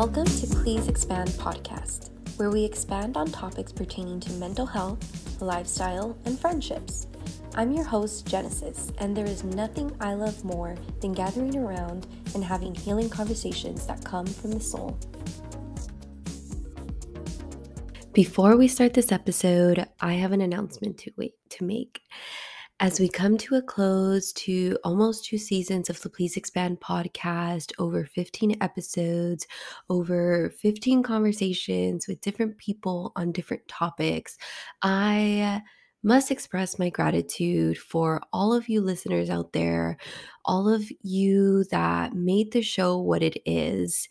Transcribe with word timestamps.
Welcome 0.00 0.24
to 0.24 0.46
Please 0.46 0.88
Expand 0.88 1.28
Podcast, 1.32 2.08
where 2.38 2.48
we 2.48 2.64
expand 2.64 3.18
on 3.18 3.26
topics 3.26 3.70
pertaining 3.70 4.18
to 4.20 4.32
mental 4.32 4.64
health, 4.64 4.98
lifestyle, 5.42 6.16
and 6.24 6.40
friendships. 6.40 7.06
I'm 7.54 7.74
your 7.74 7.84
host, 7.84 8.26
Genesis, 8.26 8.92
and 8.96 9.14
there 9.14 9.26
is 9.26 9.44
nothing 9.44 9.94
I 10.00 10.14
love 10.14 10.42
more 10.42 10.74
than 11.02 11.12
gathering 11.12 11.54
around 11.58 12.06
and 12.34 12.42
having 12.42 12.74
healing 12.74 13.10
conversations 13.10 13.86
that 13.88 14.02
come 14.02 14.24
from 14.24 14.52
the 14.52 14.60
soul. 14.60 14.98
Before 18.14 18.56
we 18.56 18.68
start 18.68 18.94
this 18.94 19.12
episode, 19.12 19.86
I 20.00 20.14
have 20.14 20.32
an 20.32 20.40
announcement 20.40 20.96
to 21.00 21.10
wait 21.18 21.34
to 21.50 21.64
make. 21.64 22.00
As 22.82 22.98
we 22.98 23.10
come 23.10 23.36
to 23.36 23.56
a 23.56 23.62
close 23.62 24.32
to 24.32 24.78
almost 24.84 25.26
two 25.26 25.36
seasons 25.36 25.90
of 25.90 26.00
the 26.00 26.08
Please 26.08 26.38
Expand 26.38 26.80
podcast, 26.80 27.72
over 27.78 28.06
15 28.06 28.56
episodes, 28.62 29.46
over 29.90 30.48
15 30.48 31.02
conversations 31.02 32.08
with 32.08 32.22
different 32.22 32.56
people 32.56 33.12
on 33.16 33.32
different 33.32 33.68
topics, 33.68 34.38
I 34.80 35.60
must 36.02 36.30
express 36.30 36.78
my 36.78 36.88
gratitude 36.88 37.76
for 37.76 38.22
all 38.32 38.54
of 38.54 38.70
you 38.70 38.80
listeners 38.80 39.28
out 39.28 39.52
there, 39.52 39.98
all 40.46 40.66
of 40.66 40.90
you 41.02 41.64
that 41.64 42.14
made 42.14 42.50
the 42.50 42.62
show 42.62 42.98
what 42.98 43.22
it 43.22 43.42
is 43.44 44.08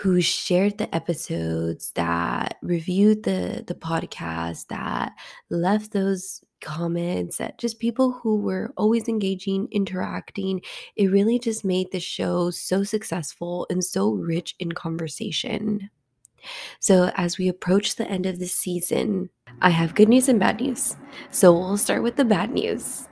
who 0.00 0.20
shared 0.20 0.76
the 0.76 0.94
episodes 0.94 1.92
that 1.92 2.58
reviewed 2.60 3.22
the 3.22 3.64
the 3.66 3.74
podcast 3.74 4.66
that 4.66 5.14
left 5.48 5.92
those 5.92 6.42
comments 6.60 7.38
that 7.38 7.58
just 7.58 7.78
people 7.78 8.12
who 8.12 8.36
were 8.36 8.72
always 8.76 9.08
engaging, 9.08 9.68
interacting. 9.70 10.62
It 10.96 11.06
really 11.10 11.38
just 11.38 11.64
made 11.64 11.90
the 11.92 12.00
show 12.00 12.50
so 12.50 12.82
successful 12.84 13.66
and 13.70 13.84
so 13.84 14.12
rich 14.12 14.54
in 14.58 14.72
conversation. 14.72 15.90
So, 16.78 17.10
as 17.16 17.38
we 17.38 17.48
approach 17.48 17.96
the 17.96 18.08
end 18.08 18.26
of 18.26 18.38
this 18.38 18.54
season, 18.54 19.30
I 19.60 19.70
have 19.70 19.94
good 19.94 20.08
news 20.08 20.28
and 20.28 20.38
bad 20.38 20.60
news. 20.60 20.96
So, 21.30 21.52
we'll 21.52 21.76
start 21.76 22.02
with 22.02 22.16
the 22.16 22.24
bad 22.24 22.52
news. 22.52 23.08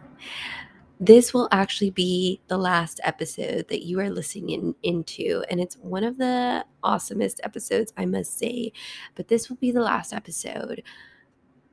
This 0.98 1.34
will 1.34 1.48
actually 1.52 1.90
be 1.90 2.40
the 2.48 2.56
last 2.56 3.00
episode 3.04 3.68
that 3.68 3.84
you 3.84 4.00
are 4.00 4.08
listening 4.08 4.48
in, 4.50 4.74
into, 4.82 5.44
and 5.50 5.60
it's 5.60 5.76
one 5.76 6.04
of 6.04 6.16
the 6.16 6.64
awesomest 6.82 7.40
episodes, 7.42 7.92
I 7.98 8.06
must 8.06 8.38
say. 8.38 8.72
But 9.14 9.28
this 9.28 9.50
will 9.50 9.56
be 9.56 9.70
the 9.70 9.82
last 9.82 10.14
episode. 10.14 10.82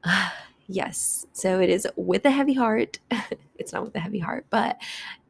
Yes. 0.73 1.27
So 1.33 1.59
it 1.59 1.69
is 1.69 1.87
with 1.95 2.25
a 2.25 2.31
heavy 2.31 2.53
heart. 2.53 2.97
it's 3.59 3.73
not 3.73 3.83
with 3.83 3.95
a 3.95 3.99
heavy 3.99 4.17
heart, 4.17 4.47
but 4.49 4.81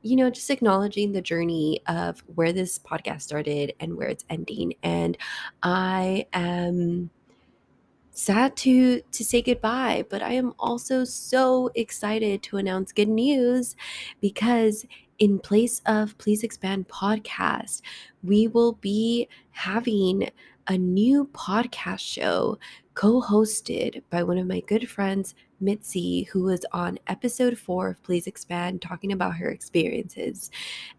you 0.02 0.16
know, 0.16 0.30
just 0.30 0.50
acknowledging 0.50 1.12
the 1.12 1.22
journey 1.22 1.82
of 1.86 2.22
where 2.36 2.54
this 2.54 2.80
podcast 2.80 3.24
started 3.24 3.74
and 3.82 3.98
where 3.98 4.08
it's 4.08 4.24
ending. 4.30 4.76
And 4.84 5.18
I 5.62 6.28
am 6.32 7.10
sad 8.12 8.56
to 8.58 9.02
to 9.02 9.26
say 9.26 9.42
goodbye, 9.42 10.06
but 10.10 10.22
I 10.22 10.32
am 10.32 10.54
also 10.60 11.04
so 11.04 11.70
excited 11.76 12.42
to 12.44 12.56
announce 12.56 12.94
good 12.94 13.10
news 13.10 13.76
because 14.22 14.86
in 15.20 15.40
place 15.40 15.82
of 15.86 16.18
Please 16.20 16.42
Expand 16.44 16.88
podcast, 16.88 17.82
we 18.24 18.48
will 18.48 18.74
be 18.74 19.28
having 19.52 20.30
a 20.68 20.78
new 20.78 21.30
podcast 21.34 22.00
show 22.00 22.58
co 22.94 23.22
hosted 23.22 24.02
by 24.10 24.24
one 24.24 24.38
of 24.38 24.48
my 24.48 24.60
good 24.62 24.90
friends, 24.90 25.34
Mitzy, 25.62 26.28
who 26.28 26.44
was 26.44 26.66
on 26.72 27.00
episode 27.08 27.58
four 27.58 27.90
of 27.90 28.04
Please 28.04 28.28
Expand, 28.28 28.82
talking 28.82 29.12
about 29.12 29.36
her 29.36 29.50
experiences. 29.50 30.52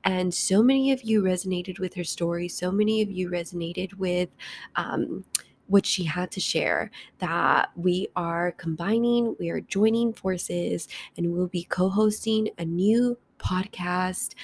And 0.04 0.32
so 0.34 0.62
many 0.62 0.92
of 0.92 1.03
you 1.03 1.22
resonated 1.22 1.78
with 1.78 1.94
her 1.94 2.04
story, 2.04 2.48
so 2.48 2.70
many 2.72 3.00
of 3.03 3.10
you 3.10 3.30
resonated 3.30 3.94
with, 3.94 4.28
um, 4.76 5.24
what 5.66 5.86
she 5.86 6.04
had 6.04 6.30
to 6.30 6.41
share 6.41 6.91
that 7.19 7.70
we 7.74 8.08
are 8.16 8.53
combining, 8.53 9.34
we 9.38 9.48
are 9.48 9.60
joining 9.60 10.12
forces, 10.12 10.88
and 11.16 11.32
we'll 11.32 11.48
be 11.48 11.64
co 11.64 11.88
hosting 11.88 12.50
a 12.58 12.64
new 12.64 13.16
podcast 13.38 14.34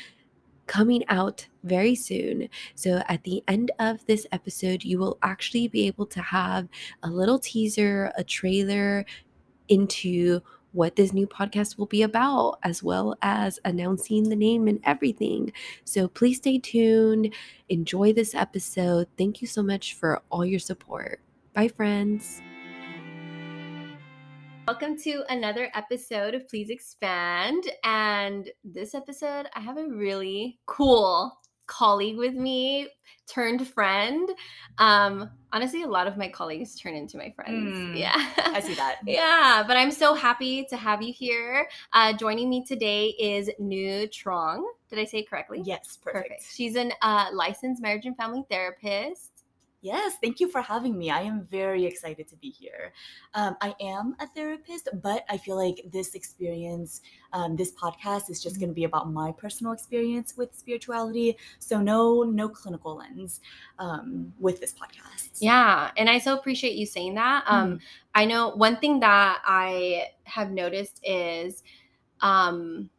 coming 0.70 1.02
out 1.08 1.48
very 1.64 1.96
soon. 1.96 2.48
So, 2.76 3.02
at 3.08 3.24
the 3.24 3.42
end 3.48 3.72
of 3.80 4.06
this 4.06 4.24
episode, 4.30 4.84
you 4.84 5.00
will 5.00 5.18
actually 5.20 5.66
be 5.66 5.88
able 5.88 6.06
to 6.06 6.22
have 6.22 6.68
a 7.02 7.10
little 7.10 7.40
teaser, 7.40 8.12
a 8.16 8.22
trailer 8.22 9.04
into 9.68 10.40
what 10.70 10.94
this 10.94 11.12
new 11.12 11.26
podcast 11.26 11.76
will 11.76 11.86
be 11.86 12.02
about, 12.02 12.60
as 12.62 12.84
well 12.84 13.16
as 13.20 13.58
announcing 13.64 14.28
the 14.28 14.36
name 14.36 14.68
and 14.68 14.78
everything. 14.84 15.52
So, 15.84 16.06
please 16.06 16.36
stay 16.36 16.58
tuned. 16.58 17.34
Enjoy 17.68 18.12
this 18.12 18.32
episode. 18.32 19.08
Thank 19.18 19.42
you 19.42 19.48
so 19.48 19.64
much 19.64 19.94
for 19.94 20.22
all 20.30 20.46
your 20.46 20.60
support. 20.60 21.20
Bye, 21.52 21.66
friends. 21.66 22.42
Welcome 24.68 24.96
to 24.98 25.24
another 25.28 25.70
episode 25.74 26.34
of 26.34 26.46
Please 26.48 26.70
Expand. 26.70 27.64
And 27.82 28.48
this 28.62 28.94
episode, 28.94 29.46
I 29.54 29.60
have 29.60 29.78
a 29.78 29.86
really 29.88 30.60
cool 30.66 31.38
colleague 31.66 32.18
with 32.18 32.34
me 32.34 32.88
turned 33.26 33.66
friend. 33.66 34.28
Um, 34.78 35.30
honestly, 35.52 35.82
a 35.82 35.88
lot 35.88 36.06
of 36.06 36.16
my 36.16 36.28
colleagues 36.28 36.78
turn 36.78 36.94
into 36.94 37.16
my 37.16 37.32
friends. 37.34 37.76
Mm, 37.76 37.98
yeah. 37.98 38.32
I 38.36 38.60
see 38.60 38.74
that. 38.74 38.98
yeah. 39.06 39.64
But 39.66 39.76
I'm 39.76 39.90
so 39.90 40.14
happy 40.14 40.66
to 40.66 40.76
have 40.76 41.00
you 41.02 41.12
here. 41.12 41.68
Uh, 41.92 42.12
joining 42.12 42.50
me 42.50 42.64
today 42.64 43.14
is 43.18 43.48
Nhu 43.60 44.08
Truong. 44.10 44.62
Did 44.88 44.98
I 44.98 45.04
say 45.04 45.18
it 45.18 45.30
correctly? 45.30 45.62
Yes, 45.64 45.98
perfect. 46.02 46.28
perfect. 46.28 46.52
She's 46.52 46.74
an 46.74 46.92
uh, 47.02 47.26
licensed 47.32 47.80
marriage 47.80 48.06
and 48.06 48.16
family 48.16 48.44
therapist. 48.50 49.29
Yes, 49.82 50.16
thank 50.22 50.40
you 50.40 50.50
for 50.50 50.60
having 50.60 50.98
me. 50.98 51.10
I 51.10 51.22
am 51.22 51.46
very 51.46 51.86
excited 51.86 52.28
to 52.28 52.36
be 52.36 52.50
here. 52.50 52.92
Um, 53.32 53.56
I 53.62 53.74
am 53.80 54.14
a 54.20 54.26
therapist, 54.26 54.90
but 55.02 55.24
I 55.30 55.38
feel 55.38 55.56
like 55.56 55.80
this 55.90 56.14
experience, 56.14 57.00
um, 57.32 57.56
this 57.56 57.72
podcast 57.72 58.28
is 58.28 58.42
just 58.42 58.56
mm-hmm. 58.56 58.60
going 58.60 58.70
to 58.70 58.74
be 58.74 58.84
about 58.84 59.10
my 59.10 59.32
personal 59.32 59.72
experience 59.72 60.36
with 60.36 60.54
spirituality. 60.54 61.38
So 61.60 61.80
no, 61.80 62.22
no 62.22 62.48
clinical 62.48 62.96
lens 62.96 63.40
um, 63.78 64.34
with 64.38 64.60
this 64.60 64.74
podcast. 64.74 65.38
Yeah, 65.40 65.90
and 65.96 66.10
I 66.10 66.18
so 66.18 66.36
appreciate 66.36 66.74
you 66.74 66.84
saying 66.84 67.14
that. 67.14 67.44
Um, 67.46 67.74
mm. 67.74 67.80
I 68.14 68.26
know 68.26 68.50
one 68.50 68.76
thing 68.76 69.00
that 69.00 69.40
I 69.46 70.08
have 70.24 70.50
noticed 70.50 71.00
is, 71.02 71.62
um, 72.20 72.90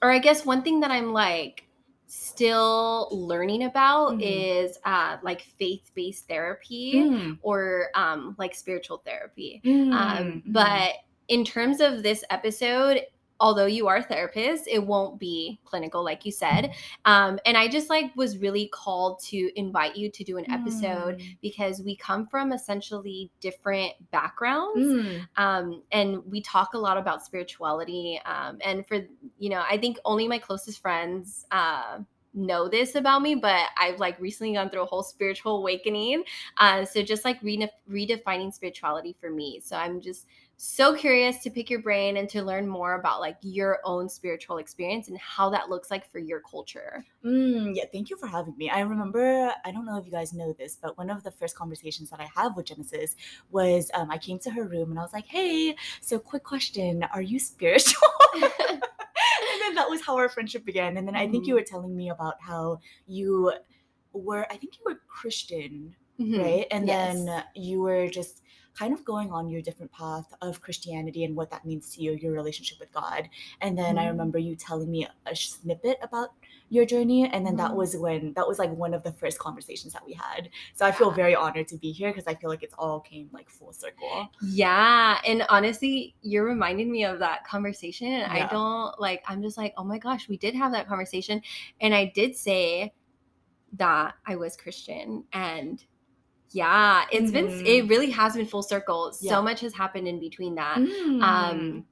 or 0.00 0.12
I 0.12 0.20
guess 0.20 0.46
one 0.46 0.62
thing 0.62 0.78
that 0.80 0.92
I'm 0.92 1.12
like 1.12 1.66
still 2.10 3.08
learning 3.12 3.64
about 3.64 4.12
mm-hmm. 4.12 4.20
is 4.20 4.78
uh, 4.84 5.16
like 5.22 5.42
faith-based 5.42 6.26
therapy 6.26 6.94
mm. 6.94 7.38
or 7.42 7.86
um, 7.94 8.34
like 8.36 8.52
spiritual 8.52 8.98
therapy 8.98 9.62
mm. 9.64 9.92
um, 9.92 10.42
but 10.46 10.94
in 11.28 11.44
terms 11.44 11.80
of 11.80 12.02
this 12.02 12.24
episode 12.30 13.02
although 13.40 13.66
you 13.66 13.88
are 13.88 13.96
a 13.96 14.02
therapist 14.02 14.68
it 14.68 14.84
won't 14.84 15.18
be 15.18 15.58
clinical 15.64 16.04
like 16.04 16.24
you 16.24 16.30
said 16.30 16.72
um, 17.06 17.38
and 17.46 17.56
i 17.56 17.66
just 17.66 17.90
like 17.90 18.14
was 18.14 18.38
really 18.38 18.68
called 18.68 19.20
to 19.20 19.50
invite 19.58 19.96
you 19.96 20.10
to 20.10 20.22
do 20.22 20.36
an 20.36 20.48
episode 20.50 21.18
mm. 21.18 21.36
because 21.40 21.82
we 21.82 21.96
come 21.96 22.26
from 22.26 22.52
essentially 22.52 23.30
different 23.40 23.92
backgrounds 24.10 24.80
mm. 24.80 25.26
um, 25.36 25.82
and 25.92 26.24
we 26.26 26.40
talk 26.40 26.74
a 26.74 26.78
lot 26.78 26.96
about 26.96 27.24
spirituality 27.24 28.20
um, 28.26 28.58
and 28.64 28.86
for 28.86 29.00
you 29.38 29.48
know 29.48 29.64
i 29.68 29.76
think 29.76 29.98
only 30.04 30.28
my 30.28 30.38
closest 30.38 30.80
friends 30.80 31.46
uh, 31.50 31.98
know 32.34 32.68
this 32.68 32.94
about 32.94 33.22
me, 33.22 33.34
but 33.34 33.66
I've 33.76 33.98
like 33.98 34.20
recently 34.20 34.54
gone 34.54 34.70
through 34.70 34.82
a 34.82 34.86
whole 34.86 35.02
spiritual 35.02 35.58
awakening. 35.58 36.24
Uh, 36.58 36.84
so 36.84 37.02
just 37.02 37.24
like 37.24 37.40
redefining 37.42 38.52
spirituality 38.52 39.16
for 39.18 39.30
me. 39.30 39.60
So 39.62 39.76
I'm 39.76 40.00
just 40.00 40.26
so 40.62 40.94
curious 40.94 41.38
to 41.38 41.48
pick 41.48 41.70
your 41.70 41.80
brain 41.80 42.18
and 42.18 42.28
to 42.28 42.42
learn 42.42 42.68
more 42.68 42.96
about 42.96 43.18
like 43.18 43.38
your 43.40 43.78
own 43.82 44.10
spiritual 44.10 44.58
experience 44.58 45.08
and 45.08 45.16
how 45.16 45.48
that 45.48 45.70
looks 45.70 45.90
like 45.90 46.06
for 46.12 46.18
your 46.18 46.40
culture. 46.40 47.02
Mm, 47.24 47.74
yeah, 47.74 47.84
thank 47.90 48.10
you 48.10 48.16
for 48.18 48.26
having 48.26 48.54
me. 48.58 48.68
I 48.68 48.80
remember, 48.80 49.54
I 49.64 49.70
don't 49.70 49.86
know 49.86 49.96
if 49.96 50.04
you 50.04 50.12
guys 50.12 50.34
know 50.34 50.52
this, 50.52 50.76
but 50.76 50.98
one 50.98 51.08
of 51.08 51.22
the 51.22 51.30
first 51.30 51.56
conversations 51.56 52.10
that 52.10 52.20
I 52.20 52.28
have 52.36 52.58
with 52.58 52.66
Genesis 52.66 53.16
was 53.50 53.90
um, 53.94 54.10
I 54.10 54.18
came 54.18 54.38
to 54.40 54.50
her 54.50 54.64
room 54.64 54.90
and 54.90 54.98
I 54.98 55.02
was 55.02 55.14
like, 55.14 55.24
hey, 55.24 55.74
so 56.02 56.18
quick 56.18 56.44
question, 56.44 57.04
are 57.04 57.22
you 57.22 57.38
spiritual? 57.38 58.10
and 58.34 58.52
then 59.62 59.74
that 59.76 59.88
was 59.88 60.02
how 60.04 60.18
our 60.18 60.28
friendship 60.28 60.66
began. 60.66 60.98
And 60.98 61.08
then 61.08 61.16
I 61.16 61.26
think 61.26 61.46
you 61.46 61.54
mm-hmm. 61.54 61.60
were 61.60 61.64
telling 61.64 61.96
me 61.96 62.10
about 62.10 62.34
how 62.38 62.80
you 63.06 63.50
were, 64.12 64.44
I 64.52 64.58
think 64.58 64.74
you 64.76 64.82
were 64.84 65.00
Christian, 65.08 65.96
mm-hmm. 66.20 66.38
right? 66.38 66.66
And 66.70 66.86
yes. 66.86 67.14
then 67.14 67.44
you 67.54 67.80
were 67.80 68.08
just 68.08 68.42
kind 68.78 68.92
of 68.92 69.04
going 69.04 69.30
on 69.30 69.48
your 69.48 69.62
different 69.62 69.92
path 69.92 70.32
of 70.40 70.60
Christianity 70.60 71.24
and 71.24 71.36
what 71.36 71.50
that 71.50 71.64
means 71.64 71.94
to 71.94 72.02
you, 72.02 72.12
your 72.12 72.32
relationship 72.32 72.78
with 72.78 72.92
God. 72.92 73.28
And 73.60 73.76
then 73.76 73.96
mm. 73.96 74.00
I 74.00 74.08
remember 74.08 74.38
you 74.38 74.56
telling 74.56 74.90
me 74.90 75.06
a 75.26 75.36
snippet 75.36 75.98
about 76.02 76.30
your 76.72 76.86
journey 76.86 77.28
and 77.28 77.44
then 77.44 77.54
mm. 77.54 77.58
that 77.58 77.74
was 77.74 77.96
when 77.96 78.32
that 78.34 78.46
was 78.46 78.58
like 78.60 78.70
one 78.70 78.94
of 78.94 79.02
the 79.02 79.10
first 79.10 79.40
conversations 79.40 79.92
that 79.92 80.06
we 80.06 80.12
had 80.12 80.48
so 80.72 80.86
i 80.86 80.92
feel 80.92 81.10
very 81.10 81.34
honored 81.34 81.66
to 81.66 81.76
be 81.76 81.90
here 81.90 82.10
because 82.10 82.28
i 82.28 82.34
feel 82.34 82.48
like 82.48 82.62
it's 82.62 82.74
all 82.78 83.00
came 83.00 83.28
like 83.32 83.50
full 83.50 83.72
circle 83.72 84.28
yeah 84.40 85.18
and 85.26 85.42
honestly 85.48 86.14
you're 86.22 86.44
reminding 86.44 86.90
me 86.90 87.04
of 87.04 87.18
that 87.18 87.44
conversation 87.44 88.06
and 88.06 88.32
yeah. 88.32 88.46
i 88.46 88.48
don't 88.48 88.98
like 89.00 89.20
i'm 89.26 89.42
just 89.42 89.58
like 89.58 89.74
oh 89.76 89.82
my 89.82 89.98
gosh 89.98 90.28
we 90.28 90.36
did 90.36 90.54
have 90.54 90.70
that 90.70 90.86
conversation 90.86 91.42
and 91.80 91.92
i 91.92 92.04
did 92.14 92.36
say 92.36 92.92
that 93.74 94.14
I 94.26 94.36
was 94.36 94.56
Christian 94.56 95.24
and 95.32 95.84
yeah, 96.52 97.04
it's 97.12 97.30
been 97.30 97.46
Mhm. 97.46 97.66
it 97.66 97.88
really 97.88 98.10
has 98.10 98.34
been 98.36 98.46
full 98.46 98.62
circle. 98.62 99.12
Yeah. 99.20 99.32
So 99.32 99.42
much 99.42 99.60
has 99.60 99.72
happened 99.74 100.08
in 100.08 100.18
between 100.20 100.54
that. 100.56 100.78
Mm. 100.78 101.22
Um 101.22 101.84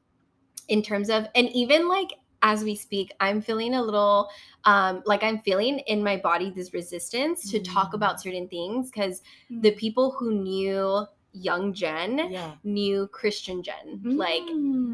in 0.69 0.83
terms 0.83 1.09
of 1.11 1.27
and 1.35 1.49
even 1.51 1.89
like 1.89 2.11
as 2.43 2.63
we 2.63 2.75
speak, 2.77 3.11
I'm 3.21 3.41
feeling 3.41 3.75
a 3.75 3.83
little 3.83 4.29
um 4.65 5.03
like 5.07 5.23
I'm 5.23 5.39
feeling 5.41 5.79
in 5.81 6.03
my 6.03 6.17
body 6.17 6.51
this 6.51 6.73
resistance 6.75 7.51
to 7.51 7.59
talk 7.61 7.91
Mm. 7.93 7.95
about 7.95 8.21
certain 8.21 8.49
things 8.49 8.91
cuz 8.91 9.23
the 9.51 9.73
people 9.73 10.11
who 10.13 10.33
knew 10.33 11.07
young 11.33 11.73
Jen 11.73 12.19
yeah. 12.31 12.55
knew 12.65 13.07
Christian 13.09 13.63
Jen. 13.63 14.01
Like 14.05 14.47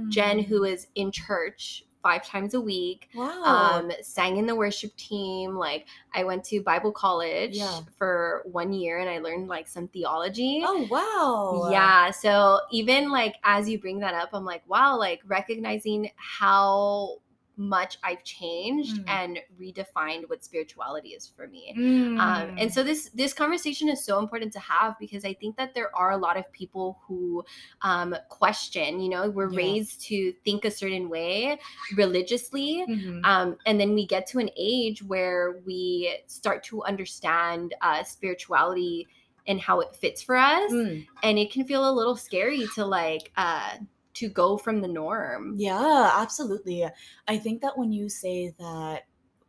Jen 0.09 0.39
Mm. 0.41 0.45
who 0.47 0.65
is 0.65 0.89
in 0.95 1.11
church 1.11 1.85
five 2.05 2.25
times 2.25 2.53
a 2.55 2.61
week 2.61 3.09
wow. 3.15 3.43
um 3.45 3.91
sang 4.03 4.37
in 4.37 4.47
the 4.47 4.55
worship 4.55 4.95
team 4.97 5.57
like 5.57 5.87
i 6.15 6.23
went 6.23 6.45
to 6.45 6.61
bible 6.61 6.93
college 6.93 7.57
Yeah. 7.57 7.81
for 7.99 8.43
one 8.45 8.73
year 8.75 8.99
and 8.99 9.09
i 9.09 9.19
learned 9.19 9.49
like 9.49 9.67
some 9.67 9.89
theology 9.89 10.63
oh 10.65 10.87
wow. 10.91 11.71
yeah 11.73 12.11
so 12.13 12.61
even 12.71 13.11
like 13.11 13.37
as 13.43 13.69
you 13.69 13.81
bring 13.81 13.99
that 14.01 14.15
up 14.15 14.29
i'm 14.35 14.45
like 14.45 14.63
wow 14.69 14.99
like 14.99 15.23
recognizing 15.27 16.11
how 16.17 17.17
much 17.57 17.99
i've 18.03 18.23
changed 18.25 18.97
Mm. 18.99 19.05
and 19.09 19.39
redefined 19.61 20.29
what 20.29 20.45
spirituality 20.45 21.11
is 21.11 21.27
for 21.27 21.47
me 21.47 21.73
Mm. 21.77 22.19
um, 22.19 22.57
and 22.59 22.73
so 22.73 22.83
this 22.83 23.11
this 23.15 23.33
conversation 23.33 23.89
is 23.89 24.05
so 24.05 24.19
important 24.19 24.53
to 24.53 24.59
have 24.61 24.99
because 24.99 25.25
I 25.25 25.35
think 25.35 25.57
that 25.57 25.75
there 25.75 25.95
are 25.97 26.11
a 26.13 26.17
lot 26.17 26.37
of 26.37 26.51
people 26.53 26.99
who 27.07 27.45
um, 27.83 28.15
question. 28.29 29.01
You 29.01 29.09
know, 29.09 29.31
we're 29.31 29.51
Yeah. 29.51 29.57
raised 29.59 30.01
to 30.09 30.33
think 30.45 30.65
a 30.65 30.71
certain 30.71 31.09
way 31.09 31.59
religiously, 31.97 32.85
Mhm. 32.89 33.21
um, 33.25 33.57
and 33.67 33.81
then 33.81 33.95
we 33.95 34.07
get 34.07 34.27
to 34.29 34.39
an 34.39 34.51
age 34.57 35.03
where 35.03 35.61
we 35.67 36.19
start 36.27 36.63
to 36.65 36.83
understand 36.85 37.75
uh, 37.81 38.03
spirituality 38.05 39.07
and 39.47 39.61
how 39.61 39.81
it 39.81 39.95
fits 39.95 40.23
for 40.23 40.37
us, 40.37 40.73
Mm. 40.73 41.07
and 41.23 41.39
it 41.39 41.53
can 41.53 41.65
feel 41.65 41.89
a 41.89 41.93
little 41.93 42.17
scary 42.17 42.67
to 42.75 42.85
like 42.85 43.31
uh, 43.37 43.77
to 44.15 44.29
go 44.29 44.57
from 44.57 44.81
the 44.81 44.89
norm. 44.89 45.55
Yeah, 45.59 46.11
absolutely. 46.15 46.87
I 47.29 47.39
think 47.39 47.61
that 47.63 47.77
when 47.79 47.93
you 47.93 48.09
say 48.09 48.55
that 48.59 49.05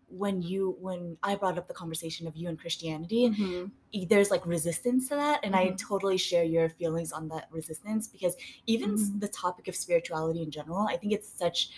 when 0.08 0.42
you 0.42 0.78
when 0.80 1.18
I 1.24 1.36
brought 1.36 1.58
up 1.58 1.68
the 1.68 1.74
conversation 1.74 2.28
of 2.28 2.36
you 2.36 2.48
and 2.50 2.60
Christianity, 2.60 3.30
Mhm. 3.30 3.72
e- 3.92 4.06
there's 4.06 4.32
like 4.32 4.46
resistance 4.46 5.10
to 5.10 5.16
that 5.16 5.40
and 5.44 5.56
I 5.56 5.72
Mhm. 5.72 5.78
totally 5.78 6.18
share 6.18 6.44
your 6.44 6.70
feelings 6.70 7.12
on 7.12 7.28
that 7.30 7.48
resistance 7.52 8.08
because 8.08 8.36
even 8.68 8.94
s 8.94 9.12
Mhm. 9.12 9.20
the 9.20 9.28
topic 9.28 9.68
of 9.68 9.76
spirituality 9.76 10.42
in 10.44 10.52
general, 10.52 10.88
I 10.88 10.98
think 10.98 11.14
it's 11.14 11.30
such 11.30 11.70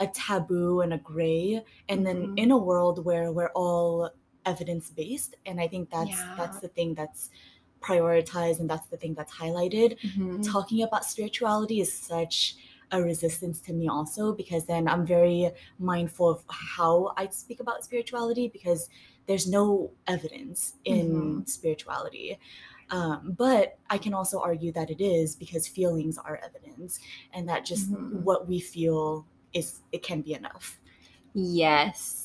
a 0.00 0.06
taboo 0.08 0.80
and 0.80 0.92
a 0.92 0.98
gray 0.98 1.64
and 1.88 2.06
then 2.06 2.28
Mhm. 2.28 2.38
in 2.38 2.50
a 2.50 2.58
world 2.58 3.04
where 3.04 3.32
we're 3.32 3.52
all 3.54 4.10
evidence 4.46 4.90
based 4.90 5.36
and 5.46 5.60
I 5.60 5.68
think 5.68 5.90
that's 5.90 6.10
Yeah. 6.10 6.34
that's 6.36 6.60
the 6.60 6.68
thing 6.68 6.94
that's 6.94 7.30
prioritized 7.88 8.58
and 8.60 8.68
that's 8.70 8.88
the 8.88 8.96
thing 9.02 9.14
that's 9.14 9.34
highlighted 9.42 9.90
Mhm. 10.00 10.42
talking 10.52 10.82
about 10.82 11.04
spirituality 11.04 11.80
is 11.80 11.92
such 11.92 12.56
a 12.90 13.02
resistance 13.02 13.60
to 13.66 13.72
me 13.72 13.86
also 13.88 14.32
because 14.32 14.64
then 14.66 14.86
I'm 14.92 15.04
very 15.06 15.50
mindful 15.78 16.28
of 16.30 16.44
how 16.48 17.12
I 17.16 17.28
speak 17.28 17.60
about 17.60 17.84
spirituality 17.84 18.46
because 18.48 18.88
there's 19.26 19.46
no 19.48 19.90
evidence 20.06 20.74
in 20.84 21.44
spirituality. 21.46 22.38
Um, 22.90 23.34
but 23.36 23.78
I 23.88 23.98
can 23.98 24.12
also 24.14 24.38
argue 24.40 24.70
that 24.72 24.90
it 24.90 25.00
is 25.00 25.34
because 25.34 25.66
feelings 25.66 26.18
are 26.18 26.38
evidence 26.48 27.00
and 27.32 27.48
that 27.48 27.64
just 27.64 27.90
Mhm. 27.90 28.22
what 28.22 28.46
we 28.46 28.60
feel 28.60 29.26
is 29.54 29.80
it 29.92 30.02
can 30.02 30.20
be 30.20 30.34
enough. 30.34 30.78
Yes. 31.34 32.23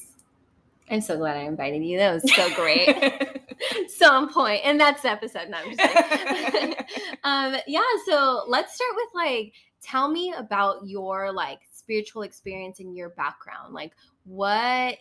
I'm 0.90 1.02
so 1.02 1.18
glad 1.18 1.38
I 1.38 1.42
invited 1.42 1.84
you. 1.84 1.98
That 1.98 2.14
was 2.14 2.34
so 2.36 2.54
great. 2.56 2.90
so 3.98 4.12
on 4.12 4.32
point. 4.34 4.62
And 4.64 4.80
that's 4.80 5.02
the 5.04 5.12
episode. 5.12 5.50
No, 5.50 5.58
I'm 5.58 5.76
just 5.76 6.80
um, 7.24 7.56
yeah, 7.68 7.82
so 8.08 8.44
let's 8.48 8.74
start 8.76 8.92
with 8.96 9.10
like 9.14 9.54
tell 9.82 10.10
me 10.12 10.34
about 10.38 10.78
your 10.88 11.32
like 11.32 11.60
spiritual 11.72 12.24
experience 12.24 12.80
and 12.80 12.96
your 12.96 13.10
background. 13.10 13.74
Like 13.74 13.94
what 14.26 14.98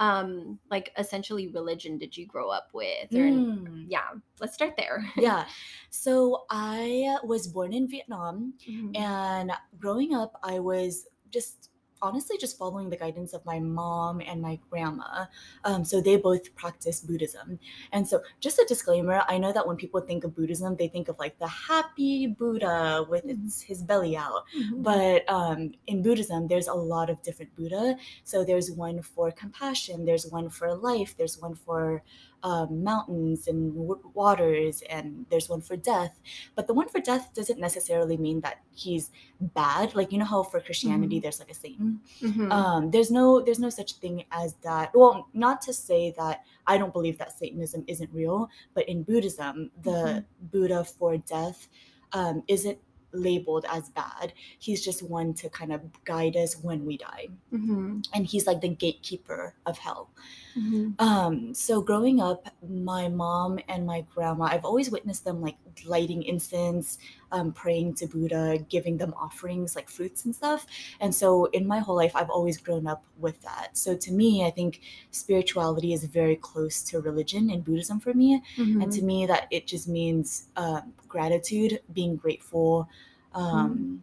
um 0.00 0.58
like 0.70 0.92
essentially 0.96 1.48
religion 1.48 1.98
did 1.98 2.16
you 2.16 2.26
grow 2.26 2.50
up 2.50 2.68
with? 2.72 3.12
Or 3.12 3.18
Mm, 3.18 3.84
yeah, 3.88 4.08
let's 4.40 4.54
start 4.54 4.74
there. 4.76 5.04
yeah. 5.16 5.44
So 5.90 6.44
I 6.50 7.16
was 7.24 7.48
born 7.48 7.72
in 7.72 7.88
Vietnam 7.88 8.54
Mhm. 8.68 8.96
And 8.96 9.52
growing 9.78 10.14
up, 10.14 10.38
I 10.42 10.60
was 10.60 11.06
just 11.30 11.70
honestly 12.02 12.36
just 12.38 12.58
following 12.58 12.90
the 12.90 12.96
guidance 12.96 13.32
of 13.32 13.44
my 13.44 13.58
mom 13.58 14.20
and 14.20 14.40
my 14.42 14.58
grandma. 14.70 15.26
Um, 15.64 15.84
so 15.84 16.00
they 16.00 16.16
both 16.16 16.54
practice 16.54 17.00
Buddhism. 17.00 17.58
And 17.92 18.06
so, 18.08 18.22
just 18.40 18.58
a 18.58 18.64
disclaimer 18.68 19.22
I 19.28 19.38
know 19.38 19.52
that 19.52 19.66
when 19.66 19.76
people 19.76 20.00
think 20.00 20.24
of 20.24 20.34
Buddhism, 20.34 20.76
they 20.76 20.88
think 20.88 21.08
of 21.08 21.18
like 21.18 21.38
the 21.38 21.48
happy 21.48 22.26
Buddha 22.26 23.04
with 23.08 23.24
Mhm. 23.24 23.46
its, 23.46 23.60
his 23.62 23.82
belly 23.82 24.16
out. 24.16 24.44
Mhm. 24.56 24.82
But 24.82 25.28
um, 25.28 25.72
in 25.86 26.02
Buddhism, 26.02 26.48
there's 26.48 26.68
a 26.68 26.74
lot 26.74 27.10
of 27.10 27.22
different 27.22 27.54
Buddha. 27.56 27.96
So 28.24 28.44
there's 28.44 28.70
one 28.70 29.02
for 29.02 29.30
compassion, 29.30 30.04
there's 30.04 30.26
one 30.26 30.48
for 30.50 30.74
life, 30.74 31.16
there's 31.16 31.38
one 31.40 31.54
for 31.54 32.02
um, 32.42 32.82
mountains 32.84 33.48
and 33.48 33.74
w- 33.74 34.00
waters, 34.14 34.82
and 34.88 35.26
there's 35.30 35.48
one 35.48 35.60
for 35.60 35.76
death. 35.76 36.20
But 36.54 36.66
the 36.66 36.74
one 36.74 36.88
for 36.88 37.00
death 37.00 37.32
doesn't 37.34 37.58
necessarily 37.58 38.16
mean 38.16 38.40
that 38.40 38.60
he's 38.74 39.10
bad. 39.40 39.94
Like 39.94 40.12
you 40.12 40.18
know 40.18 40.24
how 40.24 40.42
for 40.42 40.60
Christianity 40.60 41.20
there's 41.20 41.38
like 41.38 41.50
a 41.50 41.54
Satan. 41.54 42.00
Mhm. 42.20 42.52
Um, 42.52 42.90
there's 42.90 43.10
no 43.10 43.40
there's 43.40 43.58
no 43.58 43.70
such 43.70 43.94
thing 43.94 44.24
as 44.30 44.54
that. 44.62 44.90
Well, 44.94 45.28
not 45.34 45.60
to 45.62 45.72
say 45.72 46.14
that 46.16 46.42
I 46.66 46.78
don't 46.78 46.92
believe 46.92 47.18
that 47.18 47.38
Satanism 47.38 47.84
isn't 47.86 48.10
real, 48.12 48.48
but 48.74 48.88
in 48.88 49.02
Buddhism, 49.02 49.70
the 49.82 50.24
Buddha 50.52 50.84
for 50.84 51.16
death 51.18 51.68
um, 52.12 52.42
isn't 52.48 52.78
labeled 53.12 53.64
as 53.70 53.88
bad. 53.90 54.32
He's 54.58 54.84
just 54.84 55.02
one 55.02 55.34
to 55.34 55.48
kind 55.48 55.72
of 55.72 55.80
guide 56.04 56.36
us 56.36 56.54
when 56.62 56.84
we 56.84 56.96
die, 56.98 57.28
Mhm. 57.52 58.04
and 58.14 58.26
he's 58.26 58.46
like 58.46 58.60
the 58.60 58.68
gatekeeper 58.68 59.54
of 59.66 59.78
hell. 59.78 60.10
Mhm. 60.56 61.00
Um, 61.00 61.54
so 61.54 61.80
growing 61.80 62.20
up, 62.20 62.48
my 62.68 63.08
mom 63.08 63.58
and 63.68 63.86
my 63.86 64.02
grandma, 64.14 64.44
I've 64.46 64.64
always 64.64 64.90
witnessed 64.90 65.24
them 65.24 65.40
like 65.40 65.56
lighting 65.86 66.22
incense, 66.22 66.98
um, 67.32 67.52
praying 67.52 67.94
to 67.94 68.06
Buddha, 68.06 68.58
giving 68.68 68.96
them 68.96 69.14
offerings 69.16 69.76
like 69.76 69.88
fruits 69.90 70.24
and 70.24 70.34
stuff. 70.34 70.66
And 71.00 71.14
so 71.14 71.46
in 71.46 71.66
my 71.66 71.78
whole 71.78 71.96
life, 71.96 72.12
I've 72.14 72.30
always 72.30 72.56
grown 72.58 72.86
up 72.86 73.04
with 73.18 73.40
that. 73.42 73.76
So 73.76 73.96
to 73.96 74.12
me, 74.12 74.44
I 74.44 74.50
think 74.50 74.80
spirituality 75.10 75.92
is 75.92 76.04
very 76.04 76.36
close 76.36 76.82
to 76.84 77.00
religion 77.00 77.50
and 77.50 77.64
Buddhism 77.64 78.00
for 78.00 78.14
me. 78.14 78.42
And 78.56 78.90
to 78.92 79.00
Mhm. 79.00 79.04
me, 79.04 79.26
that 79.26 79.46
it 79.50 79.66
just 79.66 79.88
means 79.88 80.48
um, 80.56 80.94
gratitude, 81.08 81.80
being 81.92 82.16
grateful, 82.16 82.88
um, 83.34 84.02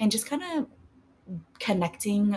and 0.00 0.10
just 0.10 0.26
kind 0.26 0.42
of 0.42 0.66
connecting 1.58 2.36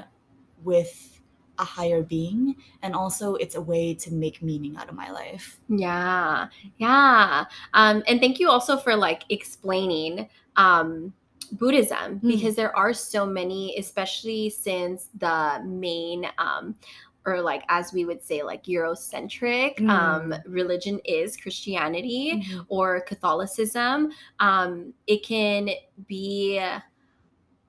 with 0.64 1.15
a 1.60 1.64
higher 1.64 2.02
being. 2.04 2.56
And 2.82 2.94
also, 2.96 3.36
it's 3.36 3.56
a 3.56 3.62
way 3.62 3.94
to 3.96 4.12
make 4.14 4.42
meaning 4.42 4.76
out 4.78 4.90
of 4.90 4.96
my 4.96 5.10
life. 5.12 5.58
Yeah. 5.70 6.48
Yeah. 6.78 7.46
Um, 7.74 8.04
and 8.08 8.20
thank 8.20 8.40
you 8.40 8.50
also 8.50 8.78
for 8.78 8.96
like 8.96 9.24
explaining 9.30 10.30
um 10.58 11.14
Buddhism 11.52 12.20
Mm. 12.20 12.28
because 12.28 12.56
there 12.56 12.76
are 12.76 12.94
so 12.94 13.26
many, 13.26 13.76
especially 13.78 14.50
since 14.50 15.10
the 15.20 15.62
main 15.64 16.26
um 16.38 16.76
or 17.28 17.42
like 17.42 17.64
as 17.70 17.92
we 17.94 18.06
would 18.06 18.22
say 18.24 18.42
like 18.44 18.64
Eurocentric 18.66 19.80
um 19.90 20.32
Mm. 20.32 20.42
religion 20.48 21.00
is 21.06 21.38
Christianity 21.38 22.44
Mhm. 22.44 22.66
or 22.68 23.02
Catholicism. 23.02 24.12
Um 24.40 24.94
it 25.08 25.24
can 25.24 25.70
be 26.08 26.60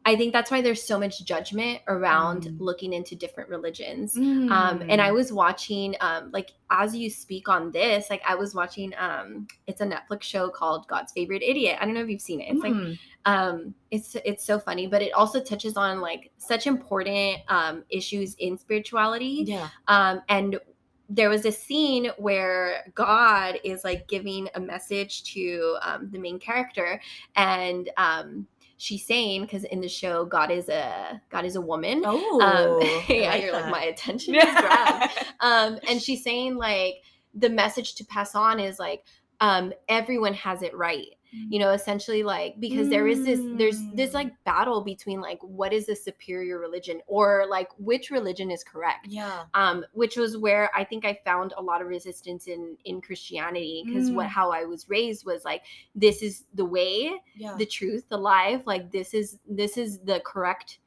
I 0.06 0.14
think 0.16 0.32
that's 0.32 0.50
why 0.52 0.60
there's 0.62 0.82
so 0.82 0.98
much 1.00 1.24
judgment 1.24 1.80
around 1.88 2.44
Mm. 2.44 2.56
looking 2.60 2.92
into 2.92 3.14
different 3.16 3.50
religions 3.50 4.16
um 4.16 4.76
and 4.88 5.00
i 5.02 5.10
Mm. 5.10 5.14
was 5.14 5.32
watching 5.32 5.96
um 6.00 6.30
like 6.32 6.50
as 6.70 6.94
you 6.94 7.10
speak 7.10 7.48
on 7.48 7.72
this 7.72 8.08
like 8.08 8.22
i 8.26 8.34
was 8.36 8.54
watching 8.54 8.92
um 8.98 9.46
it's 9.66 9.80
a 9.80 9.86
netflix 9.86 10.22
show 10.22 10.48
called 10.48 10.86
god's 10.86 11.12
favorite 11.12 11.42
idiot 11.42 11.76
i 11.80 11.84
don't 11.84 11.94
know 11.94 12.02
if 12.02 12.08
you've 12.08 12.20
seen 12.30 12.40
it 12.40 12.52
it's 12.52 12.62
like 12.62 12.72
Mm. 12.72 12.98
um 13.24 13.74
it's 13.90 14.14
it's 14.24 14.44
so 14.44 14.58
funny 14.60 14.86
but 14.86 15.02
it 15.02 15.12
also 15.12 15.40
touches 15.40 15.76
on 15.76 16.00
like 16.00 16.30
such 16.38 16.66
important 16.68 17.38
um 17.48 17.84
issues 17.90 18.34
in 18.38 18.56
spirituality 18.58 19.44
yeah. 19.46 19.68
um 19.88 20.22
and 20.28 20.60
there 21.08 21.30
was 21.30 21.44
a 21.46 21.52
scene 21.52 22.10
where 22.18 22.84
god 22.94 23.58
is 23.64 23.84
like 23.84 24.06
giving 24.08 24.48
a 24.54 24.60
message 24.60 25.22
to 25.34 25.76
um 25.82 26.08
the 26.12 26.18
main 26.18 26.38
character 26.38 27.00
and 27.36 27.90
um 27.96 28.46
she's 28.76 29.06
saying 29.06 29.42
because 29.42 29.64
in 29.64 29.80
the 29.80 29.88
show 29.88 30.24
god 30.24 30.50
is 30.50 30.68
a 30.68 31.20
god 31.30 31.44
is 31.44 31.56
a 31.56 31.60
woman. 31.60 32.02
Oh, 32.04 32.40
um 32.40 33.06
yeah 33.08 33.30
like 33.30 33.42
you're 33.42 33.52
like 33.52 33.70
my 33.70 33.84
attention 33.84 34.34
is 34.34 34.44
grabbed. 34.56 35.12
Um 35.40 35.78
and 35.88 36.00
she's 36.00 36.22
saying 36.22 36.56
like 36.56 37.02
the 37.34 37.50
message 37.50 37.94
to 37.96 38.04
pass 38.04 38.34
on 38.34 38.60
is 38.60 38.78
like 38.78 39.04
um 39.40 39.72
everyone 39.88 40.34
has 40.34 40.62
it 40.62 40.74
right 40.76 41.15
you 41.48 41.58
know 41.58 41.70
essentially 41.72 42.22
like 42.22 42.58
because 42.60 42.88
there 42.88 43.06
is 43.06 43.24
this 43.24 43.40
there's 43.56 43.80
this 43.94 44.14
like 44.14 44.32
battle 44.44 44.82
between 44.82 45.20
like 45.20 45.38
what 45.42 45.72
is 45.72 45.86
the 45.86 45.96
superior 45.96 46.58
religion 46.58 47.00
or 47.06 47.44
like 47.48 47.68
which 47.78 48.10
religion 48.10 48.50
is 48.50 48.64
correct. 48.64 49.06
Yeah. 49.08 49.44
Um 49.54 49.84
which 49.92 50.16
was 50.16 50.36
where 50.36 50.70
i 50.74 50.84
think 50.84 51.04
i 51.04 51.18
found 51.24 51.54
a 51.56 51.62
lot 51.62 51.80
of 51.80 51.88
resistance 51.88 52.46
in 52.46 52.76
in 52.84 53.00
christianity 53.00 53.82
because 53.86 54.10
what 54.10 54.26
Mm. 54.26 54.30
how 54.30 54.50
i 54.50 54.64
was 54.64 54.88
raised 54.88 55.24
was 55.24 55.44
like 55.44 55.62
this 55.94 56.22
is 56.22 56.44
the 56.54 56.64
way 56.64 57.12
yeah. 57.36 57.54
the 57.58 57.66
truth 57.66 58.04
the 58.08 58.18
life 58.18 58.66
like 58.66 58.90
this 58.90 59.14
is 59.14 59.38
this 59.48 59.76
is 59.76 59.98
the 60.00 60.20
correct 60.24 60.78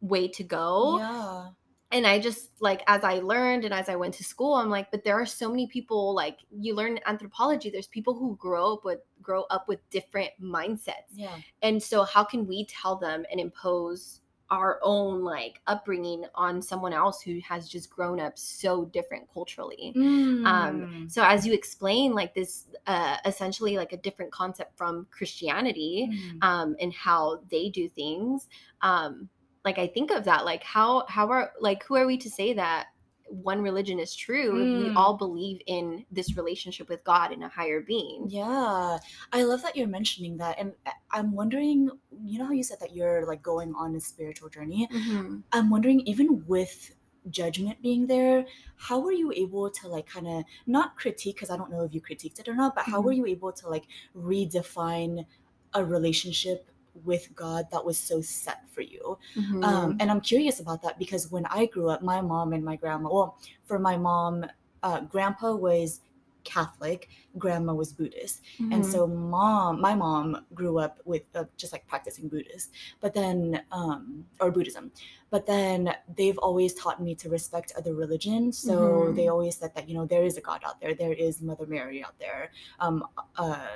way 0.00 0.28
to 0.28 0.44
go. 0.44 0.98
Yeah 0.98 1.48
and 1.90 2.06
i 2.06 2.18
just 2.18 2.50
like 2.60 2.82
as 2.86 3.02
i 3.04 3.14
learned 3.20 3.64
and 3.64 3.72
as 3.72 3.88
i 3.88 3.96
went 3.96 4.12
to 4.14 4.22
school 4.24 4.54
i'm 4.54 4.68
like 4.70 4.90
but 4.90 5.02
there 5.04 5.14
are 5.20 5.26
so 5.26 5.48
many 5.48 5.66
people 5.66 6.14
like 6.14 6.38
you 6.50 6.74
learn 6.74 6.98
anthropology 7.06 7.70
there's 7.70 7.86
people 7.88 8.14
who 8.14 8.36
grow 8.36 8.74
up 8.74 8.84
with 8.84 9.00
grow 9.22 9.42
up 9.50 9.66
with 9.68 9.80
different 9.90 10.30
mindsets 10.42 11.10
yeah 11.14 11.36
and 11.62 11.82
so 11.82 12.04
how 12.04 12.22
can 12.24 12.46
we 12.46 12.66
tell 12.66 12.96
them 12.96 13.24
and 13.30 13.40
impose 13.40 14.20
our 14.50 14.80
own 14.82 15.22
like 15.22 15.60
upbringing 15.66 16.24
on 16.34 16.62
someone 16.62 16.94
else 16.94 17.20
who 17.20 17.38
has 17.46 17.68
just 17.68 17.90
grown 17.90 18.18
up 18.18 18.38
so 18.38 18.86
different 18.86 19.24
culturally 19.32 19.92
Mm. 19.96 21.10
so 21.10 21.22
as 21.22 21.46
you 21.46 21.52
explain 21.52 22.12
like 22.14 22.34
this 22.34 22.64
uh 22.86 23.16
essentially 23.26 23.76
like 23.76 23.92
a 23.92 23.98
different 23.98 24.32
concept 24.32 24.76
from 24.76 25.06
christianity 25.10 26.08
Mm. 26.10 26.42
um 26.42 26.76
and 26.80 26.92
how 26.94 27.40
they 27.50 27.68
do 27.68 27.88
things 27.90 28.48
um 28.80 29.28
like 29.68 29.78
i 29.78 29.86
think 29.86 30.10
of 30.10 30.24
that 30.24 30.44
like 30.44 30.62
how 30.64 31.04
how 31.08 31.28
are 31.30 31.52
like 31.60 31.84
who 31.84 31.96
are 31.96 32.06
we 32.06 32.16
to 32.18 32.30
say 32.30 32.52
that 32.54 32.88
one 33.28 33.60
religion 33.62 33.98
is 33.98 34.14
true 34.16 34.58
if 34.58 34.70
we 34.74 34.90
Mm. 34.90 34.96
all 34.96 35.16
believe 35.16 35.60
in 35.66 36.04
this 36.10 36.36
relationship 36.36 36.88
with 36.88 37.04
god 37.04 37.32
and 37.32 37.44
a 37.44 37.48
higher 37.48 37.80
being 37.80 38.22
Yeah, 38.30 38.98
I 39.32 39.42
love 39.44 39.62
that 39.62 39.76
you're 39.76 39.86
mentioning 39.86 40.38
that, 40.38 40.58
and 40.58 40.74
I'm 41.12 41.32
wondering, 41.32 41.88
you 42.24 42.38
know 42.38 42.46
how 42.46 42.52
you 42.52 42.64
said 42.64 42.80
that 42.80 42.92
you're 42.96 43.24
like 43.26 43.42
going 43.42 43.74
on 43.76 43.94
a 43.94 44.00
spiritual 44.00 44.48
journey? 44.48 44.88
Mhm. 44.90 45.44
I'm 45.52 45.70
wondering, 45.70 46.00
even 46.00 46.44
with 46.46 46.96
judgment 47.30 47.80
being 47.82 48.06
there, 48.08 48.46
how 48.76 49.00
were 49.00 49.12
you 49.12 49.32
able 49.32 49.70
to 49.70 49.88
like 49.88 50.06
kind 50.08 50.26
of 50.28 50.44
not 50.66 50.96
critique? 50.96 51.36
Because 51.36 51.50
I 51.50 51.56
don't 51.56 51.70
know 51.70 51.84
if 51.84 51.94
you 51.94 52.00
critiqued 52.02 52.40
it 52.40 52.48
or 52.48 52.54
not, 52.56 52.74
but 52.74 52.86
how 52.86 53.00
were 53.00 53.12
Mhm. 53.12 53.14
you 53.14 53.26
able 53.26 53.52
to 53.52 53.68
like 53.68 53.86
redefine 54.16 55.26
a 55.74 55.84
relationship 55.84 56.70
with 57.04 57.34
God 57.34 57.66
that 57.72 57.84
was 57.84 57.98
so 57.98 58.20
set 58.20 58.68
for 58.70 58.82
you? 58.82 59.18
Mhm. 59.36 59.64
Um, 59.64 59.96
and 60.00 60.10
I'm 60.10 60.20
curious 60.20 60.60
about 60.60 60.82
that 60.82 60.98
because 60.98 61.30
when 61.30 61.46
I 61.46 61.66
grew 61.66 61.88
up, 61.90 62.02
my 62.02 62.20
mom 62.20 62.52
and 62.52 62.64
my 62.64 62.76
grandma, 62.76 63.08
well, 63.12 63.38
for 63.64 63.78
my 63.78 63.96
mom, 63.96 64.44
uh, 64.82 65.00
grandpa 65.00 65.54
was 65.54 66.00
Catholic, 66.44 67.10
grandma 67.36 67.74
was 67.74 67.92
Buddhist. 67.92 68.40
And 68.58 68.82
Mhm. 68.82 68.90
so 68.90 69.06
mom, 69.06 69.80
my 69.80 69.94
mom 69.94 70.46
grew 70.54 70.78
up 70.78 70.98
with 71.04 71.24
uh, 71.34 71.44
just 71.58 71.72
like 71.72 71.86
practicing 71.86 72.28
Buddhist, 72.28 72.70
but 73.00 73.12
then, 73.12 73.62
um, 73.70 74.24
or 74.40 74.50
Buddhism, 74.50 74.90
but 75.30 75.44
then 75.44 75.94
they've 76.16 76.38
always 76.38 76.72
taught 76.72 77.02
me 77.02 77.14
to 77.16 77.28
respect 77.28 77.72
other 77.76 77.94
religions. 77.94 78.56
So 78.56 79.12
they 79.12 79.24
Mhm. 79.26 79.32
always 79.32 79.56
said 79.58 79.74
that, 79.74 79.88
you 79.88 79.94
know, 79.94 80.06
there 80.06 80.24
is 80.24 80.38
a 80.38 80.40
God 80.40 80.62
out 80.64 80.80
there, 80.80 80.94
there 80.94 81.12
is 81.12 81.42
Mother 81.42 81.66
Mary 81.66 82.02
out 82.02 82.18
there, 82.18 82.50
um, 82.80 83.04
uh, 83.36 83.66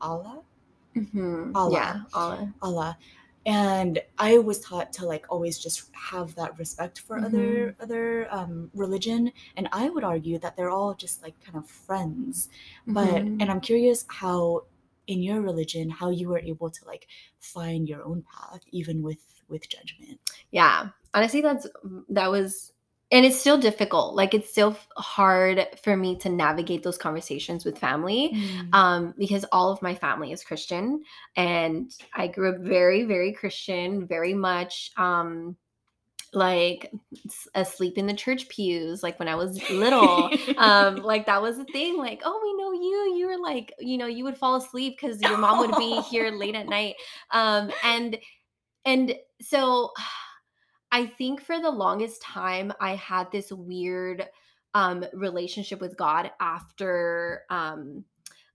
Allah? 0.00 0.42
Mhm. 0.98 1.52
Allah. 1.54 1.72
yeah 1.72 2.02
Allah. 2.12 2.54
Allah. 2.62 2.98
And 3.46 4.00
I 4.18 4.38
was 4.38 4.60
taught 4.60 4.92
to 4.94 5.06
like 5.06 5.24
always 5.30 5.58
just 5.58 5.88
have 5.94 6.34
that 6.34 6.58
respect 6.58 7.00
for 7.00 7.18
other 7.18 7.74
other 7.80 8.28
um, 8.34 8.70
religion, 8.74 9.32
and 9.56 9.68
I 9.72 9.88
would 9.88 10.04
argue 10.04 10.38
that 10.40 10.54
they're 10.56 10.70
all 10.78 10.92
just 10.94 11.22
like 11.22 11.36
kind 11.44 11.56
of 11.56 11.66
friends. 11.68 12.48
But 12.86 13.22
Mhm. 13.24 13.40
and 13.40 13.50
I'm 13.50 13.60
curious 13.60 14.04
how 14.08 14.64
in 15.06 15.22
your 15.22 15.40
religion 15.40 15.88
how 15.88 16.10
you 16.10 16.28
were 16.28 16.40
able 16.52 16.68
to 16.68 16.84
like 16.84 17.06
find 17.40 17.88
your 17.88 18.02
own 18.04 18.22
path 18.30 18.60
even 18.72 19.02
with 19.02 19.22
with 19.48 19.66
judgment. 19.66 20.20
yeah 20.50 20.90
honestly 21.14 21.40
that's 21.40 21.66
that 22.10 22.28
was 22.30 22.72
and 23.10 23.24
it's 23.24 23.38
still 23.38 23.58
difficult 23.58 24.14
like 24.14 24.34
it's 24.34 24.50
still 24.50 24.76
hard 24.96 25.66
for 25.82 25.96
me 25.96 26.16
to 26.16 26.28
navigate 26.28 26.82
those 26.82 26.98
conversations 26.98 27.64
with 27.64 27.78
family 27.78 28.32
um 28.72 29.14
because 29.18 29.44
all 29.52 29.70
of 29.70 29.80
my 29.82 29.94
family 29.94 30.32
is 30.32 30.44
christian 30.44 31.02
and 31.36 31.92
i 32.14 32.26
grew 32.26 32.50
up 32.50 32.60
very 32.60 33.04
very 33.04 33.32
christian 33.32 34.06
very 34.06 34.34
much 34.34 34.90
um 34.96 35.56
like 36.34 36.92
asleep 37.54 37.96
in 37.96 38.06
the 38.06 38.12
church 38.12 38.48
pews 38.48 39.02
like 39.02 39.18
when 39.18 39.28
i 39.28 39.34
was 39.34 39.58
little. 39.70 40.30
Um 40.58 40.96
like 40.96 41.26
that 41.26 41.40
was 41.40 41.58
a 41.58 41.64
thing 41.64 41.96
like 41.96 42.20
oh 42.24 42.40
we 42.42 42.54
know 42.56 42.72
you. 42.72 43.18
You 43.18 43.26
were 43.28 43.38
like 43.38 43.72
you 43.78 43.96
know 43.96 44.06
you 44.06 44.24
would 44.24 44.36
fall 44.36 44.56
asleep 44.56 44.98
because 45.00 45.20
your 45.22 45.38
mom 45.38 45.60
would 45.60 45.76
be 45.78 46.00
here 46.10 46.30
late 46.30 46.54
at 46.54 46.66
night. 46.66 46.96
Um 47.30 47.70
and 47.84 48.18
and 48.84 49.14
so 49.40 49.92
i 50.92 51.06
think 51.06 51.40
for 51.40 51.60
the 51.60 51.70
longest 51.70 52.22
time 52.22 52.72
i 52.80 52.94
had 52.94 53.30
this 53.30 53.52
weird 53.52 54.26
um 54.74 55.04
relationship 55.14 55.80
with 55.80 55.96
god 55.96 56.30
after 56.40 57.42
um 57.50 58.04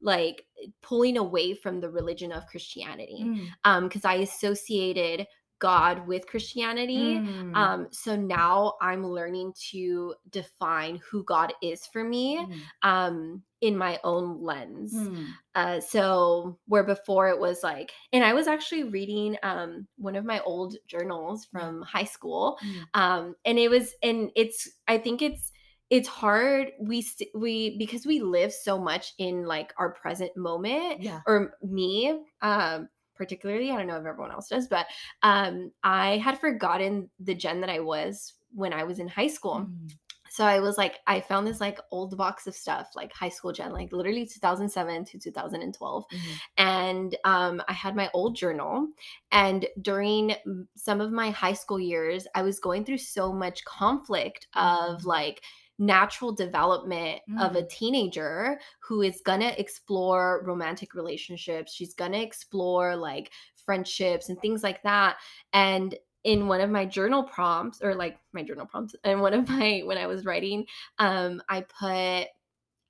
like 0.01 0.45
pulling 0.81 1.17
away 1.17 1.53
from 1.53 1.79
the 1.79 1.89
religion 1.89 2.31
of 2.31 2.45
christianity 2.47 3.23
Mm. 3.23 3.47
um 3.63 3.83
because 3.87 4.05
i 4.05 4.15
associated 4.15 5.27
god 5.69 5.95
with 6.07 6.27
christianity 6.31 7.07
Mm. 7.19 7.55
um 7.55 7.87
so 7.91 8.15
now 8.15 8.73
i'm 8.81 9.03
learning 9.17 9.53
to 9.71 10.13
define 10.39 10.99
who 11.09 11.23
god 11.23 11.49
is 11.61 11.79
for 11.93 12.03
me 12.03 12.25
Mm. 12.37 12.59
um 12.91 13.43
in 13.67 13.77
my 13.77 13.95
own 14.03 14.25
lens 14.49 14.93
Mm. 14.93 15.25
uh, 15.55 15.79
so 15.79 16.57
where 16.71 16.83
before 16.83 17.29
it 17.29 17.39
was 17.39 17.63
like, 17.63 17.89
and 18.11 18.21
I 18.29 18.33
was 18.33 18.47
actually 18.47 18.83
reading 18.97 19.37
um, 19.43 19.87
one 20.07 20.17
of 20.17 20.25
my 20.25 20.39
old 20.41 20.75
journals 20.93 21.45
from 21.51 21.81
high 21.95 22.09
school, 22.15 22.57
Mm. 22.61 22.99
um, 23.01 23.35
and 23.45 23.57
it 23.57 23.69
was, 23.69 23.93
and 24.03 24.31
it's, 24.35 24.67
I 24.93 24.97
think 24.97 25.21
it's, 25.21 25.51
it's 25.89 26.09
hard. 26.09 26.71
We 26.81 27.01
st- 27.03 27.29
we 27.35 27.77
because 27.77 28.03
we 28.05 28.17
live 28.37 28.51
so 28.51 28.73
much 28.89 29.13
in 29.17 29.45
like 29.55 29.69
our 29.77 29.91
present 29.93 30.35
moment, 30.35 31.01
Yeah. 31.07 31.21
or 31.27 31.53
me, 31.61 31.93
um, 32.41 32.89
particularly. 33.23 33.71
I 33.71 33.77
don't 33.77 33.87
know 33.87 33.97
if 33.97 34.05
everyone 34.05 34.31
else 34.31 34.49
does, 34.49 34.67
but 34.67 34.85
um, 35.21 35.71
I 35.83 36.17
had 36.17 36.39
forgotten 36.39 37.09
the 37.19 37.35
Jen 37.35 37.61
that 37.61 37.69
I 37.69 37.79
was 37.79 38.33
when 38.53 38.73
I 38.73 38.83
was 38.83 38.99
in 38.99 39.07
high 39.07 39.31
school 39.37 39.57
Mm. 39.65 39.91
so 40.29 40.43
I 40.45 40.59
was 40.67 40.77
like, 40.79 40.95
I 41.05 41.21
found 41.21 41.45
this 41.45 41.61
like 41.61 41.79
old 41.91 42.17
box 42.17 42.47
of 42.47 42.55
stuff, 42.55 42.87
like 42.95 43.11
high 43.13 43.29
school 43.29 43.51
Jen, 43.53 43.71
like 43.71 43.91
literally 43.93 44.25
2007 44.25 45.05
to 45.05 45.19
2012. 45.19 46.05
Mhm. 46.11 46.19
And 46.57 47.17
um, 47.23 47.61
I 47.67 47.73
had 47.83 47.95
my 47.95 48.09
old 48.13 48.35
journal. 48.35 48.87
And 49.31 49.67
during 49.89 50.33
some 50.75 51.01
of 51.01 51.11
my 51.11 51.29
high 51.29 51.53
school 51.53 51.79
years, 51.79 52.25
I 52.33 52.41
was 52.41 52.59
going 52.59 52.83
through 52.83 52.97
so 52.97 53.31
much 53.31 53.63
conflict 53.65 54.47
of 54.55 55.01
Mm. 55.01 55.05
like 55.05 55.37
natural 55.79 56.31
development 56.31 57.21
of 57.39 57.55
a 57.55 57.63
Mm. 57.63 57.69
teenager 57.69 58.59
who 58.79 59.01
is 59.01 59.21
gonna 59.25 59.53
explore 59.57 60.43
romantic 60.45 60.93
relationships. 60.93 61.73
She's 61.73 61.93
gonna 61.93 62.19
explore 62.19 62.95
like 62.95 63.31
friendships 63.55 64.29
and 64.29 64.39
things 64.41 64.63
like 64.63 64.81
that. 64.83 65.17
And 65.53 65.95
in 66.23 66.47
one 66.47 66.61
of 66.61 66.69
my 66.69 66.85
journal 66.85 67.23
prompts 67.23 67.81
or 67.81 67.95
like 67.95 68.17
my 68.31 68.43
journal 68.43 68.65
prompts 68.65 68.95
and 69.03 69.21
one 69.21 69.33
of 69.33 69.49
my 69.49 69.81
when 69.85 69.97
i 69.97 70.07
was 70.07 70.23
writing 70.23 70.65
um 70.99 71.41
i 71.49 71.59
put 71.59 72.27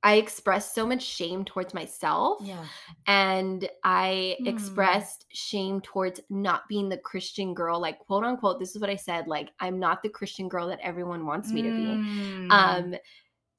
i 0.04 0.16
expressed 0.16 0.76
so 0.76 0.86
much 0.86 1.02
shame 1.04 1.44
towards 1.46 1.74
myself 1.74 2.40
Yeah. 2.42 2.66
and 3.08 3.70
i 3.84 4.36
Hmm. 4.40 4.48
expressed 4.48 5.26
shame 5.34 5.82
towards 5.82 6.20
not 6.30 6.68
being 6.68 6.90
the 6.90 6.98
christian 6.98 7.54
girl 7.54 7.80
like 7.80 8.00
quote 8.00 8.24
unquote 8.24 8.60
this 8.60 8.76
is 8.76 8.82
what 8.82 8.90
i 8.90 8.96
said 8.96 9.28
like 9.28 9.50
i'm 9.60 9.80
not 9.80 10.04
the 10.04 10.10
christian 10.10 10.48
girl 10.50 10.68
that 10.68 10.80
everyone 10.82 11.26
wants 11.26 11.54
me 11.54 11.64
to 11.64 11.72
be 11.72 11.86
Mm. 11.86 12.52
um 12.52 12.96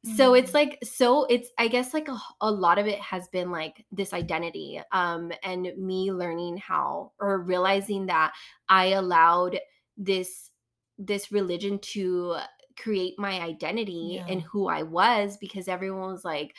so 0.04 0.34
it's 0.34 0.50
Mm. 0.50 0.54
like 0.54 0.78
so 0.84 1.24
it's 1.26 1.50
i 1.58 1.66
guess 1.68 1.94
like 1.94 2.08
a, 2.08 2.18
a 2.42 2.50
lot 2.50 2.78
of 2.78 2.86
it 2.86 2.98
has 3.00 3.26
been 3.28 3.50
like 3.50 3.86
this 3.90 4.12
identity 4.12 4.80
um 4.92 5.32
and 5.42 5.72
me 5.78 6.12
learning 6.12 6.58
how 6.58 7.12
or 7.18 7.40
realizing 7.40 8.06
that 8.06 8.32
i 8.68 8.86
allowed 8.88 9.58
this 9.96 10.50
this 10.98 11.32
religion 11.32 11.78
to 11.80 12.36
create 12.76 13.14
my 13.18 13.40
identity 13.40 14.22
and 14.28 14.42
who 14.42 14.68
i 14.68 14.82
was 14.82 15.36
because 15.36 15.68
everyone 15.68 16.12
was 16.12 16.24
like 16.24 16.54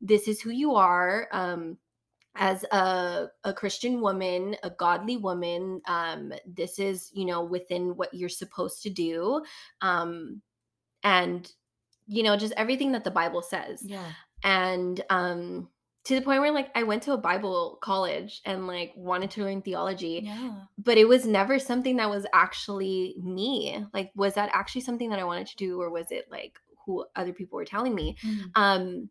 this 0.00 0.28
is 0.28 0.40
who 0.40 0.50
you 0.50 0.74
are 0.74 1.28
um 1.32 1.76
as 2.36 2.64
a, 2.72 3.26
a 3.44 3.52
christian 3.52 4.00
woman 4.00 4.56
a 4.62 4.70
godly 4.70 5.16
woman 5.16 5.80
um 5.86 6.32
this 6.46 6.78
is 6.78 7.10
you 7.12 7.24
know 7.24 7.42
within 7.42 7.96
what 7.96 8.12
you're 8.14 8.28
supposed 8.28 8.82
to 8.82 8.90
do 8.90 9.42
um 9.80 10.40
and 11.02 11.52
you 12.06 12.22
know 12.22 12.36
just 12.36 12.52
everything 12.56 12.92
that 12.92 13.04
the 13.04 13.10
bible 13.10 13.42
says 13.42 13.82
Yeah. 13.84 14.12
and 14.44 15.02
um 15.10 15.68
to 16.08 16.14
the 16.16 16.22
point 16.22 16.40
where 16.40 16.52
like 16.52 16.70
i 16.74 16.82
went 16.82 17.02
to 17.02 17.12
a 17.12 17.18
bible 17.18 17.78
college 17.82 18.40
and 18.44 18.66
like 18.66 18.92
wanted 18.96 19.30
to 19.30 19.44
learn 19.44 19.62
theology 19.62 20.22
Yeah. 20.24 20.62
but 20.78 20.98
it 20.98 21.06
was 21.06 21.26
never 21.26 21.58
something 21.58 21.96
that 21.96 22.10
was 22.10 22.26
actually 22.32 23.14
me 23.22 23.84
like 23.94 24.10
was 24.14 24.34
that 24.34 24.50
actually 24.52 24.82
something 24.82 25.10
that 25.10 25.18
i 25.18 25.24
wanted 25.24 25.46
to 25.48 25.56
do 25.56 25.80
or 25.80 25.90
was 25.90 26.10
it 26.10 26.24
like 26.30 26.58
who 26.84 27.04
other 27.14 27.32
people 27.32 27.56
were 27.56 27.64
telling 27.64 27.94
me 27.94 28.16
Mm. 28.24 28.50
um 28.54 29.10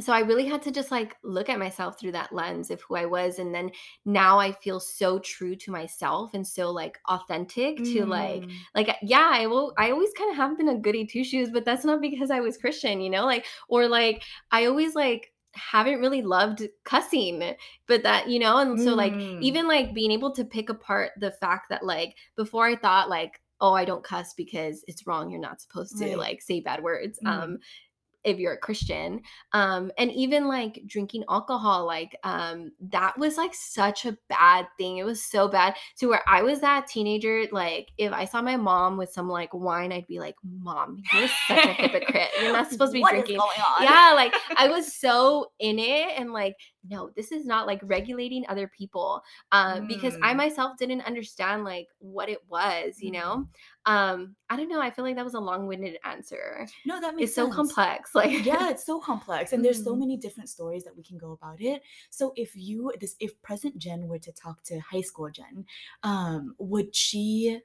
so 0.00 0.12
I 0.12 0.20
really 0.20 0.46
had 0.46 0.62
to 0.62 0.70
just 0.70 0.92
like 0.92 1.16
look 1.24 1.48
at 1.48 1.58
myself 1.58 1.98
through 1.98 2.12
that 2.12 2.32
lens 2.32 2.70
of 2.70 2.80
who 2.82 2.94
I 2.94 3.04
was. 3.06 3.40
And 3.40 3.52
then 3.52 3.72
now 4.04 4.38
I 4.38 4.52
feel 4.52 4.78
so 4.78 5.18
true 5.18 5.56
to 5.56 5.72
myself 5.72 6.34
and 6.34 6.46
so 6.46 6.70
like 6.70 6.98
authentic 7.08 7.78
to 7.78 8.06
like, 8.06 8.42
Mm. 8.42 8.52
like, 8.76 8.96
yeah, 9.02 9.28
I 9.32 9.46
will, 9.46 9.74
I 9.76 9.90
always 9.90 10.12
kind 10.16 10.30
of 10.30 10.36
have 10.36 10.56
been 10.56 10.68
a 10.68 10.78
goody 10.78 11.04
two 11.04 11.24
shoes, 11.24 11.50
but 11.50 11.64
that's 11.64 11.84
not 11.84 12.00
because 12.00 12.30
I 12.30 12.38
was 12.38 12.56
Christian, 12.56 13.00
you 13.00 13.10
know, 13.10 13.24
like, 13.24 13.44
or 13.68 13.88
like, 13.88 14.22
I 14.52 14.66
always 14.66 14.94
like, 14.94 15.32
haven't 15.58 16.00
really 16.00 16.22
loved 16.22 16.62
cussing 16.84 17.54
but 17.86 18.02
that 18.02 18.28
you 18.28 18.38
know 18.38 18.58
and 18.58 18.80
so 18.80 18.94
like 18.94 19.12
Mm. 19.12 19.42
even 19.42 19.66
like 19.66 19.92
being 19.94 20.10
able 20.12 20.30
to 20.32 20.44
pick 20.44 20.68
apart 20.68 21.12
the 21.18 21.30
fact 21.32 21.68
that 21.70 21.84
like 21.84 22.16
before 22.36 22.66
i 22.66 22.76
thought 22.76 23.08
like 23.10 23.40
oh 23.60 23.72
i 23.74 23.84
don't 23.84 24.04
cuss 24.04 24.34
because 24.34 24.84
it's 24.86 25.06
wrong 25.06 25.30
you're 25.30 25.40
not 25.40 25.60
supposed 25.60 25.98
to 25.98 26.04
Right. 26.06 26.18
like 26.18 26.42
say 26.42 26.60
bad 26.60 26.82
words 26.82 27.18
Mhm. 27.24 27.28
um 27.30 27.58
if 28.24 28.38
you're 28.38 28.54
a 28.54 28.58
christian 28.58 29.20
um 29.52 29.90
and 29.98 30.10
even 30.12 30.48
like 30.48 30.82
drinking 30.86 31.24
alcohol 31.28 31.86
like 31.86 32.16
um 32.24 32.70
that 32.80 33.16
was 33.18 33.36
like 33.36 33.54
such 33.54 34.04
a 34.04 34.16
bad 34.28 34.66
thing 34.76 34.98
it 34.98 35.04
was 35.04 35.22
so 35.22 35.48
bad 35.48 35.74
to 35.96 36.06
where 36.06 36.22
i 36.26 36.42
was 36.42 36.60
that 36.60 36.86
teenager 36.86 37.44
like 37.52 37.88
if 37.98 38.12
i 38.12 38.24
saw 38.24 38.42
my 38.42 38.56
mom 38.56 38.96
with 38.96 39.12
some 39.12 39.28
like 39.28 39.52
wine 39.54 39.92
i'd 39.92 40.06
be 40.06 40.18
like 40.18 40.36
mom 40.60 41.02
you're 41.12 41.28
such 41.46 41.64
a 41.64 41.72
hypocrite 41.72 42.28
you're 42.42 42.52
not 42.52 42.70
supposed 42.70 42.92
to 42.92 42.98
be 42.98 43.04
drinking. 43.08 43.38
yeah 43.80 44.12
like 44.14 44.34
i 44.56 44.68
was 44.68 44.92
so 44.94 45.50
in 45.58 45.78
it 45.78 46.08
and 46.18 46.32
like 46.32 46.56
no 46.88 47.10
this 47.16 47.32
is 47.32 47.44
not 47.46 47.66
like 47.66 47.80
regulating 47.84 48.44
other 48.48 48.68
people 48.68 49.22
um 49.52 49.86
because 49.86 50.14
i 50.22 50.32
Mm. 50.32 50.36
myself 50.36 50.76
didn't 50.78 51.02
understand 51.02 51.64
like 51.64 51.88
what 51.98 52.28
it 52.28 52.40
was 52.48 53.00
you 53.00 53.12
know? 53.12 53.46
Um 53.86 54.36
i 54.50 54.56
don't 54.56 54.68
know 54.68 54.80
i 54.80 54.90
feel 54.90 55.04
like 55.04 55.16
that 55.16 55.24
was 55.24 55.34
a 55.34 55.40
long-winded 55.40 55.98
answer. 56.04 56.66
No, 56.84 57.00
that 57.00 57.14
makes 57.14 57.30
it's 57.30 57.34
so 57.34 57.48
complex 57.48 58.14
like 58.14 58.44
yeah 58.44 58.70
it's 58.70 58.84
so 58.84 59.00
complex 59.00 59.52
and 59.52 59.64
there's 59.64 59.82
so 59.82 59.94
Mhm. 59.94 60.00
many 60.00 60.16
different 60.16 60.48
stories 60.48 60.84
that 60.84 60.96
we 60.96 61.02
can 61.02 61.18
go 61.18 61.32
about 61.32 61.60
it. 61.60 61.82
So 62.10 62.32
if 62.36 62.54
you 62.56 62.92
this 63.00 63.16
if 63.20 63.40
present 63.42 63.78
jen 63.78 64.08
were 64.08 64.18
to 64.18 64.32
talk 64.32 64.62
to 64.64 64.78
high 64.80 65.00
school 65.02 65.30
jen 65.30 65.64
um 66.02 66.54
would 66.58 66.94
she 66.94 67.60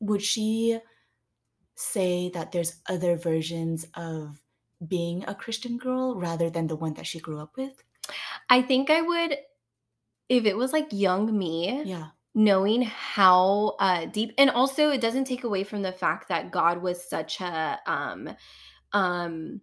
would 0.00 0.22
she 0.22 0.78
say 1.76 2.30
that 2.30 2.52
there's 2.52 2.82
other 2.88 3.16
versions 3.16 3.86
of 3.94 4.42
being 4.86 5.24
a 5.26 5.34
christian 5.36 5.78
girl 5.78 6.16
rather 6.16 6.50
than 6.50 6.68
the 6.68 6.76
one 6.76 6.94
that 6.94 7.06
she 7.06 7.20
grew 7.20 7.40
up 7.40 7.56
with 7.56 7.83
i 8.50 8.60
think 8.62 8.90
i 8.90 9.00
would 9.00 9.36
if 10.28 10.44
it 10.44 10.56
was 10.56 10.72
like 10.72 10.86
young 10.90 11.36
me 11.36 11.82
yeah. 11.84 12.08
knowing 12.34 12.82
how 12.82 13.76
uh 13.78 14.06
deep 14.06 14.32
and 14.38 14.50
also 14.50 14.90
it 14.90 15.00
doesn't 15.00 15.26
take 15.26 15.44
away 15.44 15.64
from 15.64 15.82
the 15.82 15.92
fact 15.92 16.28
that 16.28 16.50
god 16.50 16.80
was 16.80 17.08
such 17.08 17.40
a 17.40 17.78
um 17.86 18.28
um 18.92 19.60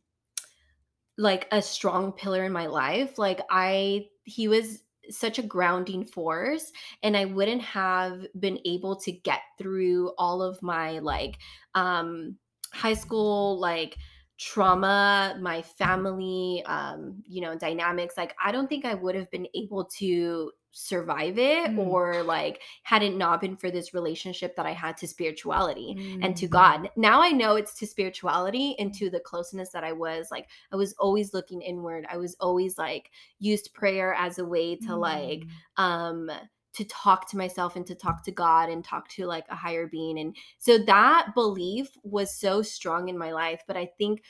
like 1.18 1.48
a 1.52 1.62
strong 1.62 2.12
pillar 2.12 2.44
in 2.44 2.52
my 2.52 2.68
life 2.68 3.18
like 3.18 3.42
i 3.50 4.06
he 4.24 4.48
was 4.48 4.84
such 5.10 5.40
a 5.40 5.44
grounding 5.44 6.06
force 6.06 6.72
and 7.04 7.18
i 7.18 7.26
wouldn't 7.26 7.62
have 7.62 8.26
been 8.40 8.60
able 8.66 8.96
to 8.96 9.12
get 9.12 9.42
through 9.58 10.12
all 10.18 10.42
of 10.42 10.62
my 10.62 11.00
like 11.00 11.38
um 11.76 12.38
high 12.74 12.94
school 12.94 13.60
like 13.60 13.98
trauma 14.42 15.38
my 15.40 15.62
family 15.62 16.64
um 16.66 17.22
you 17.28 17.42
know 17.42 17.56
dynamics 17.56 18.16
like 18.18 18.36
i 18.44 18.52
don't 18.52 18.68
think 18.68 18.86
i 18.86 18.96
would 18.96 19.14
have 19.14 19.30
been 19.30 19.46
able 19.54 19.86
to 19.86 20.52
survive 20.72 21.38
it 21.38 21.70
Mm. 21.70 21.78
or 21.78 22.24
like 22.24 22.60
had 22.82 23.04
it 23.04 23.16
not 23.16 23.40
been 23.40 23.56
for 23.56 23.70
this 23.70 23.94
relationship 23.94 24.56
that 24.56 24.66
i 24.66 24.72
had 24.72 24.98
to 24.98 25.08
spirituality 25.08 25.96
and 26.24 26.36
to 26.38 26.48
Mm. 26.48 26.50
God. 26.50 26.90
Now 26.96 27.22
I 27.22 27.30
know 27.30 27.56
it's 27.56 27.76
to 27.80 27.86
spirituality 27.86 28.76
and 28.80 28.92
to 28.96 29.10
the 29.12 29.20
closeness 29.20 29.70
that 29.74 29.84
I 29.84 29.92
was. 29.92 30.30
Like 30.32 30.48
I 30.72 30.76
was 30.78 30.94
always 30.94 31.34
looking 31.34 31.62
inward. 31.62 32.08
I 32.10 32.18
was 32.18 32.36
always 32.40 32.77
like 32.80 33.12
used 33.38 33.74
prayer 33.75 34.14
as 34.16 34.40
a 34.40 34.46
way 34.46 34.75
to 34.77 34.96
like 34.96 35.42
Mm. 35.77 35.84
um 35.84 36.32
to 36.74 36.86
talk 36.86 37.29
to 37.29 37.38
myself 37.38 37.75
and 37.75 37.86
to 37.88 37.96
talk 37.96 38.24
to 38.24 38.31
God 38.31 38.70
and 38.70 38.84
talk 38.84 39.07
to 39.10 39.25
like 39.25 39.46
a 39.50 39.55
higher 39.55 39.88
being. 39.88 40.20
And 40.20 40.36
so 40.57 40.77
that 40.77 41.31
belief 41.34 41.90
was 42.03 42.34
so 42.36 42.62
strong 42.62 43.10
in 43.10 43.18
my 43.18 43.31
life. 43.31 43.62
But 43.68 43.77
I 43.77 43.90
think 43.98 44.24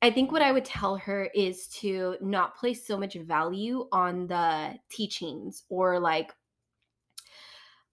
I 0.00 0.10
think 0.10 0.30
what 0.30 0.42
I 0.42 0.52
would 0.52 0.64
tell 0.64 0.96
her 0.96 1.28
is 1.34 1.66
to 1.80 2.16
not 2.20 2.56
place 2.56 2.86
so 2.86 2.96
much 2.96 3.14
value 3.14 3.88
on 3.90 4.28
the 4.28 4.78
teachings 4.90 5.64
or 5.68 5.98
like 5.98 6.32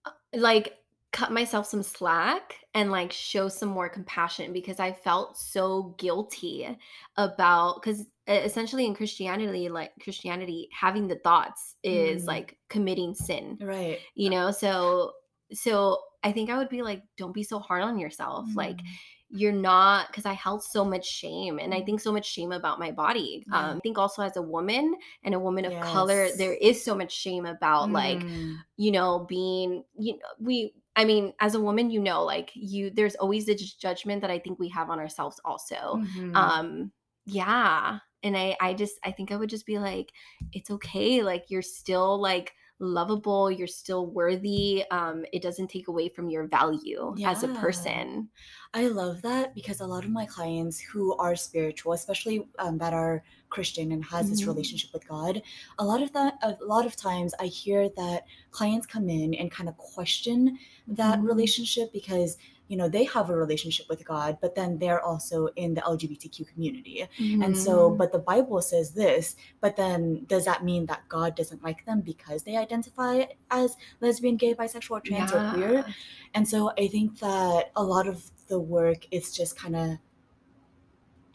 uh, 0.05 0.11
like 0.33 0.73
cut 1.11 1.31
myself 1.31 1.65
some 1.65 1.81
slack 1.81 2.55
and 2.75 2.91
like 2.91 3.11
show 3.11 3.47
some 3.47 3.69
more 3.69 3.89
compassion 3.89 4.53
because 4.53 4.79
I 4.79 4.91
felt 4.91 5.38
so 5.38 5.95
guilty 5.97 6.77
about 7.17 7.81
cuz 7.81 8.05
essentially 8.27 8.85
in 8.85 8.95
Christianity 8.95 9.69
like 9.69 9.91
Christianity 10.03 10.67
having 10.71 11.07
the 11.07 11.19
thoughts 11.19 11.75
is 11.83 12.23
Mm. 12.23 12.27
like 12.27 12.57
committing 12.69 13.13
sin 13.13 13.57
right 13.61 13.99
you 14.15 14.29
know 14.29 14.51
so 14.51 15.11
so 15.53 15.99
i 16.23 16.31
think 16.31 16.49
i 16.49 16.57
would 16.57 16.69
be 16.69 16.81
like 16.81 17.03
don't 17.17 17.33
be 17.33 17.43
so 17.43 17.59
hard 17.59 17.83
on 17.83 17.99
yourself 17.99 18.47
like 18.55 18.77
Mm. 18.77 18.85
you're 19.29 19.51
not 19.51 20.07
because 20.07 20.25
i 20.25 20.33
held 20.33 20.63
so 20.63 20.83
much 20.83 21.05
shame 21.05 21.59
and 21.59 21.71
i 21.73 21.81
Mm. 21.81 21.85
think 21.85 21.99
so 22.01 22.11
much 22.11 22.25
shame 22.25 22.51
about 22.51 22.79
my 22.79 22.91
body 22.91 23.43
Yeah. 23.47 23.69
um 23.69 23.77
i 23.77 23.79
think 23.81 23.97
also 23.99 24.23
as 24.23 24.38
a 24.38 24.41
woman 24.41 24.95
and 25.23 25.35
a 25.35 25.39
woman 25.39 25.65
of 25.65 25.73
color 25.81 26.29
there 26.38 26.53
is 26.53 26.83
so 26.83 26.95
much 26.95 27.11
shame 27.13 27.45
about 27.45 27.91
like 27.91 28.19
Mm. 28.23 28.57
you 28.77 28.91
know 28.91 29.19
being 29.29 29.83
you 29.99 30.13
know 30.13 30.29
we 30.39 30.73
i 30.95 31.05
mean 31.05 31.31
as 31.39 31.53
a 31.53 31.61
woman 31.61 31.91
you 31.91 31.99
know 31.99 32.23
like 32.23 32.49
you 32.55 32.89
there's 32.89 33.15
always 33.15 33.45
this 33.45 33.73
judgment 33.73 34.21
that 34.21 34.31
i 34.31 34.39
think 34.39 34.57
we 34.57 34.69
have 34.69 34.89
on 34.89 34.99
ourselves 34.99 35.39
also 35.45 36.01
Mhm. 36.01 36.35
um 36.35 36.91
yeah 37.25 37.99
and 38.25 38.38
i 38.38 38.55
i 38.61 38.73
just 38.73 38.99
i 39.05 39.11
think 39.11 39.31
i 39.31 39.38
would 39.38 39.49
just 39.49 39.65
be 39.65 39.79
like 39.79 40.13
it's 40.53 40.71
okay 40.71 41.23
like 41.23 41.45
you're 41.49 41.61
still 41.61 42.19
like 42.21 42.55
lovable 42.79 43.49
you're 43.51 43.67
still 43.67 44.07
worthy 44.07 44.83
um 44.91 45.25
it 45.33 45.41
doesn't 45.41 45.69
take 45.69 45.88
away 45.88 46.09
from 46.09 46.29
your 46.29 46.47
value 46.47 47.17
as 47.23 47.43
a 47.43 47.47
person 47.49 48.29
I 48.73 48.88
love 48.88 49.21
that 49.21 49.55
because 49.55 49.79
a 49.79 49.88
lot 49.88 50.03
of 50.03 50.11
my 50.11 50.25
clients 50.25 50.79
who 50.81 51.15
are 51.15 51.35
spiritual, 51.35 51.93
especially 51.93 52.49
um, 52.59 52.77
that 52.79 52.93
are 52.93 53.23
Christian 53.49 53.91
and 53.91 54.03
has 54.05 54.29
this 54.29 54.41
Mhm. 54.41 54.47
relationship 54.47 54.91
with 54.93 55.07
God, 55.07 55.41
a 55.79 55.85
lot 55.85 56.01
of 56.01 56.11
that, 56.13 56.35
a 56.41 56.57
lot 56.61 56.85
of 56.85 56.95
times 56.97 57.33
I 57.39 57.45
hear 57.45 57.89
that 57.89 58.23
clients 58.51 58.85
come 58.85 59.07
in 59.09 59.33
and 59.33 59.49
kind 59.51 59.69
of 59.69 59.77
question 59.77 60.57
that 60.88 61.19
Mhm. 61.19 61.23
relationship 61.23 61.93
because 61.93 62.38
you 62.67 62.78
know 62.78 62.89
they 62.89 63.04
have 63.06 63.30
a 63.30 63.36
relationship 63.36 63.88
with 63.89 64.04
God, 64.06 64.38
but 64.41 64.56
then 64.56 64.78
they're 64.80 65.01
also 65.01 65.47
in 65.56 65.73
the 65.75 65.82
LGBTQ 65.82 66.45
community, 66.45 67.08
and 67.41 67.56
so 67.58 67.91
Mhm. 67.91 67.97
but 67.97 68.12
the 68.12 68.19
Bible 68.19 68.62
says 68.62 68.91
this, 68.93 69.36
but 69.62 69.75
then 69.75 70.25
does 70.28 70.45
that 70.45 70.63
mean 70.63 70.86
that 70.88 71.08
God 71.10 71.36
doesn't 71.36 71.63
like 71.63 71.86
them 71.86 72.01
because 72.01 72.43
they 72.43 72.56
identify 72.58 73.25
as 73.51 73.75
lesbian, 74.01 74.38
gay, 74.38 74.54
bisexual, 74.56 75.04
trans, 75.04 75.32
or 75.32 75.41
queer? 75.41 75.86
And 76.34 76.47
so 76.47 76.71
I 76.78 76.88
think 76.88 77.19
that 77.19 77.71
a 77.75 77.84
lot 77.84 78.08
of 78.08 78.32
the 78.47 78.60
work 78.60 79.08
is 79.12 79.32
just 79.34 79.58
kind 79.58 79.75
of 79.75 79.97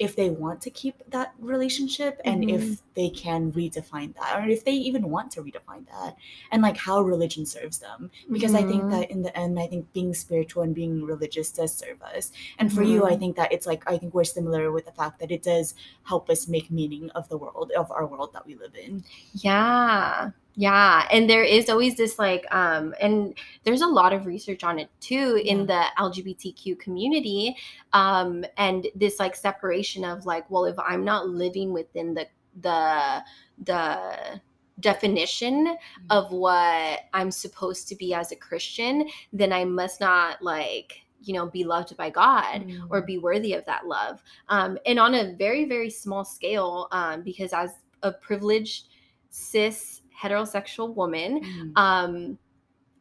if 0.01 0.17
they 0.17 0.31
want 0.31 0.61
to 0.63 0.71
keep 0.71 0.95
that 1.11 1.35
relationship 1.39 2.21
and 2.25 2.43
Mhm. 2.43 2.55
if 2.57 2.65
they 2.95 3.11
can 3.11 3.53
redefine 3.53 4.15
that 4.15 4.31
or 4.39 4.49
if 4.49 4.65
they 4.65 4.73
even 4.89 5.11
want 5.11 5.31
to 5.33 5.43
redefine 5.43 5.85
that 5.95 6.17
and 6.51 6.63
like 6.63 6.77
how 6.77 7.01
religion 7.03 7.45
serves 7.47 7.79
them 7.79 8.11
because 8.33 8.55
i 8.55 8.63
think 8.71 8.89
that 8.91 9.11
in 9.11 9.21
the 9.27 9.35
end 9.39 9.61
i 9.61 9.67
think 9.67 9.93
being 9.93 10.13
spiritual 10.15 10.63
and 10.63 10.75
being 10.75 11.05
religious 11.05 11.51
does 11.53 11.73
serve 11.83 12.01
us 12.15 12.33
and 12.59 12.73
for 12.73 12.83
you 12.83 13.05
i 13.05 13.13
Mhm. 13.15 13.19
think 13.21 13.37
that 13.37 13.53
it's 13.53 13.67
like 13.67 13.83
i 13.93 13.97
think 13.99 14.15
we're 14.15 14.25
similar 14.25 14.73
with 14.73 14.87
the 14.87 14.93
fact 15.01 15.21
that 15.21 15.31
it 15.31 15.43
does 15.43 15.75
help 16.05 16.31
us 16.31 16.49
make 16.49 16.71
meaning 16.71 17.11
of 17.11 17.29
the 17.29 17.37
world 17.37 17.71
of 17.77 17.91
our 17.93 18.07
world 18.07 18.31
that 18.33 18.47
we 18.47 18.55
live 18.57 18.75
in 18.75 19.05
Yeah. 19.35 20.31
Yeah. 20.57 21.07
And 21.11 21.31
there 21.31 21.45
is 21.45 21.71
always 21.71 21.97
this 21.97 22.19
like 22.19 22.45
um 22.53 22.95
and 23.01 23.35
there's 23.65 23.83
a 23.83 23.87
lot 23.87 24.13
of 24.13 24.27
research 24.27 24.65
on 24.65 24.79
it 24.79 24.91
too 25.01 25.41
in 25.45 25.67
the 25.67 25.85
LGBTQ 25.99 26.79
community 26.79 27.57
um 27.93 28.45
and 28.57 28.89
this 28.95 29.19
like 29.21 29.37
separation 29.37 30.05
of 30.05 30.27
like 30.27 30.51
well 30.51 30.65
if 30.65 30.79
I'm 30.79 31.05
not 31.05 31.29
living 31.29 31.73
within 31.73 32.15
the 32.15 32.27
the 32.61 33.23
the 33.65 34.41
definition 34.81 35.77
of 36.09 36.33
what 36.33 37.01
I'm 37.13 37.31
supposed 37.31 37.87
to 37.89 37.95
be 37.95 38.13
as 38.15 38.33
a 38.33 38.37
Christian 38.37 39.09
then 39.33 39.53
I 39.53 39.65
must 39.65 40.01
not 40.01 40.43
like 40.43 41.03
you 41.23 41.35
know 41.35 41.47
be 41.47 41.65
loved 41.65 41.97
by 41.97 42.11
God 42.11 42.65
or 42.91 43.03
Mm. 43.03 43.07
be 43.07 43.19
worthy 43.19 43.53
of 43.53 43.65
that 43.67 43.87
love 43.87 44.23
um, 44.49 44.79
and 44.85 44.99
on 44.99 45.15
a 45.15 45.35
very 45.37 45.65
very 45.65 45.91
small 45.91 46.25
scale 46.25 46.89
um, 46.93 47.23
because 47.23 47.53
as 47.53 47.71
a 48.03 48.11
privileged 48.11 48.89
cis 49.31 50.00
heterosexual 50.21 50.95
woman 50.95 51.41
Mm. 51.43 51.73
um, 51.77 52.39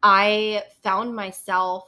i 0.04 0.64
found 0.84 1.14
myself 1.16 1.84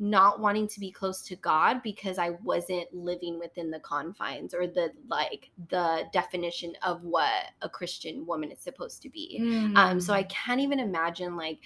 not 0.00 0.40
wanting 0.40 0.66
to 0.66 0.80
be 0.80 0.90
close 0.90 1.22
to 1.22 1.36
god 1.36 1.80
because 1.84 2.18
i 2.18 2.30
wasn't 2.42 2.92
living 2.92 3.38
within 3.38 3.70
the 3.70 3.78
confines 3.80 4.52
or 4.52 4.66
the 4.66 4.90
like 5.08 5.50
the 5.68 6.02
definition 6.12 6.72
of 6.82 7.02
what 7.04 7.44
a 7.62 7.68
christian 7.68 8.26
woman 8.26 8.50
is 8.50 8.58
supposed 8.58 9.00
to 9.02 9.08
be 9.08 9.38
um 9.76 10.00
so 10.00 10.12
i 10.12 10.24
Mm. 10.24 10.28
can't 10.30 10.60
even 10.60 10.80
imagine 10.80 11.36
like 11.36 11.58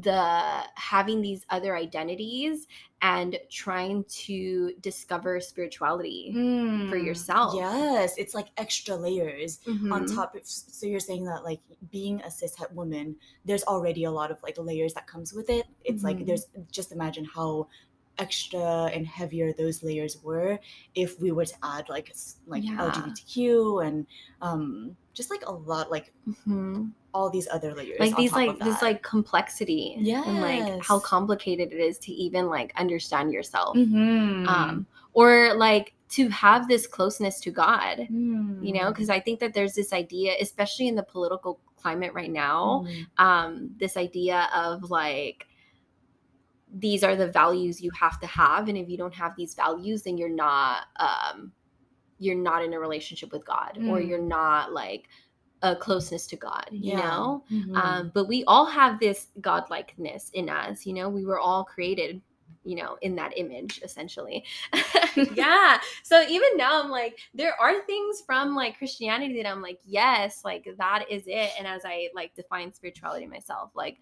the 0.00 0.62
having 0.74 1.20
these 1.20 1.44
other 1.50 1.76
identities 1.76 2.66
and 3.02 3.38
trying 3.50 4.04
to 4.04 4.72
discover 4.80 5.40
spirituality 5.40 6.30
for 6.88 6.96
Mm, 6.96 7.04
yourself. 7.06 7.54
Yes, 7.56 8.16
it's 8.16 8.34
like 8.34 8.48
extra 8.56 8.96
layers 8.96 9.60
on 9.90 10.04
Mhm. 10.04 10.14
top 10.14 10.34
of 10.36 10.46
so 10.46 10.86
you're 10.86 11.00
saying 11.00 11.24
that 11.24 11.44
like 11.44 11.60
being 11.90 12.20
a 12.22 12.28
cishet 12.28 12.72
woman, 12.72 13.16
there's 13.44 13.64
already 13.64 14.04
a 14.04 14.10
lot 14.10 14.30
of 14.30 14.42
like 14.42 14.56
layers 14.58 14.94
that 14.94 15.06
comes 15.06 15.32
with 15.32 15.50
it. 15.50 15.66
It's 15.84 16.04
like 16.04 16.18
Mhm. 16.18 16.26
there's 16.26 16.46
just 16.70 16.92
imagine 16.92 17.24
how 17.24 17.68
extra 18.18 18.84
and 18.94 19.06
heavier 19.06 19.52
those 19.54 19.82
layers 19.82 20.22
were 20.22 20.58
if 20.94 21.18
we 21.20 21.32
were 21.32 21.46
to 21.46 21.54
add 21.62 21.88
like 21.88 22.14
like 22.46 22.62
Yeah. 22.64 22.76
LGBTQ 22.78 23.80
and 23.86 24.06
um 24.42 24.96
just 25.14 25.30
like 25.30 25.42
a 25.46 25.52
lot 25.52 25.90
like 25.90 26.12
Mhm. 26.28 26.92
All 27.14 27.28
these 27.30 27.46
other 27.50 27.74
layers 27.74 28.00
like 28.00 28.16
these 28.16 28.32
like 28.32 28.58
this 28.60 28.80
like 28.82 29.02
complexity 29.02 29.96
yeah 29.98 30.22
and 30.26 30.40
like 30.40 30.82
how 30.82 30.98
complicated 30.98 31.72
it 31.72 31.78
is 31.78 31.98
to 31.98 32.10
even 32.12 32.46
like 32.48 32.72
understand 32.76 33.32
yourself 33.32 33.76
Mhm. 33.76 34.46
um 34.48 34.86
or 35.12 35.54
like 35.54 35.94
to 36.10 36.28
have 36.30 36.68
this 36.68 36.86
closeness 36.86 37.38
to 37.40 37.50
god 37.50 38.06
you 38.08 38.72
know 38.72 38.86
Mm. 38.86 38.88
because 38.88 39.10
i 39.10 39.20
think 39.20 39.40
that 39.40 39.52
there's 39.54 39.74
this 39.74 39.92
idea 39.92 40.32
especially 40.40 40.88
in 40.88 40.94
the 40.94 41.02
political 41.02 41.60
climate 41.76 42.14
right 42.14 42.30
now 42.30 42.86
Mm. 42.86 43.06
um 43.18 43.70
this 43.78 43.96
idea 43.96 44.48
of 44.54 44.90
like 44.90 45.46
these 46.74 47.04
are 47.04 47.16
the 47.16 47.28
values 47.28 47.82
you 47.82 47.90
have 47.90 48.18
to 48.20 48.26
have 48.26 48.68
and 48.68 48.78
if 48.78 48.88
you 48.88 48.96
don't 48.96 49.14
have 49.14 49.36
these 49.36 49.54
values 49.54 50.02
then 50.02 50.16
you're 50.16 50.30
not 50.30 50.84
um 50.96 51.52
you're 52.18 52.36
not 52.36 52.64
in 52.64 52.72
a 52.72 52.78
relationship 52.78 53.32
with 53.32 53.44
god 53.44 53.76
or 53.88 53.98
Mm. 54.00 54.08
you're 54.08 54.18
not 54.22 54.72
like 54.72 55.08
a 55.62 55.76
closeness 55.76 56.26
to 56.26 56.36
god 56.36 56.66
you 56.70 56.92
Yeah. 56.92 56.98
know 57.08 57.44
Mhm. 57.50 57.76
um, 57.76 58.10
but 58.14 58.26
we 58.26 58.44
all 58.46 58.66
have 58.66 58.98
this 59.00 59.28
godlikeness 59.40 60.30
in 60.32 60.48
us 60.48 60.84
you 60.86 60.92
know 60.92 61.08
we 61.08 61.24
were 61.24 61.38
all 61.38 61.64
created 61.64 62.20
you 62.64 62.76
know 62.76 62.96
in 63.02 63.14
that 63.16 63.36
image 63.36 63.80
essentially 63.82 64.44
yeah 65.34 65.80
so 66.04 66.22
even 66.28 66.48
now 66.56 66.80
i'm 66.82 66.90
like 66.90 67.18
there 67.34 67.54
are 67.60 67.82
things 67.86 68.22
from 68.24 68.54
like 68.54 68.78
christianity 68.78 69.34
that 69.42 69.48
i'm 69.50 69.60
like 69.62 69.80
yes 69.84 70.44
like 70.44 70.68
that 70.78 71.04
is 71.10 71.24
it 71.26 71.50
and 71.58 71.66
as 71.66 71.82
i 71.84 72.08
like 72.14 72.34
define 72.36 72.72
spirituality 72.72 73.26
myself 73.26 73.70
like 73.74 73.98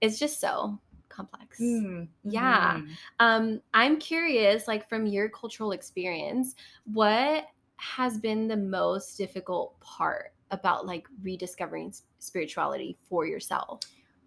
it's 0.00 0.18
just 0.18 0.40
so 0.40 0.78
complex 1.10 1.60
Mm. 1.60 2.08
yeah. 2.24 2.78
Mhm. 2.80 2.88
um 3.20 3.60
i'm 3.74 3.98
curious 3.98 4.66
like 4.66 4.88
from 4.88 5.04
your 5.06 5.28
cultural 5.28 5.72
experience 5.72 6.54
what 6.84 7.46
has 7.76 8.16
been 8.16 8.48
the 8.48 8.56
most 8.56 9.16
difficult 9.18 9.78
part 9.80 10.32
about 10.52 10.86
like 10.86 11.06
rediscovering 11.22 11.92
spirituality 12.20 12.96
for 13.08 13.26
yourself 13.26 13.80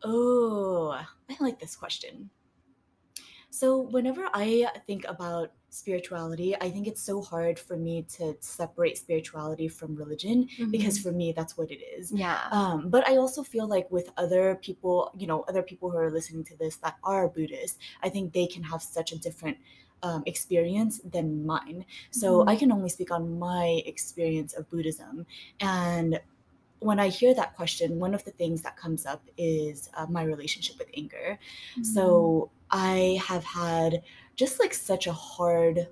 Oh, 0.03 0.91
I 0.91 1.35
like 1.39 1.59
this 1.59 1.75
question. 1.75 2.29
So, 3.49 3.79
whenever 3.79 4.27
I 4.33 4.67
think 4.85 5.05
about 5.07 5.53
spirituality, 5.69 6.55
I 6.59 6.69
think 6.69 6.87
it's 6.87 7.01
so 7.01 7.21
hard 7.21 7.57
for 7.57 7.77
me 7.77 8.05
to 8.17 8.35
separate 8.41 8.97
spirituality 8.97 9.67
from 9.67 9.95
religion 9.95 10.47
because 10.71 10.99
for 10.99 11.11
me, 11.11 11.31
that's 11.31 11.57
what 11.57 11.71
it 11.71 11.81
is. 11.97 12.11
yeah 12.11 12.47
Um, 12.51 12.89
but 12.89 13.07
I 13.07 13.17
also 13.17 13.43
feel 13.43 13.67
like 13.67 13.89
with 13.89 14.09
other 14.17 14.55
people, 14.55 15.11
you 15.17 15.25
know, 15.25 15.43
other 15.47 15.63
people 15.63 15.89
who 15.89 15.97
are 15.97 16.11
listening 16.11 16.43
to 16.45 16.57
this 16.57 16.75
that 16.77 16.95
are 17.03 17.29
Buddhist, 17.29 17.77
I 18.03 18.09
think 18.09 18.33
they 18.33 18.45
can 18.45 18.63
have 18.63 18.81
such 18.81 19.11
a 19.13 19.17
different 19.17 19.57
um, 20.03 20.23
experience 20.25 20.99
than 21.03 21.45
mine. 21.45 21.85
So 22.11 22.43
I 22.47 22.55
Mhm. 22.55 22.59
can 22.59 22.71
only 22.71 22.89
speak 22.89 23.11
on 23.11 23.39
my 23.39 23.81
experience 23.85 24.53
of 24.53 24.69
Buddhism. 24.69 25.25
And 25.59 26.19
when 26.79 26.99
I 26.99 27.09
hear 27.09 27.33
that 27.35 27.55
question, 27.55 27.99
one 27.99 28.13
of 28.13 28.23
the 28.25 28.31
things 28.31 28.61
that 28.63 28.77
comes 28.77 29.05
up 29.05 29.23
is 29.37 29.89
uh, 29.95 30.07
my 30.07 30.23
relationship 30.23 30.77
with 30.79 30.89
anger. 30.95 31.39
So 31.81 32.51
I 32.71 33.19
have 33.25 33.43
had 33.43 34.03
just 34.35 34.59
like 34.59 34.73
such 34.73 35.07
a 35.07 35.13
hard, 35.13 35.89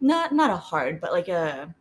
not 0.00 0.32
not 0.34 0.50
a 0.50 0.56
hard, 0.56 1.00
but 1.00 1.12
like 1.12 1.28
a 1.28 1.74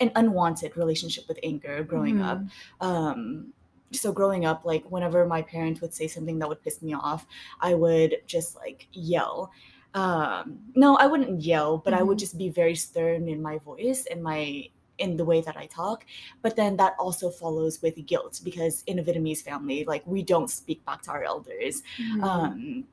an 0.00 0.12
unwanted 0.14 0.76
relationship 0.76 1.24
with 1.28 1.38
anger 1.42 1.82
growing 1.82 2.20
up. 2.20 2.46
Um, 2.80 3.52
so 3.92 4.12
growing 4.12 4.44
up, 4.44 4.64
like 4.64 4.84
whenever 4.90 5.26
my 5.26 5.42
parents 5.42 5.80
would 5.80 5.94
say 5.94 6.06
something 6.06 6.38
that 6.38 6.48
would 6.48 6.62
piss 6.62 6.82
me 6.82 6.92
off, 6.94 7.26
I 7.60 7.74
would 7.74 8.22
just 8.26 8.54
like 8.54 8.88
yell. 8.92 9.50
Um, 9.98 10.60
no, 10.74 10.96
I 10.96 11.06
wouldn't 11.06 11.40
yell, 11.42 11.78
but 11.78 11.92
I 11.94 12.02
would 12.02 12.18
Mhm. 12.18 12.24
just 12.24 12.36
be 12.38 12.48
very 12.50 12.76
stern 12.76 13.28
in 13.28 13.42
my 13.42 13.56
voice 13.58 14.06
and 14.10 14.22
my 14.22 14.70
in 14.98 15.16
the 15.16 15.24
way 15.24 15.40
that 15.40 15.56
I 15.56 15.66
talk. 15.66 16.04
But 16.42 16.56
then 16.56 16.76
that 16.76 16.94
also 16.98 17.30
follows 17.30 17.80
with 17.82 17.94
guilt 18.06 18.40
because 18.44 18.82
in 18.90 18.98
a 18.98 19.02
Vietnamese 19.02 19.42
family, 19.42 19.84
like 19.84 20.04
we 20.06 20.22
don't 20.22 20.50
speak 20.50 20.84
back 20.84 21.02
to 21.02 21.10
our 21.12 21.22
elders. 21.22 21.82
Mhm. 21.98 22.22
Um, 22.30 22.84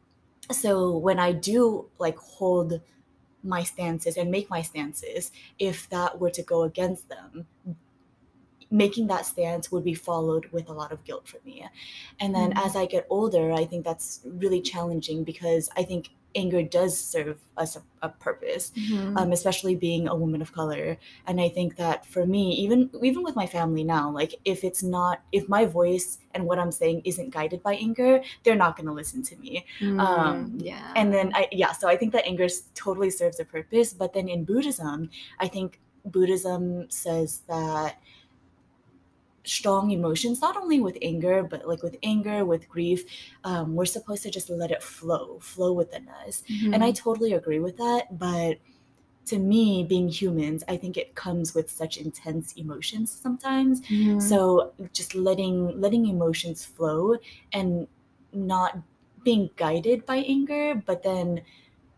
so 0.52 0.98
when 0.98 1.20
I 1.20 1.32
do 1.52 1.90
like 2.06 2.18
hold 2.18 2.82
my 3.44 3.64
stances 3.64 4.18
and 4.18 4.32
make 4.32 4.50
my 4.50 4.62
stances, 4.62 5.32
if 5.60 5.90
that 5.90 6.20
were 6.20 6.32
to 6.32 6.44
go 6.44 6.64
against 6.64 7.10
them, 7.10 7.48
making 8.76 9.08
that 9.08 9.26
stance 9.26 9.72
would 9.72 9.84
be 9.84 9.94
followed 9.94 10.46
with 10.52 10.70
a 10.70 10.74
lot 10.74 10.92
of 10.92 11.04
guilt 11.04 11.28
for 11.28 11.40
me. 11.46 11.66
And 12.20 12.34
then 12.36 12.52
Mhm. 12.52 12.66
as 12.66 12.76
I 12.76 12.86
get 12.86 13.06
older, 13.10 13.52
I 13.54 13.66
think 13.66 13.86
that's 13.86 14.22
really 14.26 14.62
challenging 14.62 15.24
because 15.24 15.70
I 15.78 15.84
think 15.84 16.10
anger 16.36 16.62
does 16.62 17.00
serve 17.00 17.40
us 17.56 17.78
a, 17.78 17.84
a 18.02 18.10
purpose 18.10 18.74
Mhm. 18.76 19.16
um, 19.16 19.32
especially 19.32 19.76
being 19.76 20.08
a 20.10 20.16
woman 20.16 20.42
of 20.42 20.52
color. 20.52 20.98
And 21.28 21.40
I 21.40 21.48
think 21.48 21.78
that 21.78 22.06
for 22.06 22.26
me, 22.26 22.52
even 22.56 22.90
even 23.02 23.24
with 23.24 23.36
my 23.36 23.48
family 23.48 23.84
now, 23.86 24.12
like 24.12 24.36
if 24.44 24.64
it's 24.66 24.84
not, 24.84 25.22
if 25.32 25.48
my 25.48 25.66
voice 25.66 26.18
and 26.34 26.46
what 26.46 26.60
I'm 26.60 26.72
saying 26.72 27.04
isn't 27.06 27.30
guided 27.30 27.64
by 27.64 27.76
anger, 27.76 28.22
they're 28.44 28.56
not 28.56 28.76
going 28.76 28.88
to 28.88 28.92
listen 28.94 29.24
to 29.24 29.36
me. 29.38 29.66
Mm, 29.82 30.00
um, 30.00 30.52
yeah 30.60 30.94
And 30.96 31.14
then 31.14 31.32
I, 31.34 31.48
yeah, 31.52 31.72
so 31.72 31.88
I 31.88 31.98
think 31.98 32.12
that 32.14 32.26
anger 32.26 32.48
totally 32.74 33.10
serves 33.10 33.40
a 33.40 33.46
purpose. 33.46 33.94
But 33.94 34.14
then 34.14 34.28
in 34.30 34.44
Buddhism, 34.46 35.10
I 35.40 35.48
think 35.48 35.80
Buddhism 36.06 36.90
says 36.90 37.42
that 37.48 37.98
strong 39.46 39.92
emotions 39.92 40.42
not 40.42 40.58
only 40.58 40.80
with 40.80 40.98
anger 41.02 41.44
but 41.44 41.68
like 41.68 41.84
with 41.84 41.96
anger 42.04 42.44
with 42.46 42.68
grief 42.70 43.04
um, 43.44 43.76
we're 43.76 43.86
supposed 43.86 44.24
to 44.24 44.30
just 44.32 44.50
let 44.50 44.72
it 44.72 44.82
flow 44.84 45.40
flow 45.40 45.72
within 45.74 46.08
us 46.26 46.44
and 46.74 46.84
I 46.84 46.92
Mhm. 46.92 46.96
totally 46.96 47.34
agree 47.34 47.60
with 47.60 47.78
that. 47.78 48.18
But 48.18 48.58
to 49.28 49.40
me, 49.40 49.84
being 49.84 50.08
humans, 50.08 50.64
I 50.68 50.78
think 50.78 50.98
it 50.98 51.16
comes 51.16 51.56
with 51.56 51.70
such 51.72 51.98
intense 51.98 52.54
emotions 52.54 53.10
sometimes. 53.12 53.82
Mhm. 53.82 54.22
So 54.22 54.74
just 54.94 55.16
letting 55.16 55.80
letting 55.82 56.06
emotions 56.08 56.64
flow 56.66 57.16
and 57.54 57.88
not 58.34 58.78
being 59.24 59.50
guided 59.56 60.06
by 60.06 60.18
anger, 60.18 60.76
but 60.86 61.02
then 61.04 61.42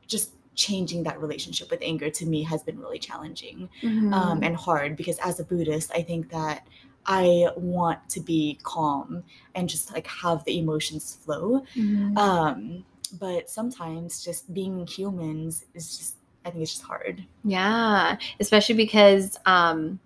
just 0.07 0.31
changing 0.55 1.03
that 1.03 1.19
relationship 1.21 1.69
with 1.69 1.81
anger 1.83 2.09
to 2.09 2.25
me 2.25 2.43
has 2.43 2.63
been 2.63 2.79
really 2.79 2.99
challenging 2.99 3.69
um, 4.13 4.39
Mhm. 4.41 4.45
and 4.45 4.55
hard 4.55 4.95
because 4.95 5.17
as 5.19 5.39
a 5.39 5.43
Buddhist, 5.43 5.91
I 5.93 6.01
think 6.01 6.29
that 6.31 6.67
I 7.07 7.47
want 7.55 8.07
to 8.09 8.19
be 8.19 8.59
calm 8.63 9.23
and 9.55 9.69
just 9.69 9.93
like 9.93 10.07
have 10.07 10.43
the 10.45 10.59
emotions 10.59 11.17
flow 11.23 11.63
Mhm. 11.75 12.17
um 12.17 12.85
but 13.19 13.49
sometimes 13.49 14.23
just 14.23 14.53
being 14.53 14.85
humans 14.85 15.63
is 15.73 15.97
just 15.97 16.15
i 16.45 16.49
think 16.49 16.61
it's 16.63 16.73
just 16.73 16.83
hard 16.83 17.23
Yeah, 17.45 18.17
especially 18.39 18.75
because 18.75 19.37
um 19.45 19.99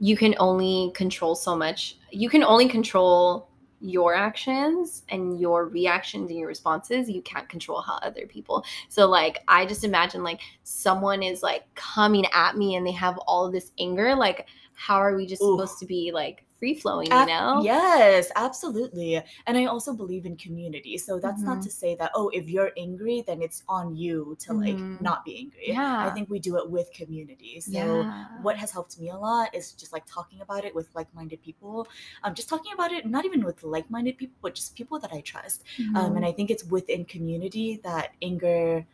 you 0.00 0.16
can 0.16 0.34
only 0.38 0.90
control 0.94 1.34
so 1.34 1.56
much. 1.56 1.96
You 2.10 2.28
can 2.28 2.42
only 2.42 2.68
control 2.68 3.48
your 3.80 4.14
actions 4.14 5.02
and 5.08 5.38
your 5.40 5.66
reactions 5.66 6.30
and 6.30 6.38
your 6.38 6.48
responses. 6.48 7.08
You 7.08 7.22
can't 7.22 7.48
control 7.48 7.80
how 7.80 7.96
other 8.02 8.26
people. 8.26 8.64
So 8.88 9.06
like 9.08 9.38
I 9.46 9.66
just 9.66 9.84
imagine 9.84 10.22
like 10.24 10.40
someone 10.64 11.22
is 11.22 11.42
like 11.42 11.62
coming 11.74 12.24
at 12.34 12.56
me 12.56 12.74
and 12.76 12.86
they 12.86 12.92
have 12.92 13.16
all 13.26 13.50
this 13.50 13.70
anger. 13.78 14.14
Like 14.14 14.46
how 14.74 14.96
are 14.96 15.16
we 15.16 15.26
just 15.26 15.42
Oof. 15.42 15.58
supposed 15.60 15.78
to 15.80 15.86
be 15.86 16.10
like 16.12 16.44
free 16.58 16.74
flowing, 16.74 17.06
you 17.10 17.26
know? 17.26 17.60
yes 17.62 18.30
absolutely 18.36 19.20
and 19.46 19.58
i 19.58 19.64
also 19.66 19.92
believe 19.92 20.24
in 20.24 20.36
community 20.36 20.96
so 20.96 21.18
that's 21.18 21.42
not 21.42 21.58
Mhm. 21.58 21.64
to 21.64 21.70
say 21.70 21.94
that 21.96 22.10
oh 22.14 22.28
if 22.30 22.48
you're 22.48 22.70
angry 22.76 23.22
then 23.26 23.42
it's 23.42 23.62
on 23.68 23.94
you 23.96 24.36
to 24.40 24.52
like 24.54 24.78
Mhm. 24.78 25.00
not 25.02 25.24
be 25.24 25.36
angry 25.36 25.64
Yeah. 25.68 26.06
i 26.06 26.10
think 26.10 26.30
we 26.30 26.38
do 26.38 26.56
it 26.56 26.70
with 26.70 26.90
community 26.92 27.60
so 27.60 27.70
yeah. 28.06 28.26
what 28.40 28.56
has 28.56 28.70
helped 28.70 28.98
me 28.98 29.10
a 29.10 29.16
lot 29.16 29.54
is 29.54 29.72
just 29.72 29.92
like 29.92 30.04
talking 30.06 30.40
about 30.40 30.64
it 30.64 30.74
with 30.74 30.88
like-minded 30.94 31.42
people 31.42 31.86
um 32.22 32.34
just 32.34 32.48
talking 32.48 32.72
about 32.72 32.92
it 32.92 33.04
not 33.06 33.24
even 33.24 33.44
with 33.44 33.62
like-minded 33.62 34.16
people 34.16 34.36
but 34.40 34.54
just 34.54 34.74
people 34.76 34.98
that 34.98 35.12
i 35.12 35.20
trust 35.20 35.64
um, 35.96 36.12
Mhm. 36.12 36.16
and 36.16 36.24
I 36.24 36.32
think 36.32 36.50
it's 36.50 36.64
within 36.64 37.04
community 37.04 37.80
that 37.84 38.12
anger 38.22 38.86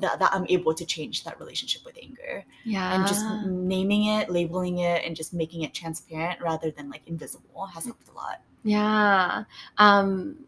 that, 0.00 0.18
that 0.18 0.30
I'm 0.32 0.46
able 0.48 0.74
to 0.74 0.84
change 0.84 1.24
that 1.24 1.38
relationship 1.38 1.84
with 1.84 1.96
anger 2.02 2.44
yeah. 2.64 2.94
and 2.94 3.06
just 3.06 3.24
naming 3.44 4.06
it, 4.06 4.30
labeling 4.30 4.78
it, 4.78 5.04
and 5.04 5.14
just 5.14 5.32
making 5.34 5.62
it 5.62 5.74
transparent 5.74 6.40
rather 6.40 6.70
than 6.70 6.90
like 6.90 7.02
invisible 7.06 7.66
has 7.66 7.84
helped 7.84 8.08
a 8.08 8.12
lot. 8.12 8.40
Yeah. 8.62 9.44
Um 9.78 10.46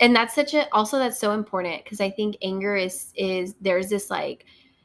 and 0.00 0.14
that's 0.14 0.34
such 0.34 0.54
a 0.54 0.68
also 0.72 0.98
that's 0.98 1.18
so 1.18 1.32
important 1.32 1.84
because 1.84 2.00
I 2.00 2.10
think 2.10 2.36
anger 2.42 2.76
is 2.76 3.12
is 3.16 3.54
there's 3.60 3.88
this 3.88 4.10
like 4.10 4.44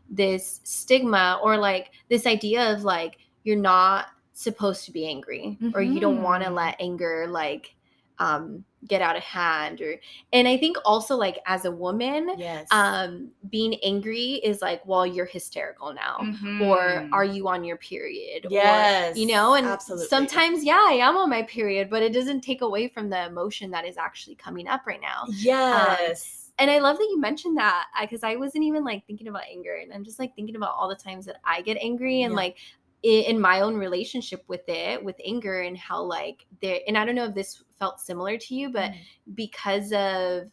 this 0.10 0.62
stigma 0.64 1.40
or 1.44 1.58
like 1.58 1.92
this 2.10 2.26
idea 2.26 2.72
of 2.74 2.84
like 2.84 3.18
you're 3.44 3.58
not 3.58 4.08
supposed 4.34 4.86
to 4.86 4.92
be 4.92 5.06
angry 5.08 5.58
or 5.74 5.82
you 5.82 6.00
don't 6.00 6.22
want 6.24 6.44
to 6.44 6.50
Mhm. 6.50 6.56
let 6.56 6.76
anger 6.80 7.28
like 7.28 7.76
um 8.20 8.64
get 8.88 9.02
out 9.02 9.16
of 9.18 9.24
hand 9.24 9.82
or 9.82 9.96
and 10.32 10.48
i 10.48 10.56
think 10.56 10.78
also 10.86 11.16
like 11.16 11.38
as 11.46 11.66
a 11.66 11.72
woman 11.72 12.30
Yes. 12.38 12.68
um 12.72 13.30
being 13.50 13.76
angry 13.84 14.36
is 14.36 14.62
like 14.62 14.86
well 14.86 15.06
you're 15.06 15.26
hysterical 15.26 15.94
now 15.94 16.18
or 16.62 17.04
Mhm. 17.04 17.10
are 17.12 17.26
you 17.26 17.48
on 17.50 17.64
your 17.66 17.76
period 17.78 18.48
Yes. 18.50 19.16
or 19.16 19.20
you 19.20 19.28
know 19.28 19.56
and 19.56 19.68
absolutely. 19.68 20.08
sometimes 20.08 20.64
yeah 20.64 20.86
i 20.88 20.94
am 20.94 21.18
on 21.18 21.30
my 21.30 21.44
period 21.44 21.90
but 21.90 22.02
it 22.02 22.14
doesn't 22.14 22.40
take 22.42 22.62
away 22.62 22.88
from 22.88 23.10
the 23.10 23.26
emotion 23.26 23.70
that 23.72 23.86
is 23.86 23.98
actually 23.98 24.36
coming 24.36 24.68
up 24.68 24.82
right 24.88 25.02
now 25.02 25.26
Yes. 25.30 26.52
and 26.58 26.72
i 26.72 26.80
love 26.80 26.98
that 26.98 27.08
you 27.12 27.20
mentioned 27.20 27.58
that 27.58 27.88
because 28.02 28.24
I, 28.24 28.36
wasn't 28.38 28.64
even 28.64 28.84
like 28.86 29.06
thinking 29.06 29.28
about 29.28 29.44
anger 29.52 29.76
and 29.82 29.94
i'm 29.94 30.04
just 30.06 30.20
like 30.20 30.34
thinking 30.36 30.56
about 30.56 30.74
all 30.78 30.88
the 30.88 30.96
times 30.96 31.26
that 31.26 31.38
i 31.44 31.62
get 31.62 31.78
angry 31.82 32.22
and 32.22 32.32
Yeah. 32.32 32.38
like 32.38 32.58
in 33.02 33.40
my 33.40 33.62
own 33.62 33.76
relationship 33.78 34.44
with 34.50 34.68
it 34.68 35.02
with 35.04 35.16
anger 35.26 35.62
and 35.62 35.78
how 35.78 36.02
like 36.02 36.46
there 36.62 36.80
and 36.88 36.98
i 36.98 37.06
don't 37.06 37.16
know 37.16 37.26
if 37.26 37.34
this 37.34 37.64
felt 37.80 38.00
similar 38.00 38.38
to 38.38 38.56
you 38.56 38.70
but 38.72 38.92
Mm. 38.92 38.98
because 39.36 39.92
of 39.94 40.52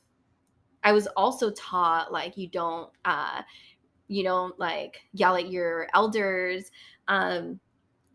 i 0.84 0.92
was 0.92 1.06
also 1.08 1.50
taught 1.52 2.12
like 2.12 2.36
you 2.36 2.48
don't 2.48 2.90
uh 3.04 3.42
you 4.08 4.22
don't 4.24 4.58
like 4.58 5.02
yell 5.12 5.36
at 5.36 5.50
your 5.50 5.88
elders 5.94 6.70
um 7.08 7.60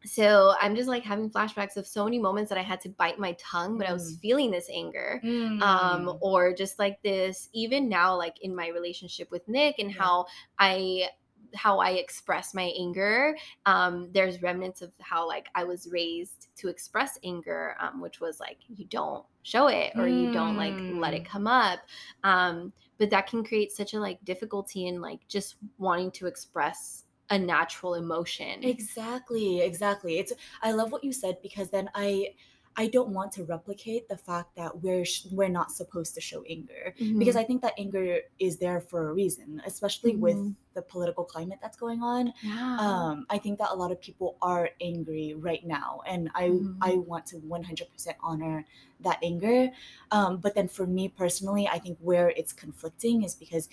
so 0.05 0.53
i'm 0.61 0.75
just 0.75 0.89
like 0.89 1.03
having 1.03 1.29
flashbacks 1.29 1.77
of 1.77 1.85
so 1.87 2.03
many 2.05 2.19
moments 2.19 2.49
that 2.49 2.57
i 2.57 2.63
had 2.63 2.81
to 2.81 2.89
bite 2.89 3.19
my 3.19 3.33
tongue 3.39 3.77
but 3.77 3.87
i 3.87 3.93
was 3.93 4.13
Mm. 4.13 4.19
feeling 4.21 4.51
this 4.51 4.69
anger 4.73 5.21
Mm. 5.23 5.61
um 5.61 6.17
or 6.21 6.53
just 6.53 6.79
like 6.79 7.01
this 7.03 7.49
even 7.53 7.89
now 7.89 8.15
like 8.17 8.41
in 8.41 8.55
my 8.55 8.67
relationship 8.69 9.29
with 9.31 9.47
nick 9.47 9.79
and 9.79 9.91
Yeah. 9.91 10.01
how 10.01 10.25
i 10.59 11.07
how 11.55 11.79
i 11.79 11.91
express 11.91 12.53
my 12.53 12.71
anger 12.79 13.35
um 13.65 14.09
there's 14.13 14.41
remnants 14.41 14.81
of 14.81 14.91
how 14.99 15.27
like 15.27 15.47
i 15.55 15.63
was 15.63 15.87
raised 15.91 16.47
to 16.55 16.67
express 16.67 17.17
anger 17.23 17.75
um 17.79 18.01
which 18.01 18.19
was 18.19 18.39
like 18.39 18.57
you 18.75 18.85
don't 18.85 19.25
show 19.43 19.67
it 19.67 19.93
or 19.97 20.07
you 20.07 20.27
don't 20.31 20.55
like 20.55 20.83
let 20.87 21.13
it 21.13 21.23
Mm. 21.23 21.25
come 21.25 21.47
up 21.47 21.79
um 22.23 22.71
but 22.97 23.09
that 23.09 23.27
can 23.27 23.43
create 23.43 23.71
such 23.71 23.93
a 23.93 23.99
like 23.99 24.23
difficulty 24.23 24.87
in 24.87 25.01
like 25.01 25.27
just 25.27 25.55
wanting 25.77 26.11
to 26.11 26.27
express 26.27 27.05
a 27.29 27.37
natural 27.39 27.95
emotion 27.95 28.63
Exactly, 28.63 29.61
exactly. 29.61 30.19
It's 30.19 30.33
I 30.61 30.71
love 30.71 30.91
what 30.91 31.03
you 31.03 31.13
said 31.13 31.37
because 31.41 31.69
then 31.69 31.89
I 31.95 32.29
I 32.77 32.87
don't 32.87 33.09
want 33.09 33.31
to 33.33 33.43
replicate 33.43 34.07
the 34.07 34.17
fact 34.17 34.55
that 34.55 34.81
we're 34.81 35.03
sh- 35.05 35.25
we're 35.31 35.49
not 35.49 35.71
supposed 35.71 36.15
to 36.15 36.21
show 36.21 36.41
anger 36.49 36.95
because 37.19 37.35
Mhm. 37.35 37.39
I 37.39 37.43
think 37.43 37.61
that 37.63 37.73
anger 37.77 38.21
is 38.39 38.57
there 38.57 38.79
for 38.79 39.09
a 39.09 39.13
reason, 39.13 39.61
especially 39.65 40.15
with 40.15 40.37
Mhm. 40.37 40.55
the 40.73 40.81
political 40.81 41.25
climate 41.25 41.59
that's 41.61 41.75
going 41.77 42.01
on. 42.01 42.33
yeah 42.41 42.77
Um, 42.79 43.25
I 43.29 43.37
think 43.39 43.59
that 43.59 43.71
a 43.71 43.75
lot 43.75 43.91
of 43.91 43.99
people 43.99 44.37
are 44.41 44.69
angry 44.79 45.33
right 45.33 45.65
now, 45.65 46.01
and 46.07 46.31
I 46.33 46.47
Mhm. 46.49 46.77
I 46.81 46.91
want 47.11 47.25
to 47.27 47.37
100% 47.39 48.15
honor 48.23 48.65
that 49.01 49.19
anger. 49.21 49.71
Um, 50.11 50.37
but 50.37 50.55
then 50.55 50.67
for 50.69 50.87
me 50.87 51.09
personally, 51.09 51.67
I 51.67 51.77
think 51.77 51.97
where 51.99 52.29
it's 52.29 52.53
conflicting 52.53 53.23
is 53.23 53.35
because 53.35 53.67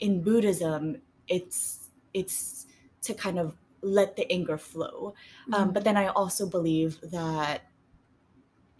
in 0.00 0.22
Buddhism, 0.22 1.02
it's 1.28 1.90
it's 2.14 2.66
to 3.02 3.12
kind 3.14 3.38
of 3.38 3.56
let 3.82 4.16
the 4.16 4.30
anger 4.32 4.56
flow. 4.56 5.14
Um, 5.52 5.68
Mhm. 5.70 5.74
but 5.74 5.84
then 5.84 5.96
I 5.96 6.06
also 6.08 6.46
believe 6.48 6.98
that 7.10 7.62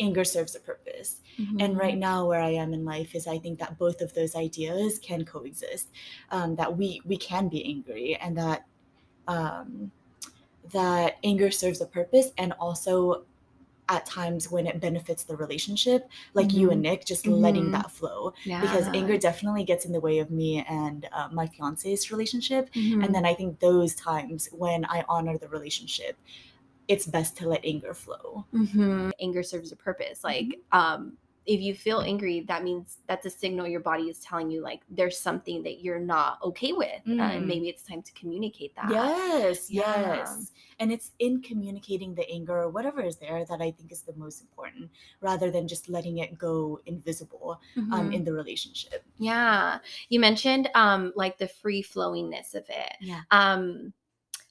anger 0.00 0.24
serves 0.24 0.54
a 0.54 0.60
purpose. 0.60 1.20
And 1.58 1.76
right 1.76 1.98
now, 1.98 2.26
where 2.26 2.40
I 2.40 2.50
am 2.50 2.72
in 2.72 2.84
life 2.84 3.14
is 3.14 3.26
I 3.26 3.38
think 3.38 3.58
that 3.58 3.78
both 3.78 4.00
of 4.00 4.14
those 4.14 4.34
ideas 4.36 4.98
can 5.00 5.24
coexist. 5.24 5.88
Um, 6.30 6.54
that 6.56 6.76
we 6.76 7.00
we 7.04 7.16
can 7.16 7.48
be 7.48 7.64
angry, 7.64 8.16
and 8.16 8.36
that 8.38 8.66
um, 9.26 9.90
that 10.72 11.18
anger 11.24 11.50
serves 11.50 11.80
a 11.80 11.86
purpose, 11.86 12.32
and 12.38 12.52
also 12.54 13.24
at 13.90 14.06
times 14.06 14.50
when 14.50 14.66
it 14.66 14.80
benefits 14.80 15.24
the 15.24 15.36
relationship, 15.36 16.08
like 16.32 16.54
you 16.54 16.70
and 16.70 16.80
Nick, 16.80 17.04
just 17.04 17.26
letting 17.26 17.66
Mhm. 17.68 17.72
that 17.72 17.90
flow 17.90 18.32
yeah 18.44 18.60
because 18.62 18.86
anger 18.94 19.18
definitely 19.18 19.62
gets 19.62 19.84
in 19.84 19.92
the 19.92 20.00
way 20.00 20.20
of 20.20 20.30
me 20.30 20.64
and 20.66 21.06
uh, 21.12 21.28
my 21.32 21.46
fiance's 21.46 22.10
relationship. 22.10 22.72
Mhm. 22.74 23.04
And 23.04 23.14
then 23.14 23.26
I 23.26 23.34
think 23.34 23.60
those 23.60 23.94
times 23.94 24.48
when 24.52 24.86
I 24.86 25.04
honor 25.06 25.36
the 25.36 25.48
relationship, 25.48 26.16
it's 26.88 27.06
best 27.06 27.36
to 27.38 27.48
let 27.48 27.64
anger 27.64 27.94
flow. 27.94 28.44
Mhm. 28.52 29.10
Anger 29.20 29.42
serves 29.42 29.72
a 29.72 29.76
purpose. 29.76 30.22
Like, 30.24 30.60
um, 30.72 31.16
if 31.46 31.60
you 31.60 31.74
feel 31.74 32.00
angry, 32.00 32.40
that 32.48 32.64
means 32.64 33.00
that's 33.06 33.26
a 33.26 33.30
signal 33.30 33.66
your 33.68 33.80
body 33.80 34.04
is 34.04 34.18
telling 34.20 34.50
you 34.50 34.62
like 34.62 34.80
there's 34.88 35.18
something 35.18 35.62
that 35.62 35.82
you're 35.82 35.98
not 35.98 36.42
okay 36.42 36.72
with, 36.72 37.02
uh, 37.06 37.20
and 37.36 37.44
Mm. 37.44 37.46
maybe 37.46 37.68
it's 37.68 37.82
time 37.82 38.00
to 38.00 38.12
communicate 38.14 38.74
that. 38.76 38.90
Yes, 38.90 39.70
Yeah. 39.70 40.14
yes. 40.16 40.52
And 40.78 40.90
it's 40.90 41.10
in 41.18 41.42
communicating 41.42 42.14
the 42.14 42.26
anger 42.30 42.56
or 42.62 42.70
whatever 42.70 43.02
is 43.02 43.16
there 43.18 43.44
that 43.44 43.60
I 43.60 43.70
think 43.72 43.92
is 43.92 44.00
the 44.02 44.14
most 44.14 44.40
important, 44.40 44.90
rather 45.20 45.50
than 45.50 45.68
just 45.68 45.90
letting 45.90 46.16
it 46.18 46.38
go 46.38 46.80
invisible 46.86 47.60
um, 47.92 48.08
Mhm. 48.08 48.14
in 48.14 48.24
the 48.24 48.32
relationship. 48.32 49.04
yeah. 49.18 49.80
You 50.08 50.20
mentioned 50.20 50.70
um 50.74 51.12
like 51.14 51.36
the 51.36 51.48
free 51.48 51.82
flowingness 51.82 52.54
of 52.54 52.64
it. 52.70 52.92
Yeah. 53.00 53.20
Um, 53.30 53.92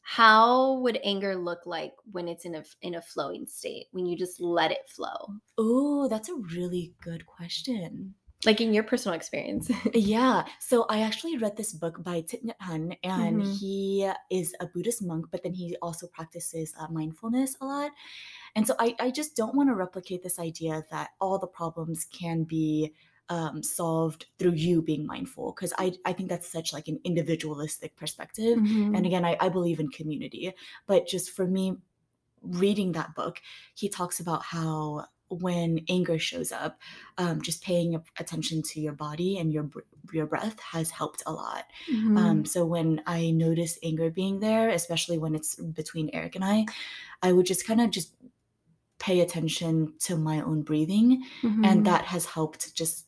how 0.03 0.79
would 0.79 0.99
anger 1.03 1.35
look 1.35 1.65
like 1.65 1.93
when 2.11 2.27
it's 2.27 2.45
in 2.45 2.55
a 2.55 2.63
in 2.81 2.95
a 2.95 3.01
flowing 3.01 3.47
state 3.47 3.87
when 3.91 4.05
you 4.05 4.17
just 4.17 4.39
let 4.39 4.71
it 4.71 4.87
flow? 4.89 5.35
Oh, 5.57 6.07
that's 6.09 6.29
a 6.29 6.35
really 6.35 6.93
good 7.01 7.25
question. 7.25 8.15
Like 8.45 8.59
in 8.59 8.73
your 8.73 8.83
personal 8.83 9.15
experience. 9.15 9.71
Yeah. 9.93 10.43
So 10.59 10.85
I 10.89 11.01
actually 11.01 11.37
read 11.37 11.55
this 11.55 11.71
book 11.71 12.03
by 12.03 12.23
Thich 12.23 12.43
Nhat 12.43 12.57
Hanh, 12.61 12.97
and 13.01 13.41
Mhm. 13.41 13.59
he 13.59 14.11
is 14.29 14.53
a 14.59 14.67
Buddhist 14.67 15.01
monk, 15.01 15.27
but 15.31 15.43
then 15.43 15.53
he 15.53 15.77
also 15.81 16.07
practices 16.07 16.73
uh, 16.77 16.87
mindfulness 16.89 17.55
a 17.61 17.65
lot. 17.65 17.91
And 18.55 18.67
so 18.67 18.75
I, 18.79 18.95
I 18.99 19.11
just 19.11 19.35
don't 19.35 19.55
want 19.55 19.69
to 19.69 19.75
replicate 19.75 20.23
this 20.23 20.39
idea 20.39 20.83
that 20.91 21.11
all 21.21 21.39
the 21.39 21.47
problems 21.47 22.05
can 22.05 22.43
be 22.43 22.93
um, 23.35 23.55
solved 23.63 24.21
through 24.37 24.57
you 24.65 24.75
being 24.81 25.05
mindful, 25.13 25.45
because 25.53 25.73
I, 25.83 25.87
I 26.09 26.13
think 26.13 26.29
that's 26.29 26.51
such 26.57 26.69
like 26.77 26.87
an 26.87 26.99
individualistic 27.03 27.91
perspective. 28.01 28.57
Mhm. 28.59 28.95
And 28.95 29.03
again, 29.09 29.25
I, 29.25 29.33
I 29.45 29.49
believe 29.57 29.79
in 29.79 29.89
community, 29.99 30.45
but 30.91 31.01
just 31.13 31.27
for 31.35 31.45
me, 31.47 31.65
reading 32.63 32.91
that 32.93 33.15
book, 33.15 33.35
he 33.81 33.87
talks 33.89 34.19
about 34.19 34.41
how 34.43 35.05
when 35.29 35.69
anger 35.89 36.19
shows 36.19 36.51
up, 36.51 36.73
um, 37.17 37.41
just 37.41 37.63
paying 37.63 37.89
attention 38.19 38.61
to 38.69 38.79
your 38.85 38.93
body 39.05 39.31
and 39.39 39.47
your 39.55 39.65
your 40.11 40.27
breath 40.33 40.59
has 40.59 40.91
helped 40.99 41.23
a 41.25 41.31
lot. 41.31 41.65
Mhm. 41.89 42.17
Um, 42.21 42.45
so 42.45 42.59
when 42.75 43.01
I 43.07 43.31
notice 43.31 43.79
anger 43.89 44.09
being 44.11 44.41
there, 44.41 44.69
especially 44.69 45.17
when 45.17 45.33
it's 45.33 45.55
between 45.55 46.07
Eric 46.13 46.35
and 46.35 46.45
I, 46.45 46.65
I 47.25 47.31
would 47.33 47.47
just 47.47 47.65
kind 47.65 47.81
of 47.81 47.89
just 47.89 48.09
pay 48.99 49.21
attention 49.21 49.73
to 50.07 50.13
my 50.29 50.37
own 50.49 50.61
breathing, 50.69 51.23
Mhm. 51.41 51.65
and 51.67 51.77
that 51.89 52.03
has 52.13 52.25
helped 52.25 52.63
just 52.81 53.07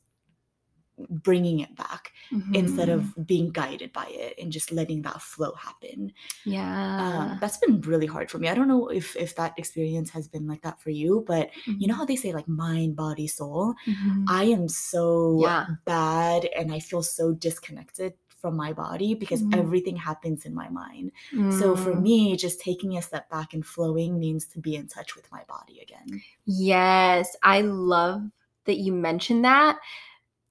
bringing 1.09 1.59
it 1.59 1.75
back 1.75 2.13
instead 2.53 2.87
Mhm. 2.87 2.89
of 2.89 3.13
being 3.25 3.49
guided 3.49 3.91
by 3.93 4.05
it 4.09 4.35
and 4.39 4.51
just 4.51 4.71
letting 4.71 5.01
that 5.01 5.21
flow 5.21 5.53
happen 5.55 6.13
yeah. 6.45 6.97
um, 6.97 7.37
that's 7.41 7.57
been 7.57 7.81
really 7.81 8.05
hard 8.05 8.31
for 8.31 8.37
me. 8.39 8.47
I 8.47 8.55
don't 8.55 8.67
know 8.69 8.87
if 8.87 9.15
if 9.17 9.35
that 9.35 9.53
experience 9.57 10.09
has 10.11 10.27
been 10.27 10.47
like 10.47 10.61
that 10.61 10.79
for 10.81 10.91
you, 10.91 11.23
but 11.27 11.49
you 11.77 11.87
know 11.87 11.95
how 11.95 12.05
they 12.05 12.15
say 12.15 12.31
like 12.33 12.47
mind, 12.47 12.95
body, 12.95 13.27
soul. 13.27 13.75
Mhm. 13.87 14.25
I 14.27 14.45
am 14.45 14.67
so 14.69 15.41
Yeah. 15.41 15.67
bad, 15.85 16.45
and 16.55 16.71
I 16.73 16.79
feel 16.79 17.03
so 17.03 17.33
disconnected 17.33 18.13
from 18.29 18.55
my 18.55 18.71
body 18.73 19.13
because 19.15 19.43
Mhm. 19.43 19.51
everything 19.51 19.95
happens 19.97 20.45
in 20.45 20.53
my 20.53 20.69
mind. 20.69 21.11
So 21.49 21.75
for 21.75 21.95
Mm. 21.95 22.01
me, 22.01 22.35
just 22.37 22.59
taking 22.61 22.97
a 22.97 23.01
step 23.01 23.29
back 23.29 23.53
and 23.53 23.65
flowing 23.65 24.19
means 24.19 24.45
to 24.47 24.59
be 24.59 24.75
in 24.75 24.87
touch 24.87 25.15
with 25.15 25.29
my 25.31 25.43
body 25.47 25.79
again. 25.81 26.23
Yes, 26.45 27.35
I 27.43 27.61
love 27.61 28.23
that 28.65 28.77
you 28.77 28.93
mentioned 28.93 29.45
that. 29.45 29.77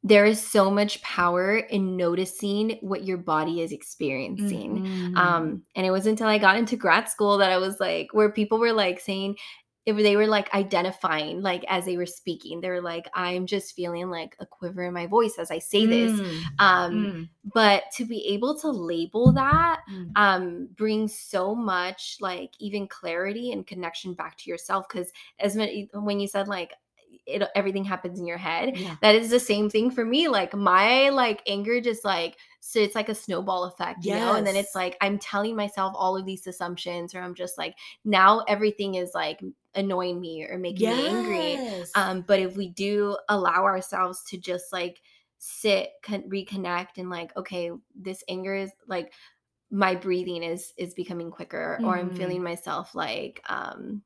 There 0.07 0.27
is 0.27 0.41
so 0.41 0.71
much 0.71 1.01
power 1.03 1.57
in 1.57 1.97
noticing 1.97 2.79
what 2.83 3.05
your 3.05 3.17
body 3.17 3.63
is 3.63 3.73
experiencing. 3.73 4.85
Mhm. 4.85 5.17
Um, 5.17 5.63
and 5.75 5.87
it 5.87 5.91
wasn't 5.91 6.21
until 6.21 6.29
I 6.29 6.37
got 6.39 6.59
into 6.59 6.77
grad 6.77 7.09
school 7.09 7.39
that 7.39 7.51
I 7.51 7.57
was 7.57 7.81
like, 7.81 8.13
where 8.13 8.31
people 8.31 8.59
were 8.59 8.75
like 8.75 9.01
saying, 9.01 9.37
if 9.87 9.97
they 9.97 10.17
were 10.17 10.27
like 10.27 10.53
identifying, 10.55 11.43
like 11.43 11.63
as 11.69 11.85
they 11.85 11.97
were 11.99 12.07
speaking, 12.07 12.61
they 12.61 12.71
were 12.71 12.81
like, 12.81 13.07
I'm 13.13 13.47
just 13.47 13.75
feeling 13.75 14.09
like 14.09 14.35
a 14.41 14.47
quiver 14.47 14.85
in 14.85 14.95
my 14.95 15.07
voice 15.07 15.35
as 15.39 15.51
I 15.51 15.59
say 15.59 15.85
this. 15.85 16.13
Mm, 16.13 16.43
Um, 16.59 16.95
mm, 16.95 17.29
but 17.53 17.85
to 17.97 18.07
be 18.07 18.27
able 18.29 18.59
to 18.61 18.71
label 18.71 19.33
that 19.33 19.81
mm. 19.93 20.11
um 20.17 20.69
brings 20.75 21.19
so 21.19 21.55
much 21.55 22.17
like 22.21 22.53
even 22.59 22.89
clarity 22.89 23.53
and 23.53 23.67
connection 23.67 24.15
back 24.15 24.39
to 24.39 24.51
yourself 24.51 24.87
because 24.89 25.13
as 25.39 25.55
many 25.55 25.91
when 25.93 26.19
you 26.19 26.29
said 26.29 26.49
like 26.49 26.73
it 27.27 27.43
everything 27.55 27.85
happens 27.85 28.19
in 28.19 28.27
your 28.27 28.37
head. 28.39 28.77
Yeah. 28.77 28.97
that 29.01 29.15
is 29.15 29.31
the 29.31 29.41
same 29.41 29.71
thing 29.71 29.91
for 29.91 30.05
me 30.05 30.29
like 30.29 30.55
my 30.55 31.09
like 31.11 31.43
anger 31.47 31.81
just 31.81 32.05
like 32.05 32.37
so 32.61 32.79
it's 32.79 32.95
like 32.95 33.09
a 33.09 33.15
snowball 33.15 33.65
effect 33.65 34.05
you 34.05 34.13
know 34.21 34.35
and 34.35 34.47
then 34.47 34.57
it's 34.57 34.75
like 34.75 34.97
i'm 35.01 35.19
telling 35.19 35.55
myself 35.57 35.93
all 35.97 36.17
of 36.17 36.25
these 36.27 36.47
assumptions 36.47 37.15
or 37.15 37.21
i'm 37.21 37.35
just 37.35 37.57
like 37.59 37.75
now 38.05 38.41
everything 38.49 38.95
is 38.97 39.13
like 39.15 39.43
annoying 39.75 40.21
me 40.21 40.45
or 40.45 40.59
making 40.59 40.89
me 40.97 41.07
angry 41.09 41.85
um 41.95 42.23
but 42.27 42.41
if 42.41 42.57
we 42.57 42.69
do 42.69 43.17
allow 43.29 43.65
ourselves 43.65 44.23
to 44.25 44.37
just 44.39 44.73
like 44.73 45.01
sit 45.39 45.91
con- 46.03 46.29
reconnect 46.29 46.97
and 46.99 47.11
like 47.11 47.37
okay 47.37 47.71
this 47.95 48.23
anger 48.29 48.55
is 48.55 48.71
like 48.89 49.13
my 49.71 49.95
breathing 49.95 50.43
is 50.43 50.73
is 50.77 50.95
becoming 50.95 51.31
quicker 51.31 51.81
or 51.85 51.99
i'm 51.99 52.11
feeling 52.17 52.43
myself 52.43 52.95
like 52.95 53.43
um 53.49 54.03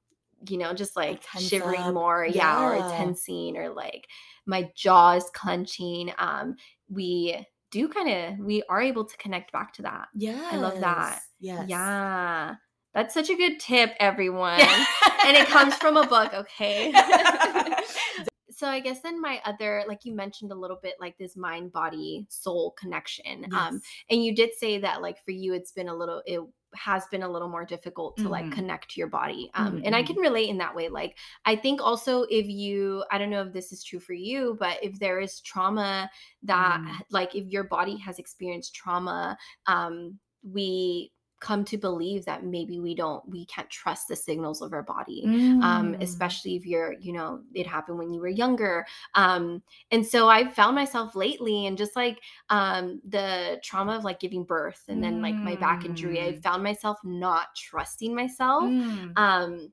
you 0.49 0.59
know, 0.59 0.75
just 0.75 0.97
like 0.97 1.23
shivering 1.39 1.81
up. 1.81 1.95
more, 1.95 2.27
yeah, 2.27 2.63
or 2.63 2.79
tensing, 2.91 3.57
or 3.57 3.71
like 3.71 4.07
my 4.47 4.71
jaw 4.75 5.13
is 5.13 5.29
clenching. 5.35 6.13
Um, 6.19 6.57
we 6.89 7.47
do 7.71 7.89
kind 7.89 8.09
of 8.09 8.45
we 8.45 8.63
are 8.69 8.81
able 8.81 9.05
to 9.05 9.17
connect 9.17 9.53
back 9.53 9.73
to 9.75 9.83
that. 9.83 10.09
Yeah. 10.15 10.49
I 10.51 10.57
love 10.57 10.81
that. 10.81 11.21
Yes. 11.41 11.67
Yeah. 11.69 12.55
That's 12.95 13.15
such 13.15 13.31
a 13.31 13.37
good 13.37 13.61
tip, 13.61 13.93
everyone. 14.01 14.61
and 14.61 15.37
it 15.37 15.47
comes 15.49 15.75
from 15.75 15.97
a 15.97 16.07
book, 16.07 16.33
okay? 16.33 16.93
so 18.51 18.67
I 18.67 18.81
guess 18.81 19.01
then 19.03 19.21
my 19.21 19.41
other 19.45 19.85
like 19.87 20.05
you 20.05 20.15
mentioned 20.15 20.51
a 20.51 20.57
little 20.57 20.79
bit 20.83 20.95
like 20.99 21.17
this 21.19 21.37
mind 21.37 21.73
body 21.73 22.27
soul 22.29 22.75
connection. 22.79 23.47
Um 23.53 23.81
and 24.11 24.25
you 24.25 24.35
did 24.35 24.51
say 24.59 24.79
that 24.79 25.03
like 25.03 25.23
for 25.25 25.31
you 25.31 25.55
it's 25.55 25.73
been 25.73 25.89
a 25.89 25.95
little 25.95 26.23
it 26.27 26.41
has 26.75 27.07
been 27.11 27.23
a 27.23 27.29
little 27.29 27.49
more 27.49 27.65
difficult 27.65 28.17
to 28.19 28.29
like 28.29 28.51
Mhm. 28.51 28.51
connect 28.51 28.91
to 28.91 29.01
your 29.01 29.09
body 29.09 29.51
um 29.55 29.79
Mhm, 29.79 29.85
and 29.85 29.95
i 29.97 30.03
mhm. 30.03 30.03
can 30.03 30.17
relate 30.17 30.49
in 30.49 30.59
that 30.59 30.75
way 30.75 30.89
like 30.89 31.17
i 31.47 31.57
think 31.57 31.81
also 31.81 32.23
if 32.25 32.47
you 32.47 33.05
i 33.11 33.19
don't 33.19 33.31
know 33.31 33.43
if 33.43 33.53
this 33.53 33.73
is 33.73 33.83
true 33.83 34.01
for 34.01 34.13
you 34.13 34.57
but 34.61 34.83
if 34.83 34.99
there 34.99 35.21
is 35.21 35.41
trauma 35.41 36.11
that 36.43 36.81
Mm. 36.81 37.03
like 37.11 37.35
if 37.35 37.47
your 37.47 37.65
body 37.65 37.97
has 37.97 38.19
experienced 38.19 38.75
trauma 38.75 39.37
um 39.67 40.19
we 40.43 41.11
come 41.41 41.65
to 41.65 41.77
believe 41.79 42.25
that 42.25 42.45
maybe 42.45 42.81
we 42.81 42.95
don't 42.95 43.27
we 43.29 43.47
can't 43.47 43.71
trust 43.71 44.09
the 44.09 44.17
signals 44.17 44.61
of 44.63 44.73
our 44.73 44.83
body 44.83 45.31
um, 45.61 45.95
Mm. 45.95 46.01
especially 46.01 46.57
if 46.57 46.67
you're, 46.67 46.95
you 47.01 47.13
know, 47.13 47.43
it 47.55 47.67
happened 47.67 47.99
when 47.99 48.13
you 48.13 48.21
were 48.21 48.29
younger. 48.29 48.87
Um, 49.15 49.63
and 49.91 50.07
so 50.07 50.29
I 50.29 50.49
found 50.49 50.75
myself 50.75 51.15
lately 51.15 51.67
and 51.67 51.77
just 51.79 51.97
like 51.97 52.21
um, 52.51 53.01
the 53.07 53.61
trauma 53.63 53.97
of 53.97 54.05
like 54.05 54.21
giving 54.21 54.45
birth 54.45 54.85
and 54.89 55.03
then 55.03 55.21
like 55.21 55.43
my 55.43 55.57
back 55.57 55.85
injury, 55.85 56.21
I 56.23 56.33
Mm. 56.33 56.43
found 56.43 56.63
myself 56.63 56.99
not 57.05 57.49
trusting 57.57 58.15
myself. 58.15 58.75
Mm. 58.75 59.13
Um, 59.17 59.73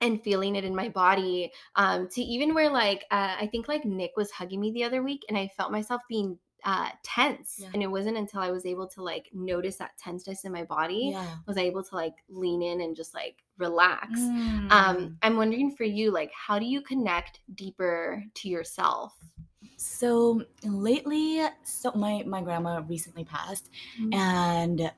and 0.00 0.22
feeling 0.22 0.56
it 0.56 0.64
in 0.64 0.74
my 0.74 0.88
body 0.88 1.50
um 1.76 2.08
to 2.08 2.20
even 2.20 2.52
where 2.52 2.68
like 2.70 3.04
uh, 3.10 3.36
i 3.40 3.46
think 3.46 3.68
like 3.68 3.84
nick 3.84 4.10
was 4.16 4.30
hugging 4.30 4.60
me 4.60 4.72
the 4.72 4.84
other 4.84 5.02
week 5.02 5.22
and 5.28 5.38
i 5.38 5.48
felt 5.56 5.70
myself 5.72 6.02
being 6.08 6.38
uh 6.64 6.88
tense 7.02 7.58
Yeah. 7.58 7.68
and 7.74 7.82
it 7.82 7.86
wasn't 7.86 8.16
until 8.16 8.40
i 8.40 8.50
was 8.50 8.64
able 8.66 8.86
to 8.88 9.02
like 9.02 9.28
notice 9.32 9.76
that 9.76 9.96
tenseness 9.98 10.44
in 10.44 10.52
my 10.52 10.64
body 10.64 11.10
Yeah. 11.12 11.36
was 11.46 11.56
I 11.56 11.62
able 11.62 11.82
to 11.84 11.94
like 11.94 12.14
lean 12.28 12.62
in 12.62 12.80
and 12.80 12.96
just 12.96 13.12
like 13.14 13.36
relax. 13.58 14.18
Mm. 14.18 14.72
Um, 14.72 15.16
I'm 15.22 15.36
wondering 15.36 15.70
for 15.76 15.84
you, 15.84 16.10
like, 16.10 16.32
how 16.32 16.58
do 16.58 16.64
you 16.66 16.80
connect 16.82 17.38
deeper 17.54 18.24
to 18.34 18.48
yourself? 18.48 19.14
So 19.76 20.42
lately, 20.64 21.40
so 21.62 21.92
my 21.94 22.24
my 22.26 22.40
grandma 22.42 22.82
recently 22.88 23.24
passed, 23.24 23.70
Mm. 24.00 24.14
and 24.14 24.92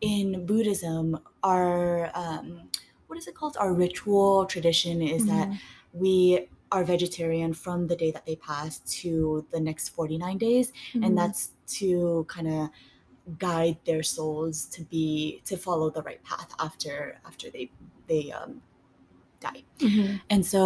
in 0.00 0.46
Buddhism, 0.46 1.18
our 1.42 2.10
um, 2.16 2.70
what 3.06 3.18
is 3.18 3.26
it 3.28 3.34
called? 3.34 3.56
Our 3.58 3.72
ritual 3.74 4.46
tradition 4.46 5.02
is 5.02 5.26
that 5.26 5.48
Mhm. 5.48 5.58
we 5.92 6.48
are 6.72 6.84
vegetarian 6.94 7.52
from 7.64 7.86
the 7.90 7.96
day 8.02 8.10
that 8.16 8.24
they 8.28 8.36
pass 8.36 8.72
to 9.00 9.46
the 9.52 9.60
next 9.68 9.84
49 9.90 10.38
days 10.38 10.66
Mhm. 10.94 11.04
and 11.06 11.18
that's 11.18 11.42
to 11.78 12.24
kind 12.34 12.48
of 12.56 12.60
guide 13.38 13.76
their 13.88 14.02
souls 14.02 14.56
to 14.74 14.80
be 14.94 15.06
to 15.44 15.56
follow 15.56 15.88
the 15.96 16.02
right 16.08 16.22
path 16.30 16.50
after 16.66 16.94
after 17.30 17.46
they 17.54 17.70
they 18.10 18.24
um 18.32 18.52
die 19.40 19.62
Mhm. 19.78 20.20
and 20.30 20.42
so 20.46 20.62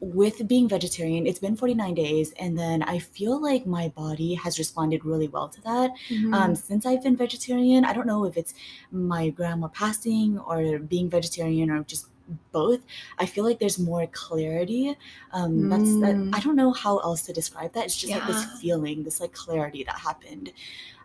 with 0.00 0.36
being 0.52 0.66
vegetarian 0.68 1.26
it's 1.26 1.40
been 1.46 1.56
49 1.56 1.94
days 1.94 2.32
and 2.38 2.56
then 2.62 2.82
i 2.84 2.96
feel 3.16 3.36
like 3.48 3.66
my 3.78 3.86
body 4.02 4.34
has 4.34 4.58
responded 4.58 5.04
really 5.04 5.28
well 5.36 5.48
to 5.56 5.60
that 5.62 5.90
Mhm. 6.10 6.32
um, 6.38 6.54
since 6.54 6.82
I've 6.86 7.02
been 7.02 7.16
vegetarian. 7.16 7.84
I 7.84 7.92
don't 7.96 8.06
know 8.06 8.24
if 8.30 8.36
it's 8.36 8.54
my 8.92 9.24
grandma 9.38 9.68
passing 9.68 10.38
or 10.38 10.78
being 10.78 11.08
vegetarian 11.10 11.68
or 11.70 11.82
just 11.94 12.06
both. 12.52 12.80
I 13.18 13.26
feel 13.26 13.44
like 13.44 13.58
there's 13.58 13.78
more 13.78 14.06
clarity. 14.08 14.96
Um, 15.32 15.68
that's 15.68 15.96
that, 16.00 16.14
Mm. 16.16 16.30
I 16.36 16.40
don't 16.40 16.56
know 16.56 16.72
how 16.72 16.98
else 16.98 17.22
to 17.22 17.32
describe 17.32 17.72
that. 17.74 17.84
It's 17.86 17.96
just 17.96 18.12
like 18.12 18.26
this 18.26 18.44
feeling, 18.60 19.02
this 19.04 19.20
like 19.20 19.32
clarity 19.32 19.84
that 19.84 19.96
happened. 19.98 20.52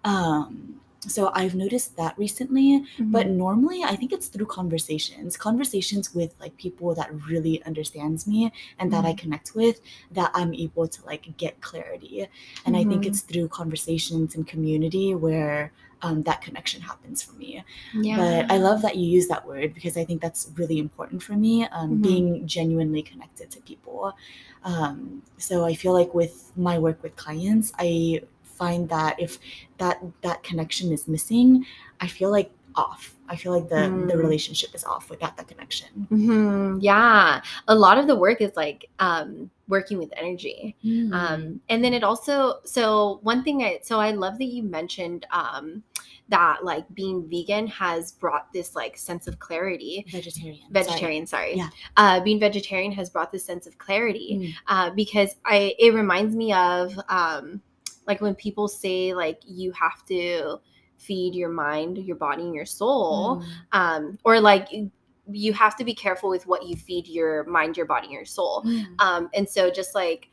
Um, 0.03 0.79
so 1.05 1.31
I've 1.33 1.53
noticed 1.53 1.97
that 1.97 2.17
recently, 2.17 2.85
but 2.99 3.27
Mhm. 3.27 3.35
normally 3.35 3.83
I 3.83 3.93
think 3.97 4.13
it's 4.13 4.27
through 4.27 4.45
conversations, 4.45 5.35
conversations 5.35 6.15
with 6.15 6.33
like 6.39 6.55
people 6.55 6.95
that 6.95 7.13
really 7.27 7.61
understands 7.65 8.25
me 8.25 8.53
and 8.79 8.89
that 8.93 9.03
I 9.03 9.11
Mhm. 9.11 9.17
connect 9.17 9.53
with, 9.53 9.81
that 10.11 10.31
I'm 10.33 10.53
able 10.53 10.87
to 10.87 11.05
like 11.05 11.35
get 11.37 11.59
clarity 11.59 12.27
and 12.65 12.77
i 12.77 12.83
think 12.85 13.03
Mhm. 13.03 13.07
it's 13.07 13.21
through 13.21 13.47
conversations 13.49 14.35
and 14.35 14.47
community 14.47 15.13
where 15.13 15.71
um, 16.03 16.21
that 16.23 16.41
connection 16.41 16.81
happens 16.81 17.21
for 17.23 17.33
me 17.37 17.63
yeah. 17.95 18.17
but 18.17 18.51
i 18.51 18.57
love 18.57 18.81
that 18.81 18.95
you 18.97 19.05
use 19.17 19.27
that 19.27 19.45
word 19.47 19.73
because 19.73 19.95
i 19.97 20.03
think 20.05 20.21
that's 20.21 20.51
really 20.55 20.77
important 20.79 21.21
for 21.23 21.33
me 21.33 21.65
um, 21.71 21.89
Mhm. 21.97 22.03
being 22.03 22.47
genuinely 22.47 23.01
connected 23.01 23.49
to 23.51 23.59
people 23.61 24.15
um, 24.63 25.21
so 25.37 25.65
i 25.65 25.73
feel 25.73 25.93
like 25.93 26.13
with 26.13 26.51
my 26.55 26.77
work 26.77 27.01
with 27.03 27.15
clients 27.15 27.73
i 27.79 28.21
find 28.43 28.87
that 28.89 29.19
if 29.19 29.39
that 29.77 29.97
that 30.21 30.43
connection 30.43 30.91
is 30.91 31.07
missing 31.07 31.65
i 32.01 32.07
feel 32.07 32.29
like 32.31 32.51
off 32.75 33.15
i 33.29 33.35
feel 33.35 33.51
like 33.51 33.67
the 33.69 33.83
the 34.09 34.13
Mm. 34.15 34.23
relationship 34.25 34.73
is 34.75 34.83
off 34.83 35.09
without 35.09 35.35
that 35.37 35.47
connection 35.47 36.07
Mhm. 36.11 36.79
Yeah. 36.81 37.41
A 37.67 37.75
lot 37.75 37.97
of 37.97 38.07
the 38.07 38.15
work 38.15 38.41
is 38.41 38.51
like 38.55 38.89
um, 38.99 39.49
working 39.67 39.97
with 39.99 40.11
energy. 40.17 40.75
Mm. 40.83 41.13
Um, 41.13 41.59
and 41.69 41.83
then 41.83 41.93
it 41.93 42.03
also, 42.03 42.59
so 42.65 43.19
one 43.21 43.43
thing 43.43 43.63
I, 43.63 43.79
so 43.83 43.99
I 43.99 44.11
love 44.11 44.37
that 44.39 44.45
you 44.55 44.61
mentioned 44.63 45.25
um, 45.31 45.83
that 46.29 46.63
like 46.63 46.85
being 46.95 47.27
vegan 47.29 47.67
has 47.67 48.11
brought 48.13 48.51
this 48.53 48.75
like 48.75 48.97
sense 48.97 49.27
of 49.27 49.39
clarity. 49.39 50.05
vegetarian. 50.09 50.59
Vegetarian, 50.71 51.27
sorry. 51.27 51.55
Yeah. 51.55 51.69
Uh, 51.97 52.19
being 52.21 52.39
vegetarian 52.39 52.91
has 52.93 53.09
brought 53.09 53.31
this 53.31 53.43
sense 53.45 53.67
of 53.67 53.77
clarity 53.77 54.37
Mm. 54.41 54.53
uh, 54.67 54.89
because 54.91 55.35
I, 55.45 55.75
it 55.79 55.93
reminds 55.93 56.35
me 56.35 56.53
of 56.53 56.97
um, 57.09 57.61
like 58.07 58.21
when 58.21 58.35
people 58.35 58.67
say 58.67 59.13
like 59.13 59.41
you 59.45 59.71
have 59.73 60.05
to 60.07 60.57
feed 60.97 61.35
your 61.35 61.49
mind, 61.49 61.97
your 61.97 62.15
body, 62.15 62.43
and 62.43 62.55
your 62.55 62.65
soul 62.65 63.41
Mm. 63.41 63.45
um, 63.73 64.17
or 64.23 64.39
like 64.39 64.71
you- 64.71 64.91
you 65.31 65.53
have 65.53 65.77
to 65.77 65.85
be 65.85 65.93
careful 65.93 66.29
with 66.29 66.45
what 66.47 66.65
you 66.67 66.75
feed 66.75 67.07
your 67.07 67.45
mind, 67.45 67.77
your 67.77 67.85
body, 67.85 68.07
and 68.07 68.13
your 68.13 68.25
soul. 68.25 68.61
Mm. 68.65 68.85
Um, 68.99 69.29
and 69.33 69.47
so 69.47 69.71
just 69.71 69.95
like 69.95 70.29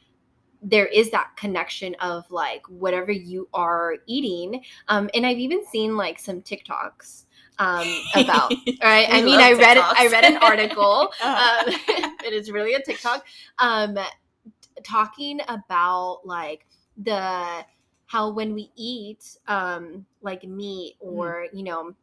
there 0.63 0.87
is 0.87 1.11
that 1.11 1.37
connection 1.37 1.95
of 2.01 2.31
like 2.31 2.63
whatever 2.69 3.13
you 3.13 3.49
are 3.55 3.97
eating. 4.07 4.63
Um, 4.89 5.09
and 5.15 5.27
I've 5.27 5.39
even 5.39 5.65
seen 5.67 5.97
like 5.97 6.19
some 6.19 6.43
TikToks 6.43 7.25
um, 7.59 7.87
about. 8.15 8.53
Right? 8.83 9.07
I 9.11 9.23
mean, 9.23 9.41
I 9.41 9.53
read 9.53 9.79
I 9.79 10.09
read 10.09 10.25
an 10.25 10.37
article. 10.39 11.13
Uh-huh. 11.23 11.65
um, 11.67 12.15
it 12.25 12.33
is 12.33 12.51
really 12.51 12.75
a 12.75 12.83
TikTok. 12.83 13.27
Um, 13.59 13.95
t- 13.95 14.83
talking 14.83 15.41
about 15.49 16.21
like 16.25 16.67
the 16.97 17.65
how 18.07 18.31
when 18.31 18.55
we 18.55 18.71
eat 18.75 19.37
um 19.47 20.05
like 20.23 20.43
meat 20.45 20.97
or 21.01 21.47
you 21.53 21.63
know 21.63 21.95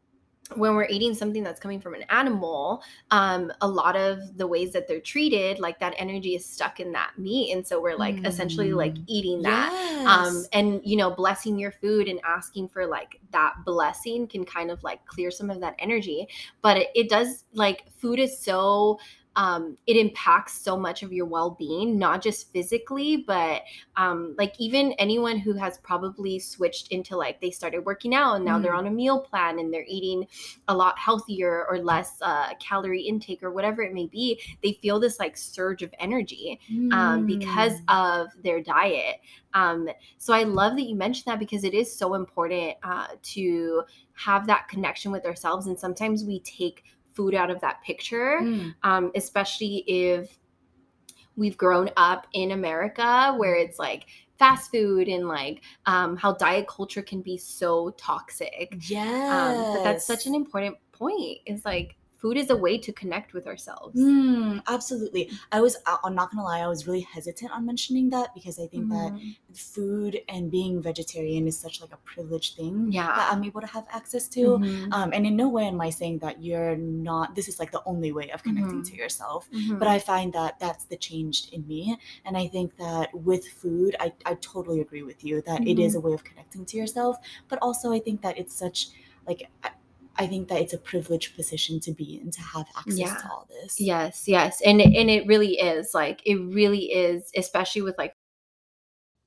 when 0.56 0.74
we're 0.74 0.86
eating 0.86 1.14
something 1.14 1.42
that's 1.42 1.60
coming 1.60 1.80
from 1.80 1.94
an 1.94 2.04
animal 2.10 2.82
um 3.10 3.52
a 3.60 3.68
lot 3.68 3.96
of 3.96 4.36
the 4.38 4.46
ways 4.46 4.72
that 4.72 4.88
they're 4.88 5.00
treated 5.00 5.58
like 5.58 5.78
that 5.78 5.94
energy 5.98 6.34
is 6.34 6.44
stuck 6.44 6.80
in 6.80 6.92
that 6.92 7.10
meat. 7.18 7.52
And 7.52 7.66
so 7.66 7.80
we're 7.80 7.96
like 7.96 8.24
essentially 8.24 8.72
like 8.72 8.94
Mm. 8.94 9.04
eating 9.06 9.42
that. 9.42 9.70
Um 10.06 10.44
and 10.52 10.80
you 10.84 10.96
know 10.96 11.10
blessing 11.10 11.58
your 11.58 11.72
food 11.72 12.08
and 12.08 12.20
asking 12.24 12.68
for 12.68 12.86
like 12.86 13.20
that 13.32 13.54
blessing 13.66 14.26
can 14.26 14.44
kind 14.44 14.70
of 14.70 14.82
like 14.82 15.04
clear 15.06 15.30
some 15.30 15.50
of 15.50 15.60
that 15.60 15.74
energy. 15.78 16.26
But 16.62 16.78
it, 16.78 16.88
it 16.94 17.08
does 17.08 17.44
like 17.52 17.84
food 17.96 18.18
is 18.18 18.38
so 18.38 18.98
um 19.38 19.76
it 19.86 19.96
impacts 19.96 20.60
so 20.60 20.76
much 20.76 21.02
of 21.02 21.12
your 21.12 21.24
well-being 21.24 21.98
not 21.98 22.20
just 22.22 22.52
physically 22.52 23.16
but 23.26 23.62
um 23.96 24.34
like 24.36 24.52
even 24.58 24.92
anyone 24.98 25.38
who 25.38 25.54
has 25.54 25.78
probably 25.78 26.38
switched 26.38 26.88
into 26.88 27.16
like 27.16 27.40
they 27.40 27.50
started 27.50 27.84
working 27.86 28.14
out 28.14 28.34
and 28.34 28.44
now 28.44 28.58
they're 28.58 28.72
Mm. 28.72 28.78
on 28.78 28.86
a 28.88 28.90
meal 28.90 29.20
plan 29.20 29.58
and 29.58 29.72
they're 29.72 29.86
eating 29.88 30.26
a 30.68 30.74
lot 30.74 30.98
healthier 30.98 31.64
or 31.70 31.78
less 31.78 32.18
uh, 32.20 32.52
calorie 32.60 33.02
intake 33.02 33.42
or 33.42 33.50
whatever 33.50 33.82
it 33.82 33.92
may 33.94 34.06
be 34.06 34.40
they 34.62 34.72
feel 34.82 35.00
this 35.00 35.18
like 35.18 35.36
surge 35.36 35.82
of 35.82 35.94
energy 35.98 36.60
um, 36.92 37.24
because 37.24 37.72
Mm. 37.88 38.24
of 38.24 38.28
their 38.42 38.60
diet. 38.60 39.16
Um, 39.54 39.88
so 40.18 40.32
I 40.34 40.42
love 40.44 40.76
that 40.76 40.82
you 40.88 40.94
mentioned 40.96 41.24
that 41.26 41.38
because 41.38 41.64
it 41.64 41.74
is 41.74 41.94
so 41.94 42.14
important 42.14 42.76
uh, 42.82 43.06
to 43.34 43.82
have 44.14 44.46
that 44.48 44.68
connection 44.68 45.12
with 45.12 45.24
ourselves. 45.24 45.66
And 45.66 45.78
sometimes 45.78 46.24
we 46.24 46.40
take 46.40 46.84
food 47.18 47.34
out 47.34 47.50
of 47.50 47.60
that 47.60 47.82
picture, 47.82 48.38
Mm. 48.42 48.74
um, 48.84 49.10
especially 49.14 49.76
if 49.88 50.38
we've 51.36 51.56
grown 51.56 51.90
up 51.96 52.26
in 52.32 52.52
America 52.52 53.34
where 53.36 53.56
it's 53.64 53.78
like 53.78 54.06
fast 54.38 54.70
food 54.70 55.08
and 55.08 55.26
like 55.26 55.62
um, 55.86 56.16
how 56.16 56.32
diet 56.34 56.66
culture 56.68 57.02
can 57.02 57.20
be 57.22 57.36
so 57.36 57.90
toxic. 57.98 58.66
Yes. 58.88 59.30
Um, 59.34 59.54
but 59.74 59.82
that's 59.82 60.06
such 60.06 60.26
an 60.26 60.34
important 60.34 60.76
point. 60.92 61.38
Is 61.46 61.64
like 61.64 61.96
food 62.18 62.36
is 62.36 62.50
a 62.50 62.56
way 62.56 62.76
to 62.76 62.92
connect 62.92 63.32
with 63.32 63.46
ourselves. 63.46 63.96
Mm, 63.98 64.60
absolutely. 64.66 65.30
I 65.52 65.60
was, 65.60 65.76
I'm 66.04 66.14
not 66.16 66.30
gonna 66.32 66.42
lie, 66.42 66.60
I 66.60 66.66
was 66.66 66.86
really 66.86 67.00
hesitant 67.02 67.52
on 67.52 67.64
mentioning 67.64 68.10
that 68.10 68.34
because 68.34 68.58
I 68.58 68.66
think 68.66 68.88
that 68.90 69.12
Mhm. 69.12 69.36
food 69.54 70.20
and 70.28 70.50
being 70.50 70.82
vegetarian 70.82 71.46
is 71.46 71.56
such 71.56 71.80
like 71.80 71.92
a 71.92 71.96
privileged 71.98 72.56
thing 72.56 72.90
Yeah. 72.90 73.06
that 73.06 73.32
I'm 73.32 73.44
able 73.44 73.60
to 73.60 73.68
have 73.68 73.86
access 73.88 74.26
to. 74.36 74.58
Mhm. 74.58 74.92
Um, 74.92 75.10
and 75.14 75.26
in 75.28 75.36
no 75.36 75.48
way 75.48 75.66
am 75.66 75.80
I 75.80 75.90
saying 75.90 76.18
that 76.18 76.42
you're 76.42 76.76
not, 76.76 77.34
this 77.36 77.46
is 77.48 77.60
like 77.60 77.70
the 77.70 77.82
only 77.86 78.10
way 78.18 78.30
of 78.32 78.42
connecting 78.42 78.80
Mhm. 78.82 78.88
to 78.90 78.96
yourself. 78.96 79.48
Mhm. 79.52 79.78
But 79.78 79.86
I 79.88 79.98
find 80.00 80.32
that 80.32 80.58
that's 80.58 80.84
the 80.86 80.96
change 80.96 81.48
in 81.52 81.66
me. 81.68 81.96
And 82.24 82.36
I 82.36 82.48
think 82.48 82.76
that 82.78 83.14
with 83.14 83.46
food, 83.46 83.94
I, 84.00 84.12
I 84.26 84.34
totally 84.52 84.80
agree 84.80 85.04
with 85.04 85.22
you 85.24 85.40
that 85.42 85.60
it 85.68 85.78
is 85.78 85.94
Mhm. 85.94 85.98
a 85.98 86.00
way 86.00 86.12
of 86.14 86.24
connecting 86.24 86.64
to 86.66 86.76
yourself. 86.76 87.16
But 87.48 87.60
also, 87.62 87.92
I 87.92 88.00
think 88.00 88.22
that 88.22 88.36
it's 88.38 88.54
such, 88.54 88.88
like, 89.26 89.48
I, 90.18 90.26
think 90.26 90.48
that 90.48 90.60
it's 90.60 90.72
a 90.72 90.78
privileged 90.78 91.36
position 91.36 91.80
to 91.80 91.92
be 91.92 92.20
in 92.20 92.30
to 92.32 92.40
have 92.40 92.66
access 92.76 92.98
Yeah. 92.98 93.14
to 93.14 93.30
all 93.30 93.48
this. 93.48 93.80
Yes, 93.80 94.26
yes. 94.26 94.60
And 94.62 94.80
it- 94.80 94.94
and 94.94 95.08
it 95.10 95.26
really 95.26 95.58
is 95.58 95.94
like 95.94 96.20
it 96.26 96.36
really 96.36 96.92
is 96.92 97.30
especially 97.36 97.82
with 97.82 97.96
like 97.98 98.14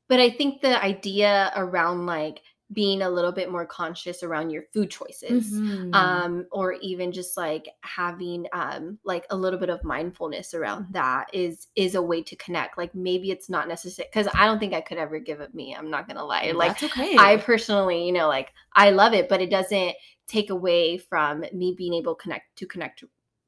but 0.07 0.19
I 0.19 0.29
think 0.29 0.61
the 0.61 0.81
idea 0.83 1.51
around 1.55 2.05
like 2.05 2.41
being 2.73 3.01
a 3.01 3.09
little 3.09 3.33
bit 3.33 3.51
more 3.51 3.65
conscious 3.65 4.23
around 4.23 4.49
your 4.49 4.63
food 4.73 4.89
choices 4.89 5.51
Mhm. 5.51 5.93
um 5.93 6.45
or 6.53 6.71
even 6.75 7.11
just 7.11 7.35
like 7.35 7.67
having 7.81 8.45
um 8.53 8.97
like 9.03 9.25
a 9.29 9.35
little 9.35 9.59
bit 9.59 9.69
of 9.69 9.83
mindfulness 9.83 10.53
around 10.53 10.85
that 10.91 11.29
is 11.33 11.67
is 11.75 11.95
a 11.95 12.01
way 12.01 12.23
to 12.23 12.33
connect 12.37 12.77
like 12.77 12.95
maybe 12.95 13.29
it's 13.29 13.49
not 13.49 13.67
necessary 13.67 14.07
because 14.09 14.31
i 14.33 14.45
don't 14.45 14.57
think 14.59 14.73
i 14.73 14.79
could 14.79 14.97
ever 14.97 15.19
give 15.19 15.41
up 15.41 15.53
me 15.53 15.75
i'm 15.75 15.89
not 15.89 16.07
gonna 16.07 16.23
lie 16.23 16.51
like 16.51 16.81
okay. 16.81 17.17
I 17.17 17.35
personally, 17.35 18.05
you 18.05 18.13
know, 18.13 18.29
like 18.29 18.53
I 18.73 18.91
love 18.91 19.13
it, 19.13 19.27
but 19.27 19.41
it 19.41 19.49
doesn't 19.49 19.93
take 20.31 20.49
away 20.49 20.97
from 20.97 21.43
me 21.53 21.73
being 21.77 21.93
able 21.93 22.15
to 22.15 22.21
connect 22.23 22.55
to 22.57 22.65
connect 22.65 22.99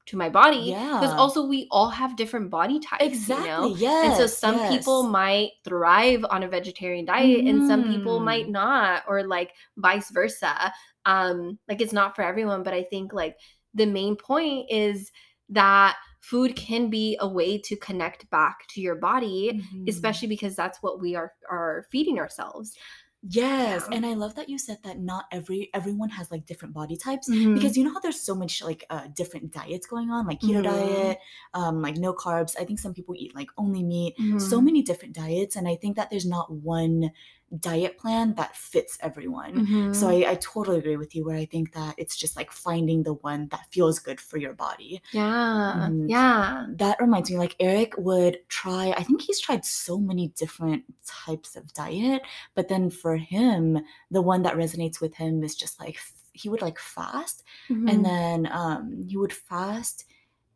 to, 0.08 0.18
my 0.18 0.30
body. 0.30 0.66
Because 0.94 1.12
Yeah. 1.12 1.18
also 1.24 1.46
we 1.48 1.68
all 1.72 1.90
have 1.90 2.18
different 2.18 2.50
body 2.50 2.80
types. 2.80 3.04
exactly. 3.06 3.46
You 3.46 3.50
know? 3.52 3.76
Yes. 3.78 4.04
And 4.04 4.14
so 4.20 4.28
some 4.28 4.60
people 4.68 5.04
might 5.04 5.52
thrive 5.64 6.26
on 6.30 6.44
a 6.44 6.48
vegetarian 6.50 7.06
diet 7.06 7.46
and 7.48 7.64
some 7.64 7.84
people 7.92 8.20
Mhm. 8.20 8.26
might 8.26 8.50
not, 8.50 9.04
or 9.08 9.24
like 9.36 9.52
vice 9.78 10.12
versa. 10.12 10.74
Um, 11.06 11.58
like 11.70 11.80
it's 11.82 11.94
not 11.94 12.16
for 12.16 12.22
everyone, 12.24 12.64
but 12.64 12.74
I 12.74 12.84
think 12.84 13.14
like 13.14 13.38
the 13.74 13.86
main 13.86 14.16
point 14.18 14.68
is 14.70 15.12
that 15.50 15.96
food 16.20 16.56
can 16.56 16.90
be 16.90 17.18
a 17.20 17.28
way 17.28 17.58
to 17.60 17.76
connect 17.78 18.30
back 18.30 18.58
to 18.70 18.82
your 18.82 18.96
body, 18.96 19.42
Mhm. 19.54 19.88
especially 19.88 20.28
because 20.28 20.56
that's 20.56 20.80
what 20.84 21.00
we 21.02 21.16
are 21.16 21.32
are 21.50 21.86
feeding 21.92 22.20
ourselves. 22.20 22.78
Yes, 23.26 23.88
Yeah. 23.88 23.94
and 23.94 24.06
I 24.06 24.16
love 24.16 24.36
that 24.36 24.50
you 24.50 24.58
said 24.60 24.80
that 24.84 25.00
not 25.00 25.28
every 25.32 25.70
everyone 25.74 26.10
has 26.10 26.30
like 26.30 26.46
different 26.46 26.74
body 26.74 26.98
types 26.98 27.30
Mhm. 27.30 27.54
because 27.54 27.78
you 27.78 27.84
know 27.86 27.94
how 27.94 28.02
there's 28.02 28.20
so 28.20 28.36
much 28.36 28.62
like 28.62 28.84
uh, 28.90 29.08
different 29.16 29.54
diets 29.54 29.88
going 29.88 30.10
on, 30.12 30.28
like 30.28 30.42
keto 30.42 30.62
Mhm. 30.62 30.64
diet, 30.64 31.20
um, 31.54 31.82
like 31.82 31.96
no 31.96 32.14
carbs. 32.14 32.54
I 32.60 32.66
think 32.66 32.80
some 32.80 32.94
people 32.94 33.16
eat 33.18 33.34
like 33.34 33.50
only 33.58 33.82
meat. 33.82 34.16
So 34.36 34.60
Mhm. 34.60 34.62
many 34.62 34.82
different 34.82 35.16
diets, 35.16 35.56
and 35.56 35.70
I 35.70 35.76
think 35.78 35.96
that 35.96 36.10
there's 36.10 36.26
not 36.26 36.52
one 36.52 37.12
diet 37.60 37.98
plan 37.98 38.34
that 38.36 38.56
fits 38.56 38.98
everyone. 39.02 39.64
So 39.92 40.08
Mhm. 40.08 40.26
I, 40.28 40.32
I 40.32 40.36
totally 40.36 40.80
agree 40.80 40.98
with 40.98 41.16
you 41.16 41.26
where 41.26 41.38
I 41.38 41.46
think 41.46 41.74
that 41.74 41.96
it's 41.98 42.16
just 42.18 42.36
like 42.36 42.52
finding 42.52 43.04
the 43.04 43.14
one 43.14 43.48
that 43.50 43.68
feels 43.72 44.00
good 44.00 44.20
for 44.20 44.38
your 44.38 44.54
body. 44.54 45.02
yeah, 45.12 45.90
Mhm. 45.90 46.10
yeah, 46.10 46.66
That 46.70 47.00
reminds 47.00 47.30
me, 47.32 47.38
like 47.38 47.56
Eric 47.60 47.94
would 47.98 48.40
try, 48.50 48.92
I 48.98 49.04
think 49.04 49.22
he's 49.22 49.40
tried 49.40 49.66
so 49.66 49.98
many 50.00 50.30
different 50.30 50.84
types 51.06 51.56
of 51.56 51.74
diet, 51.74 52.22
but 52.56 52.68
then 52.70 52.90
for 52.90 53.18
him, 53.18 53.80
the 54.12 54.22
one 54.22 54.42
that 54.44 54.56
resonates 54.56 55.00
with 55.02 55.16
him 55.16 55.44
is 55.44 55.56
just 55.56 55.80
like 55.80 55.98
he 56.34 56.50
would 56.50 56.62
like 56.62 56.80
fast 56.80 57.44
Mhm. 57.70 57.90
and 57.92 58.06
then 58.06 58.48
um 58.52 59.04
he 59.08 59.18
would 59.18 59.32
fast 59.34 60.06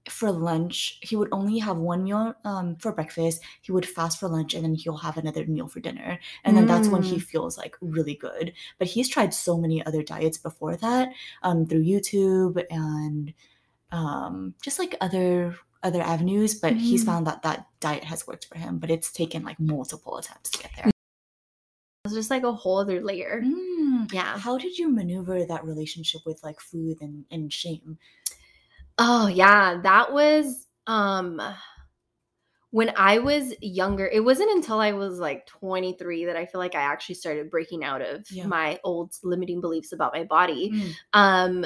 for 0.09 0.31
lunch. 0.31 0.99
He 1.01 1.15
would 1.15 1.29
only 1.31 1.59
have 1.59 1.77
one 1.77 2.03
meal 2.03 2.33
um 2.45 2.75
for 2.77 2.91
breakfast. 2.91 3.41
He 3.61 3.71
would 3.71 3.85
fast 3.85 4.19
for 4.19 4.27
lunch 4.29 4.53
and 4.53 4.63
then 4.63 4.75
he'll 4.75 4.97
have 4.97 5.17
another 5.17 5.45
meal 5.45 5.67
for 5.67 5.79
dinner. 5.79 6.19
And 6.43 6.55
then 6.57 6.65
that's 6.67 6.87
when 6.89 7.03
he 7.03 7.17
Mm. 7.17 7.21
feels 7.21 7.57
like 7.57 7.75
really 7.81 8.15
good. 8.15 8.53
But 8.79 8.87
he's 8.87 9.09
tried 9.09 9.33
so 9.33 9.57
many 9.57 9.85
other 9.85 10.03
diets 10.03 10.37
before 10.37 10.75
that 10.77 11.13
um 11.43 11.65
through 11.65 11.83
YouTube 11.83 12.63
and 12.69 13.33
um 13.91 14.53
just 14.61 14.79
like 14.79 14.95
other 15.01 15.55
other 15.83 16.01
avenues 16.01 16.55
but 16.55 16.73
he's 16.73 17.03
Mhm. 17.03 17.05
found 17.05 17.27
that 17.27 17.43
that 17.43 17.67
diet 17.79 18.03
has 18.03 18.27
worked 18.27 18.45
for 18.45 18.57
him 18.57 18.79
but 18.79 18.89
it's 18.89 19.11
taken 19.11 19.43
like 19.43 19.59
multiple 19.59 20.17
attempts 20.17 20.49
to 20.49 20.57
get 20.63 20.71
there 20.75 20.91
it's 22.05 22.13
just 22.15 22.29
like 22.31 22.43
a 22.43 22.51
whole 22.51 22.79
other 22.79 23.01
layer. 23.01 23.41
Mm. 23.45 24.11
Yeah. 24.11 24.37
how 24.37 24.57
did 24.57 24.77
you 24.77 24.89
maneuver 24.89 25.45
that 25.45 25.63
relationship 25.65 26.21
with 26.25 26.41
like 26.43 26.59
food 26.59 26.97
and, 27.01 27.25
and 27.31 27.51
shame 27.53 27.97
Oh 28.97 29.27
yeah, 29.27 29.79
that 29.83 30.11
was 30.13 30.67
um 30.87 31.41
when 32.71 32.91
I 32.97 33.19
was 33.19 33.53
younger. 33.61 34.07
It 34.07 34.19
wasn't 34.23 34.51
until 34.51 34.79
I 34.79 34.91
was 34.91 35.19
like 35.19 35.45
23 35.47 36.25
that 36.25 36.35
I 36.35 36.45
feel 36.45 36.59
like 36.59 36.75
I 36.75 36.81
actually 36.81 37.15
started 37.15 37.49
breaking 37.49 37.83
out 37.83 38.01
of 38.01 38.25
Yeah. 38.29 38.45
my 38.47 38.79
old 38.83 39.13
limiting 39.23 39.61
beliefs 39.61 39.93
about 39.93 40.13
my 40.13 40.23
body. 40.25 40.71
Mm. 40.71 40.95
Um 41.13 41.65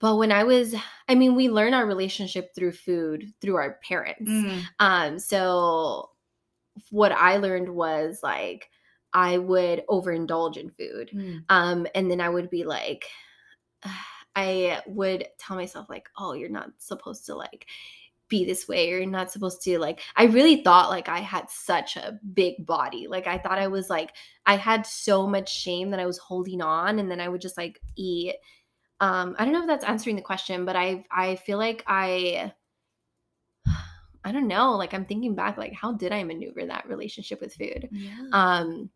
but 0.00 0.16
when 0.16 0.30
I 0.32 0.44
was 0.44 0.74
I 1.08 1.14
mean, 1.14 1.34
we 1.34 1.48
learn 1.48 1.74
our 1.74 1.86
relationship 1.86 2.54
through 2.54 2.72
food 2.72 3.24
through 3.40 3.56
our 3.56 3.78
parents. 3.86 4.30
Mm. 4.30 4.62
Um, 4.78 5.18
so 5.18 6.10
what 6.90 7.12
I 7.12 7.38
learned 7.38 7.68
was 7.70 8.20
like 8.22 8.70
I 9.14 9.38
would 9.38 9.84
overindulge 9.88 10.56
in 10.58 10.70
food. 10.70 11.10
Mm. 11.14 11.44
Um, 11.48 11.86
and 11.94 12.10
then 12.10 12.20
I 12.20 12.28
would 12.28 12.50
be 12.50 12.64
like, 12.64 13.06
I 14.38 14.82
would 14.86 15.26
tell 15.38 15.56
myself 15.56 15.88
like, 15.88 16.08
oh, 16.16 16.34
you're 16.34 16.48
not 16.48 16.70
supposed 16.78 17.26
to 17.26 17.34
like 17.34 17.66
be 18.28 18.44
this 18.44 18.68
way 18.68 18.92
or 18.92 18.98
you're 18.98 19.06
not 19.06 19.32
supposed 19.32 19.62
to 19.62 19.78
like 19.78 20.00
i 20.16 20.24
really 20.24 20.62
thought 20.62 20.90
like 20.90 21.08
i 21.08 21.18
had 21.18 21.48
such 21.48 21.96
a 21.96 22.18
big 22.34 22.66
body 22.66 23.06
like 23.08 23.26
i 23.26 23.38
thought 23.38 23.58
i 23.58 23.66
was 23.66 23.88
like 23.88 24.12
i 24.44 24.54
had 24.54 24.86
so 24.86 25.26
much 25.26 25.50
shame 25.50 25.90
that 25.90 25.98
i 25.98 26.04
was 26.04 26.18
holding 26.18 26.60
on 26.60 26.98
and 26.98 27.10
then 27.10 27.20
i 27.20 27.28
would 27.28 27.40
just 27.40 27.56
like 27.56 27.80
eat. 27.96 28.34
Um 29.00 29.34
i 29.38 29.44
don't 29.44 29.54
know 29.54 29.62
if 29.62 29.66
that's 29.66 29.84
answering 29.84 30.16
the 30.16 30.22
question 30.22 30.66
but 30.66 30.76
i 30.76 31.04
i 31.10 31.36
feel 31.36 31.56
like 31.56 31.82
i 31.86 32.52
i 34.24 34.30
don't 34.30 34.46
know 34.46 34.76
like 34.76 34.92
i'm 34.92 35.06
thinking 35.06 35.34
back 35.34 35.56
like 35.56 35.72
how 35.72 35.92
did 35.92 36.12
i 36.12 36.22
maneuver 36.22 36.66
that 36.66 36.86
relationship 36.86 37.40
with 37.40 37.54
food? 37.54 37.88
Yeah. 37.90 38.28
Um 38.32 38.90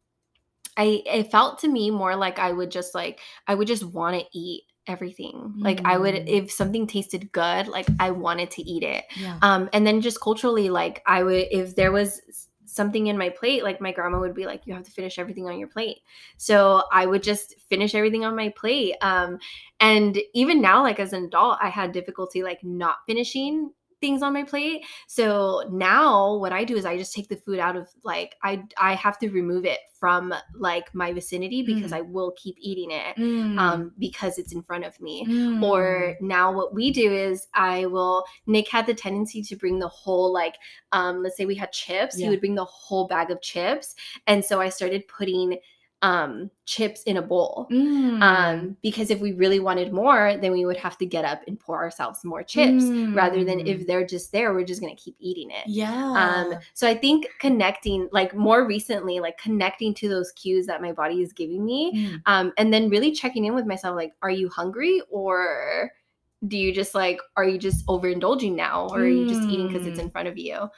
i 0.77 1.03
it 1.07 1.31
felt 1.31 1.59
to 1.61 1.69
me 1.69 1.91
more 1.91 2.17
like 2.17 2.39
i 2.39 2.51
would 2.51 2.71
just 2.71 2.95
like 2.95 3.21
i 3.47 3.55
would 3.55 3.69
just 3.69 3.85
want 3.85 4.19
to 4.19 4.39
eat 4.39 4.65
everything. 4.87 5.55
Like 5.59 5.81
i 5.85 5.97
would 5.97 6.15
Mm. 6.15 6.29
if 6.29 6.51
something 6.53 6.87
tasted 6.87 7.31
good 7.33 7.69
like 7.69 7.87
i 8.01 8.11
wanted 8.11 8.51
to 8.53 8.63
eat 8.63 8.83
it. 8.83 9.05
Yeah. 9.17 9.39
Um 9.43 9.69
and 9.73 9.87
then 9.87 10.01
just 10.01 10.21
culturally 10.21 10.71
like 10.71 11.03
i 11.07 11.23
would 11.23 11.47
if 11.51 11.77
there 11.77 11.93
was 11.93 12.21
something 12.65 13.07
in 13.09 13.19
my 13.19 13.29
plate 13.29 13.63
like 13.63 13.81
my 13.83 13.93
grandma 13.93 14.19
would 14.19 14.35
be 14.35 14.47
like 14.47 14.63
you 14.67 14.73
have 14.73 14.83
to 14.83 14.91
finish 14.91 15.19
everything 15.19 15.47
on 15.47 15.59
your 15.59 15.69
plate. 15.69 15.99
So 16.37 16.83
i 16.93 17.07
would 17.07 17.23
just 17.23 17.55
finish 17.69 17.95
everything 17.95 18.25
on 18.25 18.35
my 18.35 18.49
plate 18.51 18.95
um 19.03 19.39
and 19.81 20.19
even 20.35 20.61
now 20.61 20.83
like 20.83 20.99
as 20.99 21.13
an 21.13 21.25
adult 21.27 21.59
i 21.63 21.69
had 21.69 21.93
difficulty 21.93 22.43
like 22.43 22.63
not 22.65 22.97
finishing 23.07 23.71
things 24.03 24.23
on 24.23 24.33
my 24.35 24.43
plate 24.43 24.85
so 25.07 25.63
now 25.73 26.35
what 26.37 26.53
i 26.53 26.63
do 26.65 26.77
is 26.77 26.85
i 26.85 26.97
just 26.99 27.15
take 27.15 27.29
the 27.29 27.37
food 27.37 27.59
out 27.59 27.77
of 27.77 27.89
like 28.03 28.35
i 28.43 28.63
i 28.77 28.93
have 28.95 29.19
to 29.19 29.29
remove 29.31 29.65
it 29.65 29.79
from 29.99 30.35
like 30.59 30.93
my 30.95 31.13
vicinity 31.13 31.63
because 31.63 31.93
Mm. 31.93 31.97
i 31.99 32.01
will 32.03 32.33
keep 32.37 32.57
eating 32.59 32.91
it 32.91 33.17
Mm. 33.17 33.59
um 33.59 33.93
because 33.99 34.37
it's 34.39 34.53
in 34.53 34.63
front 34.63 34.85
of 34.85 35.01
me 35.01 35.25
Mm. 35.27 35.63
or 35.63 36.17
now 36.21 36.53
what 36.53 36.75
we 36.75 36.91
do 36.91 37.13
is 37.13 37.47
i 37.55 37.87
will 37.87 38.25
nick 38.47 38.69
had 38.69 38.87
the 38.87 38.95
tendency 38.95 39.41
to 39.43 39.57
bring 39.57 39.79
the 39.79 39.89
whole 39.89 40.33
like 40.33 40.57
um 40.91 41.23
let's 41.23 41.37
say 41.37 41.47
we 41.47 41.55
had 41.55 41.71
chips 41.73 42.19
Yeah. 42.19 42.25
he 42.27 42.31
would 42.31 42.41
bring 42.41 42.57
the 42.57 42.65
whole 42.65 43.07
bag 43.07 43.31
of 43.31 43.41
chips 43.41 43.95
and 44.27 44.45
so 44.45 44.61
i 44.61 44.69
started 44.69 45.07
putting 45.07 45.59
um 46.03 46.51
chips 46.67 47.03
in 47.05 47.17
a 47.17 47.23
bowl 47.23 47.69
Mm. 47.71 48.23
um 48.23 48.77
because 48.83 49.11
if 49.11 49.21
we 49.21 49.33
really 49.33 49.61
wanted 49.61 49.93
more 49.93 50.37
then 50.37 50.53
we 50.53 50.65
would 50.67 50.77
have 50.77 50.99
to 50.99 51.07
get 51.07 51.25
up 51.25 51.41
and 51.47 51.59
pour 51.59 51.77
ourselves 51.83 52.25
more 52.25 52.43
chips 52.43 52.85
rather 53.15 53.45
than 53.45 53.59
Mm. 53.61 53.67
if 53.69 53.87
they're 53.87 54.07
just 54.07 54.33
there 54.33 54.53
we're 54.53 54.65
just 54.65 54.81
going 54.81 54.95
to 54.95 55.01
keep 55.03 55.17
eating 55.21 55.51
it 55.51 55.65
yeah 55.67 56.13
um 56.53 56.59
so 56.75 56.89
i 56.89 56.95
think 56.95 57.29
connecting 57.39 58.09
like 58.13 58.35
more 58.35 58.67
recently 58.67 59.21
like 59.21 59.39
connecting 59.39 59.95
to 59.95 60.09
those 60.09 60.33
cues 60.33 60.67
that 60.67 60.83
my 60.83 60.93
body 60.93 61.23
is 61.23 61.33
giving 61.33 61.65
me 61.65 61.93
Mm. 61.95 62.23
um 62.27 62.53
and 62.59 62.73
then 62.75 62.89
really 62.91 63.13
checking 63.13 63.45
in 63.45 63.55
with 63.55 63.67
myself 63.67 63.95
like 63.97 64.13
are 64.23 64.31
you 64.31 64.49
hungry 64.49 65.01
or 65.11 65.93
do 66.49 66.57
you 66.59 66.73
just 66.75 66.93
like 66.97 67.21
are 67.37 67.45
you 67.45 67.57
just 67.57 67.87
overindulging 67.87 68.57
now 68.57 68.89
or 68.91 69.03
are 69.03 69.09
you 69.09 69.25
just 69.29 69.43
eating 69.49 69.69
because 69.69 69.87
it's 69.87 70.01
Mm. 70.01 70.05
in 70.05 70.11
front 70.11 70.27
of 70.27 70.37
you 70.37 70.69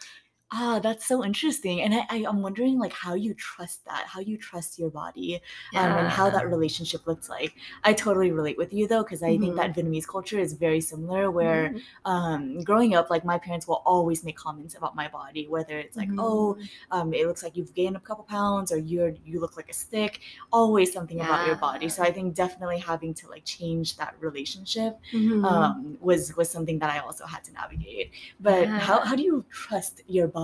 Ah, 0.56 0.78
that's 0.78 1.04
so 1.06 1.24
interesting. 1.24 1.80
And 1.80 1.92
I, 1.94 2.06
I, 2.10 2.24
I'm 2.28 2.40
wondering 2.40 2.78
like 2.78 2.92
how 2.92 3.14
you 3.14 3.34
trust 3.34 3.84
that, 3.86 4.04
how 4.06 4.20
you 4.20 4.36
trust 4.36 4.78
your 4.78 4.90
body 4.90 5.40
um, 5.74 5.96
and 5.96 6.08
how 6.08 6.30
that 6.30 6.48
relationship 6.48 7.06
looks 7.08 7.28
like. 7.28 7.54
I 7.82 7.92
totally 7.92 8.30
relate 8.30 8.56
with 8.56 8.72
you 8.72 8.86
though, 8.86 9.02
because 9.02 9.22
I 9.22 9.36
think 9.38 9.56
Mhm. 9.56 9.56
that 9.56 9.74
Vietnamese 9.74 10.06
culture 10.06 10.38
is 10.38 10.52
very 10.52 10.80
similar 10.80 11.30
where 11.30 11.74
Mhm. 11.74 11.82
um, 12.04 12.62
growing 12.62 12.94
up, 12.94 13.10
like 13.10 13.24
my 13.24 13.38
parents 13.38 13.66
will 13.66 13.82
always 13.84 14.22
make 14.22 14.36
comments 14.36 14.76
about 14.76 14.94
my 14.94 15.08
body, 15.08 15.48
whether 15.48 15.76
it's 15.78 15.96
like, 15.96 16.12
oh, 16.18 16.56
Mhm. 16.56 16.68
um, 16.92 17.12
it 17.14 17.26
looks 17.26 17.42
like 17.42 17.56
you've 17.56 17.74
gained 17.74 17.96
a 17.96 18.00
couple 18.00 18.22
pounds 18.24 18.70
or 18.70 18.78
you're 18.78 19.14
you 19.24 19.40
look 19.40 19.56
like 19.56 19.70
a 19.70 19.72
stick, 19.74 20.20
always 20.52 20.92
something 20.92 21.20
about 21.20 21.42
your 21.42 21.56
body. 21.56 21.88
So 21.88 22.02
I 22.04 22.12
think 22.12 22.34
definitely 22.34 22.78
having 22.78 23.12
to 23.14 23.28
like 23.28 23.44
change 23.44 23.96
that 23.96 24.14
relationship 24.20 25.00
Mhm. 25.12 25.44
um, 25.44 25.98
was 26.00 26.34
was 26.36 26.50
something 26.50 26.78
that 26.78 26.90
I 26.90 26.98
also 27.00 27.26
had 27.26 27.44
to 27.44 27.52
navigate. 27.52 28.12
But 28.40 28.72
how, 28.76 29.00
how 29.00 29.16
do 29.16 29.22
you 29.22 29.44
trust 29.50 30.02
your 30.06 30.28
body 30.28 30.43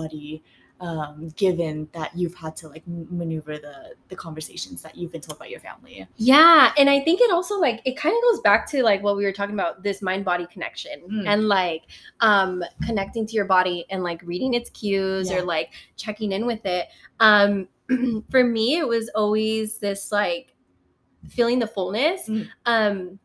um, 0.80 1.28
given 1.36 1.88
that 1.92 2.16
you've 2.16 2.34
had 2.34 2.56
to 2.56 2.68
like 2.68 2.82
maneuver 2.86 3.58
the 3.58 3.94
the 4.08 4.16
conversations 4.16 4.80
that 4.80 4.96
you've 4.96 5.12
been 5.12 5.20
told 5.20 5.38
by 5.38 5.44
your 5.46 5.60
family? 5.60 6.06
Yeah, 6.16 6.72
and 6.78 6.88
I 6.88 7.00
think 7.00 7.20
it 7.20 7.30
also 7.30 7.58
like 7.60 7.82
it 7.84 7.98
kind 7.98 8.16
of 8.16 8.22
goes 8.30 8.40
back 8.40 8.66
to 8.70 8.82
like 8.82 9.02
what 9.02 9.16
we 9.16 9.24
were 9.24 9.32
talking 9.32 9.54
about 9.54 9.82
this 9.82 10.00
mind 10.00 10.24
body 10.24 10.46
connection 10.46 11.02
Mm. 11.10 11.26
and 11.26 11.48
like 11.48 11.82
um 12.20 12.64
connecting 12.86 13.26
to 13.26 13.34
your 13.34 13.44
body 13.44 13.84
and 13.90 14.02
like 14.02 14.22
reading 14.22 14.54
its 14.54 14.70
cues 14.70 15.30
Yeah. 15.30 15.38
or 15.38 15.42
like 15.42 15.70
checking 15.96 16.32
in 16.32 16.46
with 16.46 16.64
it. 16.64 16.86
Um 17.20 17.68
for 18.30 18.42
me 18.42 18.78
it 18.78 18.88
was 18.88 19.10
always 19.14 19.78
this 19.78 20.10
like 20.10 20.54
feeling 21.28 21.58
the 21.58 21.66
fullness. 21.66 22.26
Mm. 22.26 22.48
Um 22.64 23.18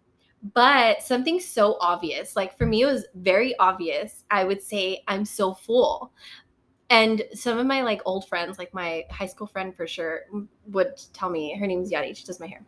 but 0.53 1.01
something 1.01 1.39
so 1.39 1.77
obvious. 1.79 2.35
Like 2.35 2.55
for 2.57 2.65
me 2.65 2.81
it 2.81 2.85
was 2.85 3.05
very 3.15 3.57
obvious. 3.59 4.25
I 4.29 4.43
would 4.43 4.61
say 4.61 5.01
I'm 5.07 5.23
so 5.25 5.53
full. 5.53 6.11
And 6.89 7.23
some 7.33 7.57
of 7.57 7.65
my 7.65 7.81
like 7.81 8.01
old 8.05 8.27
friends, 8.27 8.57
like 8.59 8.73
my 8.73 9.05
high 9.09 9.25
school 9.25 9.47
friend 9.47 9.75
for 9.75 9.87
sure, 9.87 10.21
would 10.67 11.01
tell 11.13 11.29
me 11.29 11.57
her 11.57 11.65
name's 11.65 11.91
Yadi. 11.91 12.15
She 12.15 12.25
does 12.25 12.39
my 12.39 12.47
hair. 12.47 12.63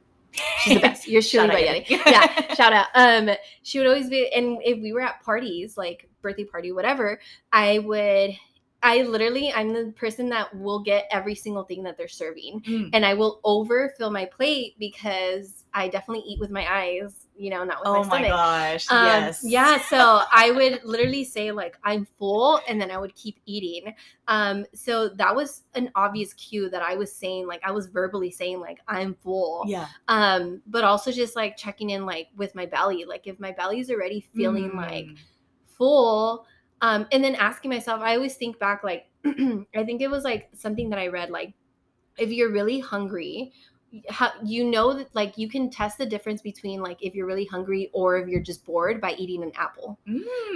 She's 0.59 0.75
the 0.75 0.79
best. 0.79 1.07
You're 1.07 1.21
shooting 1.23 1.49
by 1.49 1.61
Yadi. 1.63 1.85
Yadi. 1.85 2.05
Yeah, 2.05 2.53
shout 2.55 2.73
out. 2.73 2.87
Um, 2.95 3.29
she 3.63 3.77
would 3.79 3.87
always 3.87 4.09
be, 4.09 4.31
and 4.33 4.59
if 4.63 4.81
we 4.81 4.93
were 4.93 5.01
at 5.01 5.21
parties, 5.23 5.77
like 5.77 6.09
birthday 6.21 6.45
party, 6.45 6.71
whatever, 6.71 7.19
I 7.51 7.79
would, 7.79 8.31
I 8.83 9.01
literally, 9.01 9.51
I'm 9.51 9.73
the 9.73 9.91
person 9.97 10.29
that 10.29 10.55
will 10.55 10.79
get 10.79 11.07
every 11.11 11.33
single 11.33 11.63
thing 11.63 11.81
that 11.83 11.97
they're 11.97 12.07
serving, 12.07 12.61
Mm. 12.61 12.89
and 12.93 13.05
I 13.05 13.15
will 13.15 13.39
overfill 13.43 14.11
my 14.11 14.25
plate 14.25 14.75
because 14.77 15.63
I 15.73 15.87
definitely 15.87 16.23
eat 16.27 16.39
with 16.39 16.51
my 16.51 16.65
eyes, 16.71 17.25
you 17.35 17.49
know, 17.49 17.63
not 17.63 17.79
with 17.79 17.87
Oh 17.87 17.93
my 17.95 18.03
stomach. 18.03 18.25
Oh 18.27 18.29
my 18.29 18.29
gosh! 18.29 18.91
Um, 18.91 19.05
yes. 19.05 19.41
Yeah. 19.43 19.81
So 19.89 20.21
I 20.31 20.51
would 20.51 20.81
literally 20.83 21.23
say 21.23 21.51
like 21.51 21.75
I'm 21.83 22.07
full, 22.19 22.59
and 22.67 22.79
then 22.79 22.91
I 22.91 22.97
would 22.99 23.15
keep 23.15 23.39
eating. 23.47 23.95
Um, 24.27 24.65
so 24.75 25.09
that 25.09 25.35
was 25.35 25.63
an 25.73 25.89
obvious 25.95 26.33
cue 26.33 26.69
that 26.69 26.81
I 26.83 26.95
was 26.95 27.11
saying 27.11 27.47
like 27.47 27.61
I 27.65 27.71
was 27.71 27.87
verbally 27.87 28.29
saying 28.31 28.59
like 28.59 28.79
I'm 28.87 29.15
full. 29.23 29.63
Yeah. 29.67 29.87
Um, 30.07 30.61
but 30.67 30.83
also 30.83 31.11
just 31.11 31.35
like 31.35 31.57
checking 31.57 31.89
in 31.89 32.05
like 32.05 32.27
with 32.37 32.53
my 32.53 32.67
belly, 32.67 33.05
like 33.05 33.25
if 33.25 33.39
my 33.39 33.51
belly's 33.51 33.89
already 33.89 34.21
feeling 34.35 34.75
like 34.75 35.05
Mm. 35.05 35.17
full. 35.77 36.45
Um, 36.81 37.07
and 37.11 37.23
then 37.23 37.35
asking 37.35 37.71
myself, 37.71 38.01
I 38.01 38.15
always 38.15 38.35
think 38.35 38.59
back 38.59 38.83
like 38.83 39.07
I 39.25 39.83
think 39.85 40.01
it 40.01 40.09
was 40.09 40.23
like 40.23 40.49
something 40.53 40.89
that 40.91 40.99
I 40.99 41.07
read 41.07 41.29
like 41.29 41.53
if 42.17 42.31
you're 42.31 42.51
really 42.51 42.79
hungry 42.79 43.51
how 44.09 44.29
you 44.43 44.65
know 44.65 44.91
that 44.93 45.07
like 45.15 45.37
you 45.37 45.47
can 45.47 45.69
test 45.69 45.97
the 45.97 46.05
difference 46.05 46.41
between 46.41 46.81
like 46.81 46.97
if 47.01 47.15
you're 47.15 47.25
really 47.25 47.45
hungry 47.45 47.89
or 47.93 48.17
if 48.17 48.27
you're 48.27 48.41
just 48.41 48.65
bored 48.65 48.99
by 48.99 49.13
eating 49.13 49.41
an 49.43 49.51
apple 49.55 49.97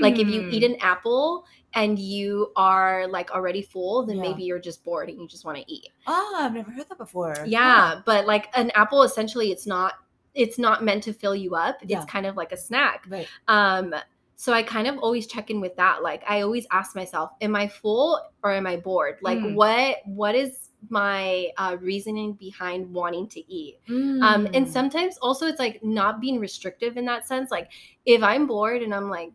like 0.02 0.20
if 0.20 0.28
you 0.28 0.50
eat 0.50 0.64
Mm. 0.64 0.74
an 0.74 0.76
apple 0.82 1.46
and 1.74 1.98
you 1.98 2.52
are 2.58 3.08
like 3.08 3.32
already 3.32 3.62
full 3.62 4.06
then 4.06 4.18
Yeah. 4.18 4.24
maybe 4.24 4.44
you're 4.44 4.60
just 4.60 4.84
bored 4.84 5.08
and 5.10 5.18
you 5.22 5.28
just 5.30 5.46
want 5.46 5.58
to 5.58 5.64
eat 5.72 5.88
Oh, 6.08 6.36
I've 6.40 6.54
never 6.54 6.72
heard 6.72 6.90
that 6.90 6.98
before. 6.98 7.34
yeah 7.48 8.02
but 8.06 8.26
like 8.28 8.50
an 8.54 8.70
apple 8.76 9.04
essentially 9.04 9.50
it's 9.52 9.66
not 9.66 9.94
it's 10.36 10.60
not 10.60 10.84
meant 10.84 11.02
to 11.04 11.14
fill 11.14 11.36
you 11.36 11.56
up 11.56 11.78
Yeah. 11.86 11.98
it's 12.02 12.12
kind 12.12 12.26
of 12.26 12.36
like 12.36 12.52
a 12.52 12.58
snack 12.58 13.06
Right. 13.08 13.28
um 13.48 13.96
so 14.44 14.52
i 14.54 14.64
kind 14.64 14.88
of 14.88 14.98
always 15.06 15.26
check 15.34 15.52
in 15.52 15.60
with 15.66 15.76
that 15.76 16.02
like 16.02 16.22
i 16.28 16.42
always 16.42 16.66
ask 16.72 16.96
myself 16.96 17.28
am 17.42 17.56
i 17.56 17.68
full 17.68 18.20
or 18.44 18.52
am 18.60 18.66
i 18.66 18.76
bored 18.88 19.18
like 19.22 19.40
Mm. 19.40 19.54
what 19.54 19.98
what 20.22 20.34
is 20.44 20.52
my 20.90 21.50
uh, 21.58 21.78
reasoning 21.80 22.34
behind 22.46 22.92
wanting 23.00 23.28
to 23.36 23.42
eat 23.60 23.76
um 24.28 24.48
and 24.56 24.66
Mm. 24.66 24.72
sometimes 24.78 25.18
also 25.22 25.46
it's 25.46 25.60
like 25.60 25.78
not 25.84 26.20
being 26.20 26.40
restrictive 26.40 26.98
in 26.98 27.06
that 27.12 27.28
sense 27.28 27.52
like 27.52 27.68
if 28.06 28.24
i'm 28.24 28.48
bored 28.48 28.82
and 28.82 28.94
i'm 28.96 29.10
like 29.18 29.32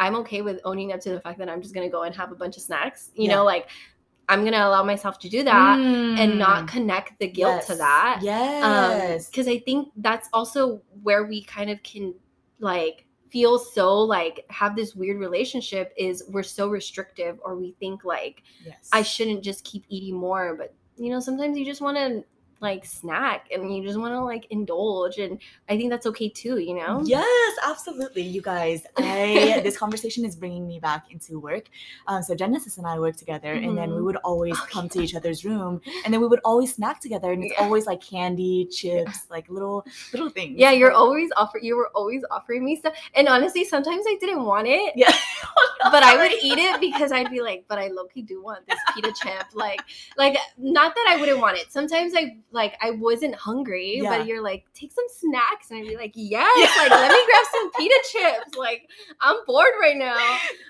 i'm 0.00 0.16
okay 0.22 0.42
with 0.42 0.58
owning 0.64 0.92
up 0.92 1.00
to 1.06 1.10
the 1.10 1.20
fact 1.20 1.38
that 1.38 1.48
i'm 1.48 1.62
just 1.62 1.74
gonna 1.74 1.88
go 1.98 2.02
and 2.02 2.14
have 2.16 2.32
a 2.32 2.38
bunch 2.42 2.56
of 2.56 2.62
snacks 2.64 3.12
you 3.14 3.28
Yeah. 3.28 3.36
know 3.36 3.44
like 3.44 3.68
i'm 4.28 4.42
gonna 4.44 4.64
allow 4.70 4.82
myself 4.82 5.20
to 5.20 5.28
do 5.28 5.44
that 5.44 5.76
and 6.20 6.38
not 6.46 6.64
Mm. 6.64 6.68
connect 6.74 7.18
the 7.20 7.28
guilt 7.28 7.62
to 7.68 7.76
that 7.76 8.18
Yes. 8.30 9.28
because 9.30 9.46
i 9.46 9.58
think 9.60 9.88
that's 10.06 10.28
also 10.32 10.82
where 11.06 11.22
we 11.32 11.44
kind 11.44 11.70
of 11.70 11.80
can 11.84 12.14
like 12.58 13.06
feel 13.30 13.58
so 13.58 13.98
like 13.98 14.44
have 14.50 14.74
this 14.74 14.94
weird 14.94 15.18
relationship 15.18 15.92
is 15.96 16.24
we're 16.28 16.42
so 16.42 16.68
restrictive 16.68 17.38
or 17.44 17.56
we 17.56 17.72
think 17.78 18.04
like 18.04 18.42
yes. 18.64 18.88
i 18.92 19.02
shouldn't 19.02 19.42
just 19.42 19.64
keep 19.64 19.84
eating 19.88 20.16
more 20.16 20.54
but 20.56 20.74
you 20.96 21.10
know 21.10 21.20
sometimes 21.20 21.56
you 21.56 21.64
just 21.64 21.80
want 21.80 21.96
to 21.96 22.24
like 22.60 22.84
snack 22.84 23.46
and 23.52 23.74
you 23.74 23.82
just 23.82 23.98
want 23.98 24.12
to 24.12 24.20
like 24.22 24.46
indulge 24.50 25.16
and 25.18 25.38
i 25.68 25.76
think 25.76 25.88
that's 25.90 26.04
okay 26.06 26.28
too 26.28 26.58
you 26.58 26.74
know 26.74 27.00
Yes, 27.04 27.56
absolutely. 27.64 28.22
You 28.22 28.42
guys, 28.42 28.82
I 28.98 29.60
this 29.64 29.76
conversation 29.78 30.24
is 30.24 30.36
bringing 30.36 30.66
me 30.66 30.78
back 30.78 31.10
into 31.10 31.40
work. 31.40 31.68
Um, 32.06 32.22
so 32.22 32.34
Genesis 32.34 32.76
and 32.78 32.86
I 32.86 32.98
work 32.98 33.16
together, 33.16 33.52
and 33.54 33.76
then 33.78 33.90
we 33.90 33.96
Mhm. 34.00 34.04
would 34.04 34.16
always 34.16 34.56
Oh, 34.58 34.66
come 34.70 34.88
to 34.90 35.00
each 35.02 35.14
other's 35.14 35.44
room, 35.44 35.80
and 36.04 36.12
then 36.12 36.20
we 36.20 36.26
would 36.26 36.40
always 36.44 36.74
snack 36.74 37.00
together, 37.00 37.32
and 37.32 37.42
it's 37.44 37.54
Yeah. 37.56 37.64
always 37.64 37.86
like 37.86 38.00
candy, 38.02 38.66
chips, 38.70 39.26
like 39.30 39.48
little 39.48 39.84
little 40.12 40.28
things. 40.28 40.58
yeah 40.58 40.70
you're 40.72 40.92
always 40.92 41.30
offer 41.36 41.58
you 41.62 41.76
were 41.76 41.90
always 41.94 42.22
offering 42.30 42.64
me 42.64 42.76
stuff 42.76 42.94
and 43.14 43.26
honestly 43.28 43.64
sometimes 43.64 44.04
i 44.06 44.16
didn't 44.20 44.44
want 44.44 44.66
it 44.68 44.92
yeah. 44.96 45.12
but 45.94 46.02
I 46.02 46.16
would 46.16 46.32
eat 46.42 46.58
it 46.58 46.80
because 46.80 47.10
I'd 47.12 47.30
be 47.30 47.40
like, 47.40 47.64
but 47.68 47.78
I 47.78 47.88
low-key 47.88 48.22
do 48.22 48.42
want 48.42 48.66
this 48.68 48.78
pita 48.94 49.12
chip. 49.22 49.46
Like, 49.54 49.80
like 50.18 50.36
not 50.58 50.94
that 50.94 51.06
I 51.08 51.16
wouldn't 51.18 51.40
want 51.40 51.56
it. 51.56 51.72
Sometimes 51.72 52.12
I 52.14 52.36
like 52.52 52.76
I 52.82 52.90
wasn't 52.92 53.34
hungry, 53.34 53.98
Yeah. 54.02 54.18
but 54.18 54.26
you're 54.26 54.42
like, 54.42 54.64
take 54.74 54.92
some 54.92 55.04
snacks, 55.08 55.70
and 55.70 55.78
I'd 55.80 55.86
be 55.88 55.96
like, 55.96 56.12
yes, 56.14 56.78
like 56.78 56.90
let 56.90 57.10
me 57.10 57.26
grab 57.26 57.44
some 57.52 57.70
pita 57.78 58.04
chips. 58.10 58.56
Like 58.56 58.88
I'm 59.20 59.36
bored 59.46 59.72
right 59.80 59.96
now. 59.96 60.16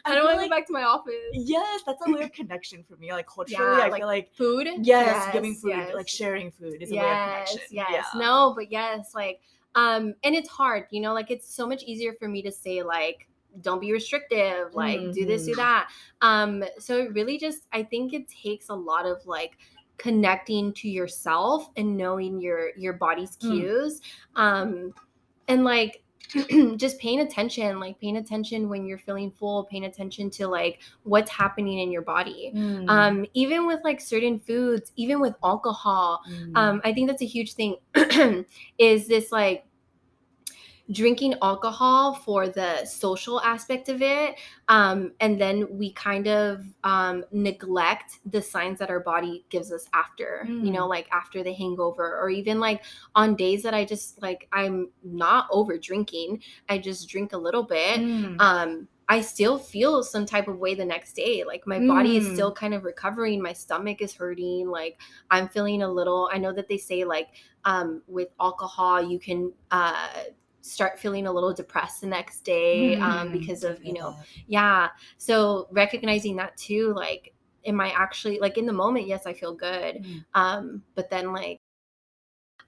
I 0.04 0.14
don't 0.14 0.24
want 0.24 0.38
to 0.40 0.44
go 0.46 0.50
back 0.50 0.66
to 0.66 0.72
my 0.72 0.82
office. 0.82 1.14
Yes, 1.32 1.82
that's 1.86 2.00
a 2.06 2.10
weird 2.10 2.32
connection 2.34 2.84
for 2.88 2.96
me. 2.96 3.12
Like 3.12 3.26
culturally, 3.26 3.78
Yeah, 3.78 3.84
I 3.84 3.88
like 3.88 3.98
feel 4.00 4.06
like 4.06 4.32
Food, 4.34 4.68
yes, 4.82 5.32
giving 5.32 5.54
food, 5.54 5.70
yes. 5.70 5.94
like 5.94 6.08
sharing 6.08 6.50
food 6.50 6.82
is 6.82 6.92
a 6.92 6.96
way 6.96 7.00
of 7.00 7.06
connection. 7.06 7.60
yes. 7.70 7.86
Yeah. 7.90 8.20
No, 8.20 8.52
but 8.56 8.70
yes, 8.70 9.14
like, 9.14 9.40
um, 9.74 10.14
and 10.24 10.34
it's 10.34 10.48
hard, 10.48 10.86
you 10.90 11.00
know, 11.00 11.14
like 11.14 11.30
it's 11.30 11.52
so 11.52 11.66
much 11.66 11.82
easier 11.84 12.12
for 12.12 12.28
me 12.28 12.42
to 12.42 12.52
say 12.52 12.82
like, 12.82 13.26
don't 13.62 13.80
be 13.80 13.92
restrictive, 13.92 14.74
like 14.74 15.00
do 15.12 15.24
this, 15.26 15.44
do 15.46 15.52
Mhm. 15.52 15.56
that. 15.56 15.90
Um, 16.20 16.64
so 16.78 16.98
it 16.98 17.12
really 17.14 17.36
just, 17.38 17.66
I 17.72 17.82
think 17.82 18.12
it 18.12 18.28
takes 18.28 18.68
a 18.68 18.74
lot 18.74 19.06
of 19.06 19.24
like 19.26 19.58
connecting 20.00 20.72
to 20.72 20.88
yourself 20.88 21.68
and 21.76 21.96
knowing 21.96 22.40
your 22.40 22.70
your 22.76 22.94
body's 22.94 23.36
Mm. 23.36 23.50
cues, 23.50 24.00
um, 24.36 24.94
and 25.48 25.64
like. 25.64 26.02
just 26.76 26.96
paying 27.00 27.20
attention 27.20 27.80
like 27.80 27.98
paying 27.98 28.18
attention 28.18 28.68
when 28.68 28.86
you're 28.86 28.98
feeling 28.98 29.32
full 29.32 29.64
paying 29.64 29.86
attention 29.86 30.30
to 30.30 30.46
like 30.46 30.78
what's 31.02 31.28
happening 31.28 31.80
in 31.80 31.90
your 31.90 32.02
body 32.02 32.52
Mm, 32.54 32.88
um 32.88 33.26
even 33.34 33.66
with 33.66 33.80
like 33.82 34.00
certain 34.00 34.38
foods 34.38 34.92
even 34.94 35.18
with 35.18 35.34
alcohol 35.42 36.20
mm. 36.30 36.56
um 36.56 36.80
i 36.84 36.92
think 36.92 37.08
that's 37.08 37.22
a 37.22 37.26
huge 37.26 37.54
thing 37.54 37.74
is 38.78 39.08
this 39.08 39.32
like 39.32 39.64
drinking 40.90 41.34
alcohol 41.42 42.14
for 42.14 42.48
the 42.48 42.84
social 42.84 43.40
aspect 43.42 43.88
of 43.88 44.02
it 44.02 44.36
um 44.68 45.12
and 45.20 45.40
then 45.40 45.66
we 45.70 45.92
kind 45.92 46.26
of 46.26 46.64
um 46.84 47.24
neglect 47.32 48.18
the 48.26 48.42
signs 48.42 48.78
that 48.78 48.90
our 48.90 49.00
body 49.00 49.44
gives 49.50 49.70
us 49.72 49.86
after 49.94 50.46
you 50.48 50.70
know 50.72 50.86
Mm. 50.86 50.88
like 50.88 51.08
after 51.12 51.42
the 51.44 51.52
hangover 51.52 52.18
or 52.18 52.28
even 52.30 52.58
like 52.58 52.82
on 53.14 53.36
days 53.36 53.62
that 53.62 53.74
i 53.74 53.84
just 53.84 54.20
like 54.20 54.48
i'm 54.52 54.88
not 55.04 55.46
over 55.52 55.78
drinking 55.78 56.42
i 56.68 56.78
just 56.78 57.08
drink 57.08 57.32
a 57.32 57.38
little 57.38 57.62
bit 57.62 58.00
Mm. 58.00 58.40
um 58.40 58.88
I 59.12 59.22
still 59.22 59.58
feel 59.58 60.04
some 60.04 60.24
type 60.24 60.46
of 60.46 60.60
way 60.60 60.76
the 60.76 60.84
next 60.84 61.14
day. 61.14 61.42
Like 61.44 61.66
my 61.66 61.84
body 61.84 62.16
is 62.16 62.28
Mm. 62.28 62.32
still 62.34 62.52
kind 62.52 62.72
of 62.74 62.84
recovering. 62.84 63.42
My 63.42 63.52
stomach 63.52 64.00
is 64.00 64.14
hurting. 64.14 64.68
Like 64.70 65.00
I'm 65.32 65.48
feeling 65.48 65.82
a 65.82 65.88
little. 65.90 66.30
I 66.32 66.38
know 66.38 66.52
that 66.52 66.68
they 66.68 66.76
say 66.76 67.02
like 67.02 67.26
um, 67.64 68.02
with 68.06 68.28
alcohol 68.38 69.02
you 69.02 69.18
can 69.18 69.52
uh, 69.72 70.06
start 70.62 70.98
feeling 70.98 71.26
a 71.26 71.32
little 71.32 71.52
depressed 71.52 72.00
the 72.02 72.06
next 72.06 72.40
day 72.40 72.96
um, 72.98 73.28
Mm, 73.28 73.32
because 73.32 73.64
of 73.64 73.82
you 73.84 73.92
know 73.92 74.14
yeah. 74.46 74.88
So 75.18 75.68
recognizing 75.70 76.36
that 76.36 76.56
too, 76.56 76.92
like 76.94 77.32
am 77.66 77.80
I 77.80 77.90
actually 77.90 78.38
like 78.38 78.58
in 78.58 78.66
the 78.66 78.72
moment? 78.72 79.06
Yes, 79.06 79.26
I 79.26 79.32
feel 79.32 79.54
good. 79.54 80.04
Mm. 80.04 80.24
Um, 80.34 80.82
but 80.94 81.10
then 81.10 81.32
like 81.32 81.58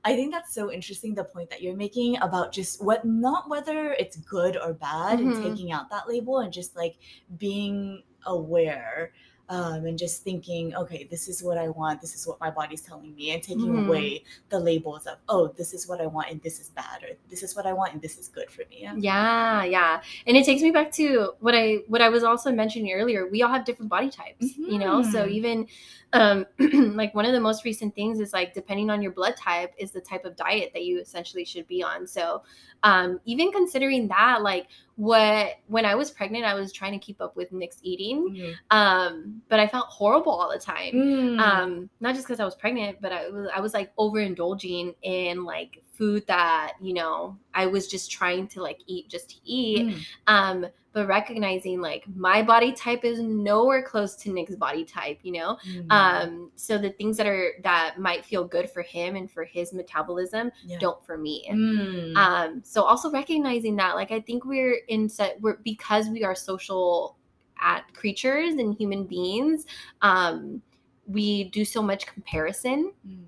I 0.05 0.16
think 0.16 0.32
that's 0.32 0.53
so 0.53 0.72
interesting 0.72 1.14
the 1.14 1.24
point 1.24 1.49
that 1.51 1.62
you're 1.62 1.76
making 1.76 2.16
about 2.18 2.53
just 2.53 2.82
what 2.82 3.05
not 3.05 3.49
whether 3.49 3.93
it's 3.93 4.16
good 4.16 4.57
or 4.57 4.74
bad 4.74 5.20
Mhm. 5.20 5.32
and 5.32 5.43
taking 5.43 5.70
out 5.70 5.88
that 5.90 6.09
label 6.09 6.40
and 6.40 6.53
just 6.53 6.74
like 6.74 6.97
being 7.38 8.03
aware 8.26 9.12
um, 9.53 9.84
and 9.86 9.98
just 9.98 10.22
thinking, 10.24 10.74
okay, 10.74 11.07
this 11.11 11.28
is 11.28 11.42
what 11.42 11.59
I 11.59 11.68
want, 11.68 12.00
this 12.00 12.14
is 12.14 12.26
what 12.26 12.40
my 12.40 12.50
body's 12.50 12.80
telling 12.80 13.14
me, 13.14 13.32
and 13.32 13.42
taking 13.42 13.72
Mhm. 13.72 13.84
away 13.86 14.24
the 14.48 14.59
labels 14.59 15.07
of, 15.07 15.18
oh, 15.28 15.48
this 15.59 15.74
is 15.74 15.86
what 15.86 16.00
I 16.00 16.07
want 16.07 16.30
and 16.30 16.40
this 16.42 16.59
is 16.59 16.70
bad, 16.70 17.03
or 17.05 17.11
this 17.28 17.42
is 17.42 17.55
what 17.55 17.66
I 17.66 17.72
want 17.74 17.92
and 17.92 18.00
this 18.00 18.16
is 18.18 18.28
good 18.28 18.50
for 18.50 18.62
me. 18.70 18.88
Yeah, 18.96 19.64
yeah. 19.64 20.03
And 20.26 20.36
it 20.36 20.44
takes 20.46 20.62
me 20.62 20.70
back 20.70 20.90
to 20.92 21.34
what 21.40 21.55
I 21.55 21.80
what 21.88 22.00
I 22.03 22.09
was 22.09 22.24
also 22.24 22.50
mentioning 22.50 22.92
earlier. 22.92 23.28
We 23.28 23.42
all 23.42 23.53
have 23.53 23.64
different 23.64 23.90
body 23.90 24.11
types, 24.11 24.57
you 24.57 24.78
know? 24.78 25.03
So 25.03 25.26
Mhm. 25.26 25.30
even 25.38 25.66
um 26.14 26.46
like 26.96 27.14
one 27.14 27.24
of 27.24 27.32
the 27.32 27.40
most 27.40 27.64
recent 27.64 27.94
things 27.94 28.20
is 28.20 28.32
like 28.32 28.55
depending 28.55 28.90
on 28.90 29.03
your 29.03 29.12
blood 29.12 29.36
type 29.36 29.72
is 29.78 29.92
the 29.92 30.00
type 30.00 30.24
of 30.24 30.36
diet 30.36 30.70
that 30.74 30.84
you 30.84 31.00
essentially 31.00 31.44
should 31.44 31.66
be 31.66 31.82
on. 31.82 32.07
So 32.07 32.42
um 32.82 33.20
even 33.24 33.50
considering 33.53 34.09
that 34.09 34.42
like 34.42 34.68
what 34.97 35.55
when 35.68 35.84
I 35.86 35.95
was 35.95 36.11
pregnant 36.11 36.45
I 36.45 36.55
was 36.55 36.72
trying 36.72 36.93
to 36.93 36.99
keep 36.99 37.20
up 37.20 37.34
with 37.36 37.51
Nick's 37.53 37.78
eating. 37.82 38.28
Mhm. 38.30 38.55
Um 38.70 39.43
but 39.49 39.59
I 39.59 39.66
felt 39.66 39.86
horrible 39.86 40.32
all 40.32 40.51
the 40.53 40.59
time 40.59 40.93
Mm. 40.95 41.40
um 41.40 41.90
not 42.01 42.14
just 42.14 42.26
because 42.26 42.40
i 42.40 42.45
was 42.45 42.55
pregnant 42.55 42.99
but 43.01 43.11
i 43.12 43.28
was 43.30 43.49
i 43.55 43.61
was 43.61 43.72
like 43.74 43.95
overindulging 43.97 44.95
in 45.03 45.45
like 45.45 45.82
food 45.93 46.26
that 46.26 46.72
you 46.80 46.95
know 46.95 47.36
i 47.55 47.66
was 47.66 47.86
just 47.86 48.11
trying 48.11 48.49
to 48.49 48.62
like 48.62 48.78
eat 48.86 49.09
just 49.09 49.28
to 49.30 49.36
eat 49.45 49.86
Mm. 49.86 50.01
um 50.26 50.66
but 50.95 51.07
recognizing 51.07 51.80
like 51.80 52.05
my 52.14 52.43
body 52.43 52.72
type 52.72 53.05
is 53.05 53.20
nowhere 53.20 53.82
close 53.82 54.14
to 54.16 54.32
nick's 54.32 54.57
body 54.57 54.84
type 54.84 55.18
you 55.22 55.32
know 55.32 55.59
Mm. 55.68 55.90
um 55.93 56.51
so 56.57 56.78
the 56.78 56.90
things 56.90 57.16
that 57.18 57.26
are 57.26 57.53
that 57.62 57.99
might 57.99 58.24
feel 58.24 58.45
good 58.45 58.70
for 58.70 58.80
him 58.82 59.16
and 59.16 59.30
for 59.30 59.45
his 59.45 59.72
metabolism 59.74 60.51
Yeah. 60.64 60.78
don't 60.78 61.05
for 61.05 61.18
me 61.18 61.47
Mm. 61.53 62.16
um 62.16 62.61
so 62.64 62.82
also 62.82 63.11
recognizing 63.11 63.76
that 63.76 63.95
like 63.95 64.12
i 64.12 64.20
think 64.20 64.45
we're 64.47 64.78
in 64.88 65.09
set 65.09 65.40
we're 65.43 65.59
because 65.59 66.09
we 66.09 66.24
are 66.24 66.34
social 66.34 67.16
at 67.61 67.82
creatures 67.95 68.55
and 68.55 68.74
human 68.74 69.05
beings 69.05 69.66
um 70.01 70.62
we 71.07 71.45
do 71.51 71.64
so 71.64 71.82
much 71.82 72.07
comparison 72.07 72.93
Mm. 73.07 73.24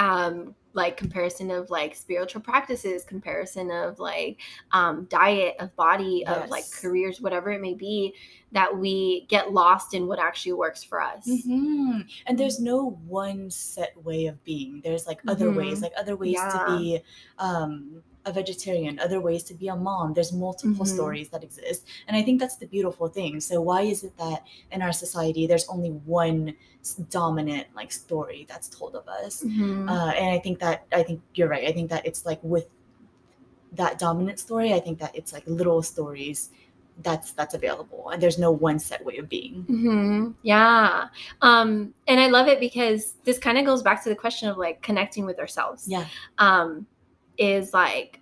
Um 0.00 0.54
like 0.72 0.96
comparison 0.96 1.50
of 1.50 1.68
like 1.68 1.94
spiritual 1.96 2.40
practices 2.40 3.02
comparison 3.04 3.70
of 3.72 3.98
like 3.98 4.40
um 4.72 5.04
diet 5.10 5.56
of 5.58 5.74
body 5.76 6.24
of 6.26 6.48
like 6.48 6.64
careers 6.72 7.20
whatever 7.20 7.50
it 7.50 7.60
may 7.60 7.74
be 7.74 8.14
that 8.52 8.76
we 8.76 9.26
get 9.28 9.52
lost 9.52 9.94
in 9.94 10.06
what 10.06 10.18
actually 10.18 10.52
works 10.52 10.82
for 10.82 11.00
us 11.02 11.28
Mhm. 11.28 12.08
And 12.26 12.38
there's 12.38 12.60
no 12.60 12.90
one 13.06 13.50
set 13.50 13.92
way 14.02 14.26
of 14.26 14.42
being. 14.44 14.80
There's 14.82 15.06
like 15.06 15.20
other 15.28 15.50
ways, 15.52 15.78
Mhm. 15.78 15.82
like 15.82 15.92
other 15.98 16.16
ways 16.16 16.32
Yeah. 16.34 16.50
to 16.50 16.78
be 16.78 17.02
um, 17.38 18.02
a 18.30 18.32
vegetarian, 18.32 18.98
other 18.98 19.20
ways 19.20 19.42
to 19.44 19.54
be 19.54 19.68
a 19.68 19.76
mom. 19.76 20.14
There's 20.14 20.32
multiple 20.32 20.84
Mhm. 20.86 20.94
stories 20.96 21.28
that 21.32 21.42
exist. 21.48 21.80
And 22.06 22.16
I 22.16 22.22
think 22.22 22.40
that's 22.40 22.56
the 22.56 22.66
beautiful 22.66 23.08
thing. 23.08 23.40
So 23.40 23.60
why 23.60 23.82
is 23.82 24.02
it 24.04 24.16
that 24.16 24.40
in 24.72 24.80
our 24.82 24.92
society 24.92 25.46
there's 25.46 25.68
only 25.68 25.90
one 25.90 26.54
dominant 27.10 27.66
like 27.76 27.90
story 27.92 28.46
that's 28.48 28.68
told 28.68 28.94
of 28.96 29.06
us? 29.08 29.42
Mhm. 29.44 29.88
Uh, 29.90 30.12
and 30.20 30.30
I 30.36 30.38
think 30.38 30.58
that 30.60 30.78
I 30.92 31.02
think 31.02 31.20
you're 31.34 31.48
right. 31.48 31.66
I 31.68 31.72
think 31.72 31.90
that 31.90 32.06
it's 32.06 32.24
like 32.24 32.40
with 32.42 32.68
that 33.72 33.98
dominant 33.98 34.38
story, 34.38 34.72
I 34.72 34.80
think 34.80 34.98
that 34.98 35.14
it's 35.14 35.32
like 35.32 35.44
little 35.46 35.82
stories 35.82 36.50
that's 37.02 37.32
that's 37.32 37.54
available 37.54 38.10
and 38.10 38.22
there's 38.22 38.38
no 38.38 38.50
one 38.50 38.78
set 38.78 39.02
way 39.04 39.16
of 39.18 39.28
being. 39.28 39.62
hmm 39.62 40.30
Yeah. 40.42 41.08
Um, 41.40 41.94
and 42.06 42.20
I 42.20 42.26
love 42.28 42.46
it 42.48 42.60
because 42.60 43.14
this 43.24 43.38
kind 43.38 43.56
of 43.58 43.64
goes 43.64 43.82
back 43.82 44.02
to 44.04 44.08
the 44.10 44.16
question 44.16 44.48
of 44.50 44.58
like 44.58 44.82
connecting 44.82 45.24
with 45.24 45.38
ourselves. 45.38 45.86
Yeah. 45.88 46.06
Um, 46.38 46.86
is 47.38 47.72
like, 47.72 48.19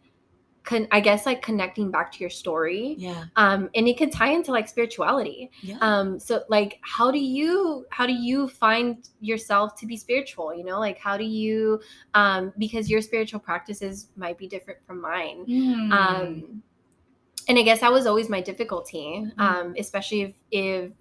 con- 0.69 0.87
I 0.93 1.01
guess 1.01 1.25
like 1.25 1.41
connecting 1.41 1.91
back 1.91 2.13
to 2.13 2.19
your 2.21 2.29
story. 2.29 2.95
Yeah. 2.99 3.25
Um, 3.37 3.71
and 3.75 3.89
it 3.89 3.97
can 3.97 4.11
tie 4.11 4.33
into 4.33 4.53
like 4.53 4.69
spirituality. 4.69 5.51
Yeah. 5.63 5.79
Um, 5.81 6.21
so 6.21 6.43
like, 6.51 6.79
how 6.83 7.11
do 7.11 7.19
you 7.19 7.87
how 7.91 8.07
do 8.07 8.13
you 8.13 8.49
find 8.49 9.09
yourself 9.21 9.75
to 9.81 9.87
be 9.87 9.97
spiritual? 9.97 10.55
You 10.55 10.65
know, 10.65 10.79
like 10.79 10.99
how 10.99 11.17
do 11.17 11.25
you 11.25 11.81
um, 12.13 12.53
because 12.59 12.91
your 12.91 13.01
spiritual 13.01 13.41
practices 13.41 14.09
might 14.15 14.37
be 14.37 14.47
different 14.47 14.81
from 14.87 15.01
mine 15.01 15.47
Mm. 15.49 15.93
um 15.93 16.63
and 17.49 17.59
i 17.59 17.63
guess 17.63 17.81
that 17.81 17.93
was 17.93 18.07
always 18.07 18.29
my 18.29 18.41
difficulty 18.41 19.25
Mm. 19.25 19.33
um 19.39 19.75
especially 19.79 20.23
if 20.23 20.35
if 20.51 20.93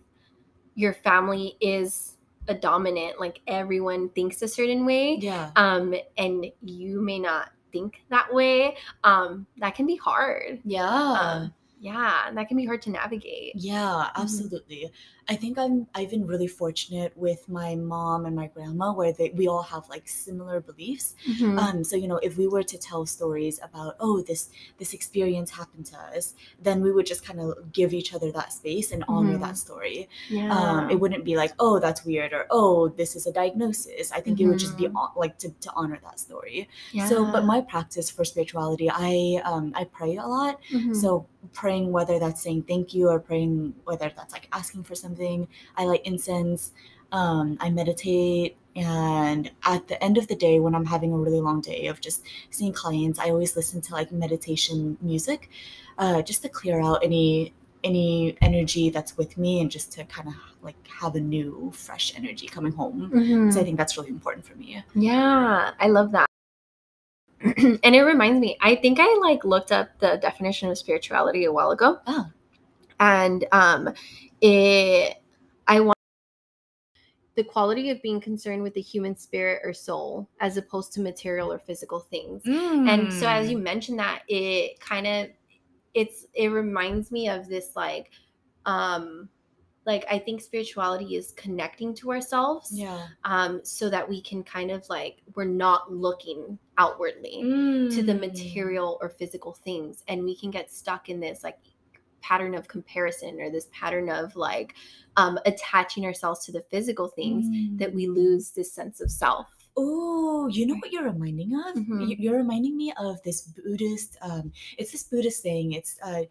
your 0.76 0.94
family 0.94 1.58
is 1.60 2.16
a 2.48 2.54
dominant 2.54 3.20
like 3.20 3.42
everyone 3.48 4.10
thinks 4.10 4.42
a 4.42 4.48
certain 4.48 4.86
way 4.86 5.18
yeah. 5.20 5.52
um 5.56 5.94
and 6.18 6.46
you 6.62 7.02
may 7.02 7.20
not 7.20 7.50
think 7.72 8.04
that 8.10 8.34
way 8.34 8.76
um 9.04 9.46
that 9.58 9.76
can 9.76 9.86
be 9.86 9.96
hard 9.96 10.60
Yeah. 10.66 10.88
um 10.88 11.54
yeah 11.80 12.32
that 12.34 12.48
can 12.48 12.58
be 12.58 12.66
hard 12.66 12.82
to 12.84 12.90
navigate 12.90 13.54
yeah, 13.56 14.10
Mm-hmm. 14.16 14.88
I 15.30 15.36
think 15.36 15.58
I'm 15.58 15.88
I've 15.94 16.10
been 16.10 16.26
really 16.26 16.48
fortunate 16.48 17.12
with 17.18 17.48
my 17.50 17.76
mom 17.76 18.26
and 18.26 18.36
my 18.36 18.48
grandma 18.48 18.94
where 18.94 19.12
they 19.12 19.30
we 19.32 19.48
all 19.48 19.62
have 19.64 19.88
like 19.90 20.08
similar 20.08 20.62
beliefs. 20.62 21.16
Mhm. 21.28 21.60
Um 21.60 21.84
so 21.84 21.96
you 21.98 22.08
know, 22.08 22.18
if 22.30 22.38
we 22.38 22.48
were 22.48 22.64
to 22.64 22.78
tell 22.78 23.06
stories 23.06 23.60
about 23.62 23.96
oh 24.00 24.22
this 24.22 24.50
this 24.78 24.94
experience 24.94 25.52
happened 25.52 25.86
to 25.88 25.98
us, 26.16 26.34
then 26.62 26.82
we 26.82 26.92
would 26.94 27.06
just 27.06 27.26
kind 27.26 27.42
of 27.42 27.74
give 27.74 27.94
each 27.94 28.14
other 28.14 28.32
that 28.32 28.54
space 28.54 28.92
and 28.94 29.04
honor 29.10 29.38
Mhm. 29.38 29.42
that 29.42 29.58
story. 29.58 30.08
yeah 30.30 30.48
Um 30.58 30.90
it 30.90 30.98
wouldn't 31.02 31.26
be 31.26 31.36
like, 31.36 31.54
"Oh, 31.60 31.76
that's 31.80 32.06
weird," 32.06 32.32
or 32.38 32.44
"Oh, 32.50 32.88
this 33.00 33.16
is 33.18 33.28
a 33.28 33.34
diagnosis." 33.42 34.12
I 34.18 34.22
think 34.22 34.40
it 34.40 34.48
would 34.48 34.60
just 34.66 34.78
be 34.78 34.86
Mhm. 34.88 35.16
like 35.24 35.36
to 35.44 35.50
to 35.66 35.70
honor 35.76 36.00
that 36.08 36.20
story. 36.28 36.60
So, 37.10 37.16
but 37.34 37.44
my 37.54 37.60
practice 37.74 38.08
for 38.16 38.24
spirituality, 38.32 38.88
I 39.10 39.42
um 39.52 39.66
I 39.76 39.84
pray 40.00 40.14
a 40.16 40.28
lot. 40.38 40.56
Mhm. 40.72 40.96
So 41.02 41.10
praying 41.54 41.86
whether 41.98 42.16
that's 42.24 42.42
saying 42.46 42.62
thank 42.72 42.94
you 42.94 43.04
or 43.14 43.20
praying 43.30 43.54
whether 43.90 44.10
that's 44.18 44.34
like 44.38 44.48
asking 44.62 44.84
for 44.84 44.96
something. 44.96 45.16
I 45.20 45.86
light 45.86 46.02
incense. 46.06 46.74
Um, 47.12 47.58
I 47.60 47.70
meditate. 47.70 48.58
And 48.76 49.50
at 49.64 49.88
the 49.88 50.02
end 50.04 50.18
of 50.18 50.28
the 50.28 50.36
day, 50.36 50.60
when 50.60 50.76
I'm 50.76 50.86
having 50.86 51.12
a 51.12 51.18
really 51.18 51.42
long 51.42 51.62
day 51.62 51.88
of 51.88 52.00
just 52.00 52.24
seeing 52.52 52.74
clients, 52.74 53.18
I 53.20 53.30
always 53.30 53.56
listen 53.56 53.82
to 53.82 53.94
like 53.94 54.12
meditation 54.12 54.98
music, 55.02 55.50
uh, 55.98 56.22
just 56.22 56.44
to 56.44 56.50
clear 56.50 56.80
out 56.82 57.04
any 57.04 57.54
any 57.84 58.36
energy 58.42 58.90
that's 58.90 59.16
with 59.18 59.38
me 59.38 59.62
and 59.62 59.72
just 59.72 59.92
to 59.94 60.04
kind 60.06 60.28
of 60.28 60.34
like 60.62 60.76
have 60.88 61.16
a 61.16 61.20
new 61.20 61.72
fresh 61.74 62.14
energy 62.18 62.48
coming 62.48 62.72
home. 62.72 63.10
Mhm. 63.14 63.54
So 63.54 63.62
I 63.62 63.64
think 63.64 63.78
that's 63.78 63.98
really 63.98 64.10
important 64.10 64.46
for 64.46 64.56
me. 64.56 64.84
Yeah, 64.94 65.72
I 65.80 65.88
love 65.88 66.12
that. 66.12 66.28
and 67.40 67.96
it 67.96 68.02
reminds 68.02 68.40
me, 68.40 68.58
I 68.62 68.76
think 68.76 68.98
I 69.00 69.18
like 69.22 69.46
looked 69.46 69.72
up 69.72 69.90
the 70.00 70.18
definition 70.18 70.70
of 70.70 70.78
spirituality 70.78 71.46
a 71.46 71.52
while 71.52 71.72
ago. 71.72 72.00
Oh. 72.08 72.26
And 73.00 73.46
um 73.52 73.94
it 74.42 75.22
I 75.68 75.80
want 75.80 75.98
the 77.36 77.44
quality 77.44 77.92
of 77.92 78.02
being 78.02 78.20
concerned 78.20 78.64
with 78.64 78.74
the 78.74 78.82
human 78.82 79.16
spirit 79.16 79.62
or 79.64 79.72
soul 79.74 80.28
as 80.40 80.58
opposed 80.58 80.92
to 80.94 81.02
material 81.02 81.52
or 81.54 81.60
physical 81.60 82.00
things. 82.00 82.44
And 82.46 83.14
so 83.14 83.28
as 83.28 83.48
Mm. 83.48 83.52
you 83.52 83.58
mentioned 83.60 84.00
that, 84.00 84.24
it 84.28 84.80
kind 84.80 85.06
of 85.08 85.30
it's 85.94 86.28
it 86.34 86.50
reminds 86.50 87.12
me 87.12 87.30
of 87.30 87.48
this 87.48 87.76
like 87.76 88.12
um 88.66 89.30
like 89.86 90.06
I 90.12 90.20
think 90.20 90.42
spirituality 90.42 91.16
is 91.16 91.32
connecting 91.34 91.94
to 91.96 92.12
ourselves 92.12 92.72
yeah, 92.74 93.08
um, 93.24 93.62
so 93.64 93.90
that 93.90 94.08
we 94.08 94.22
can 94.22 94.44
kind 94.44 94.70
of 94.70 94.88
like 94.90 95.22
we're 95.36 95.46
not 95.46 95.92
looking 95.92 96.60
outwardly 96.78 97.42
to 97.92 98.04
the 98.04 98.14
Mm. 98.14 98.20
material 98.20 98.98
or 99.02 99.10
physical 99.10 99.54
things 99.54 100.04
and 100.08 100.24
we 100.24 100.36
can 100.36 100.52
get 100.52 100.72
stuck 100.72 101.08
in 101.10 101.20
this 101.22 101.44
like 101.44 101.58
pattern 102.22 102.56
of 102.56 102.68
comparison 102.68 103.40
or 103.42 103.50
this 103.50 103.68
pattern 103.72 104.10
of 104.10 104.36
like 104.36 104.74
um, 105.18 105.38
attaching 105.46 106.06
ourselves 106.06 106.46
to 106.46 106.52
the 106.52 106.62
physical 106.72 107.08
things 107.08 107.46
that 107.80 107.94
we 107.94 108.08
lose 108.08 108.52
this 108.52 108.74
sense 108.74 109.02
of 109.02 109.10
self 109.12 109.48
Oh, 109.80 110.48
you 110.48 110.66
know 110.66 110.74
what 110.76 110.92
you're 110.92 111.04
reminding 111.04 111.54
of? 111.54 111.76
Mhm. 111.76 112.10
You- 112.10 112.16
You're 112.18 112.38
reminding 112.38 112.76
me 112.76 112.92
of 112.98 113.22
this 113.22 113.42
Buddhist. 113.44 114.18
Um, 114.22 114.52
it's 114.80 114.92
this 114.92 115.04
Buddhist 115.04 115.44
saying. 115.44 115.74
It's 115.74 116.00
uh, 116.02 116.24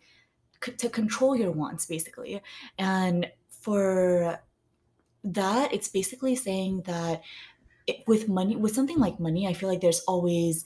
c- 0.65 0.73
to 0.73 0.89
control 0.91 1.37
your 1.37 1.53
wants, 1.53 1.87
basically. 1.87 2.43
And 2.77 3.31
for 3.49 4.41
that, 5.23 5.73
it's 5.73 5.89
basically 5.89 6.35
saying 6.35 6.83
that 6.87 7.23
it, 7.87 7.99
with 8.09 8.29
money, 8.29 8.57
with 8.57 8.75
something 8.75 8.99
like 8.99 9.21
money, 9.21 9.47
I 9.47 9.53
feel 9.53 9.69
like 9.69 9.81
there's 9.81 10.01
always 10.09 10.65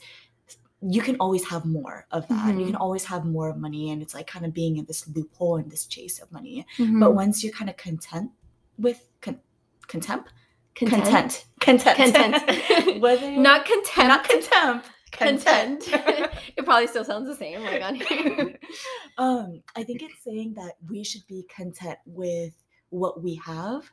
you 0.83 1.03
can 1.03 1.16
always 1.20 1.45
have 1.49 1.64
more 1.66 2.07
of 2.11 2.26
that. 2.28 2.55
You 2.55 2.61
Mhm. 2.62 2.66
can 2.66 2.76
always 2.76 3.05
have 3.05 3.24
more 3.26 3.55
money, 3.55 3.91
and 3.91 4.01
it's 4.03 4.14
like 4.14 4.26
kind 4.26 4.47
of 4.47 4.55
being 4.55 4.76
in 4.78 4.85
this 4.87 5.07
loophole 5.09 5.57
and 5.57 5.70
this 5.70 5.85
chase 5.87 6.18
of 6.20 6.33
money. 6.33 6.66
Mm-hmm. 6.78 7.01
But 7.01 7.14
once 7.14 7.45
you're 7.45 7.53
kind 7.53 7.68
of 7.68 7.76
content 7.76 8.31
with 8.78 9.07
con- 9.20 9.41
contempt, 9.87 10.33
content 10.74 11.45
content, 11.61 11.97
Content. 11.99 13.01
whether 13.01 13.26
you're- 13.31 13.37
not 13.43 13.66
content 13.66 14.09
not 14.09 14.24
contempt, 14.26 14.87
content 15.12 15.89
it 16.57 16.64
probably 16.64 16.87
still 16.87 17.05
sounds 17.05 17.26
the 17.28 17.35
same 17.35 17.61
like 17.64 17.83
on 17.83 17.97
here 17.97 18.57
um, 19.18 19.61
I 19.76 19.83
think 19.83 20.03
it's 20.03 20.22
saying 20.24 20.55
that 20.55 20.76
we 20.89 21.03
should 21.05 21.26
be 21.26 21.45
content 21.55 21.99
with 22.07 22.55
what 22.91 23.20
we 23.22 23.35
have 23.45 23.91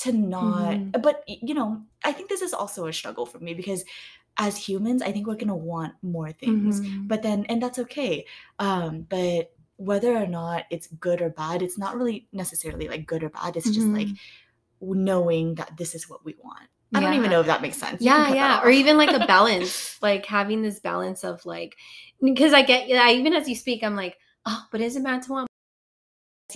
to 0.00 0.12
not 0.12 0.74
Mhm. 0.74 1.00
but 1.00 1.22
you 1.26 1.54
know 1.54 1.80
i 2.04 2.12
think 2.12 2.28
this 2.28 2.42
is 2.42 2.52
also 2.52 2.86
a 2.86 2.92
struggle 2.92 3.24
for 3.24 3.38
me 3.38 3.54
because 3.54 3.84
as 4.38 4.56
humans 4.56 5.02
i 5.02 5.10
think 5.12 5.26
we're 5.26 5.34
going 5.34 5.48
to 5.48 5.54
want 5.54 5.94
more 6.02 6.30
things 6.32 6.80
Mhm. 6.80 7.08
but 7.08 7.22
then 7.22 7.44
and 7.48 7.62
that's 7.62 7.78
okay 7.78 8.26
um 8.58 9.06
but 9.08 9.52
whether 9.76 10.16
or 10.16 10.26
not 10.26 10.64
it's 10.70 10.86
good 10.88 11.20
or 11.22 11.30
bad 11.30 11.62
it's 11.62 11.78
not 11.78 11.96
really 11.96 12.28
necessarily 12.32 12.88
like 12.88 13.06
good 13.06 13.22
or 13.22 13.28
bad 13.30 13.56
it's 13.56 13.70
just 13.70 13.88
like 13.88 14.08
Mhm. 14.08 14.18
knowing 14.80 15.54
that 15.56 15.76
this 15.76 15.94
is 15.94 16.08
what 16.08 16.24
we 16.24 16.34
want. 16.42 16.68
I 16.94 17.00
don't 17.00 17.14
even 17.14 17.30
know 17.30 17.40
if 17.40 17.46
that 17.46 17.62
makes 17.62 17.78
sense. 17.78 18.00
Yeah 18.00 18.32
yeah 18.32 18.60
or 18.62 18.70
even 18.70 18.96
like 18.96 19.10
a 19.10 19.26
balance 19.34 20.00
like 20.02 20.24
having 20.26 20.62
this 20.62 20.80
balance 20.80 21.24
of 21.24 21.44
like 21.44 21.74
because 22.22 22.52
i 22.52 22.62
get 22.62 22.88
yeah 22.88 23.10
even 23.10 23.32
as 23.34 23.48
you 23.48 23.54
speak 23.56 23.82
i'm 23.82 23.96
like 23.96 24.16
oh 24.46 24.64
but 24.70 24.80
is 24.80 24.96
it 24.96 25.02
bad 25.04 25.22
to 25.22 25.32
want 25.32 25.48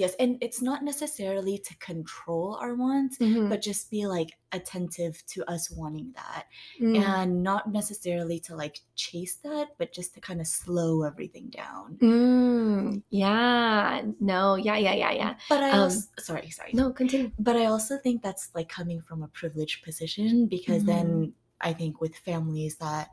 yes, 0.01 0.15
and 0.19 0.39
it's 0.41 0.61
not 0.63 0.83
necessarily 0.83 1.57
to 1.59 1.73
control 1.79 2.57
our 2.61 2.75
wants, 2.75 3.19
Mhm. 3.19 3.49
but 3.51 3.61
just 3.63 3.91
be 3.91 4.07
like 4.07 4.31
attentive 4.53 5.15
to 5.33 5.39
us 5.55 5.71
wanting 5.71 6.11
that 6.21 6.45
Mm. 6.81 6.97
and 7.07 7.43
not 7.51 7.63
necessarily 7.71 8.39
to 8.47 8.57
like 8.57 8.77
chase 8.97 9.37
that, 9.47 9.67
but 9.79 9.93
just 9.93 10.15
to 10.15 10.21
kind 10.21 10.41
of 10.41 10.47
slow 10.47 11.03
everything 11.11 11.51
down. 11.51 11.99
Mm, 12.01 13.03
yeah 13.11 14.03
no 14.21 14.57
yeah 14.57 14.77
yeah 14.87 14.95
yeah 14.95 15.13
yeah 15.13 15.33
But 15.49 15.61
I 15.63 15.71
Um, 15.71 15.81
also, 15.83 16.09
sorry, 16.19 16.51
sorry. 16.51 16.73
no 16.73 16.93
continue 16.93 17.31
But 17.39 17.57
I 17.57 17.67
also 17.67 17.95
think 17.99 18.23
that's 18.23 18.51
like 18.55 18.69
coming 18.69 19.01
from 19.09 19.23
a 19.23 19.29
privileged 19.29 19.85
position 19.85 20.47
because 20.47 20.83
then 20.85 21.33
I 21.61 21.73
think 21.79 22.01
with 22.01 22.17
families 22.17 22.77
that 22.87 23.07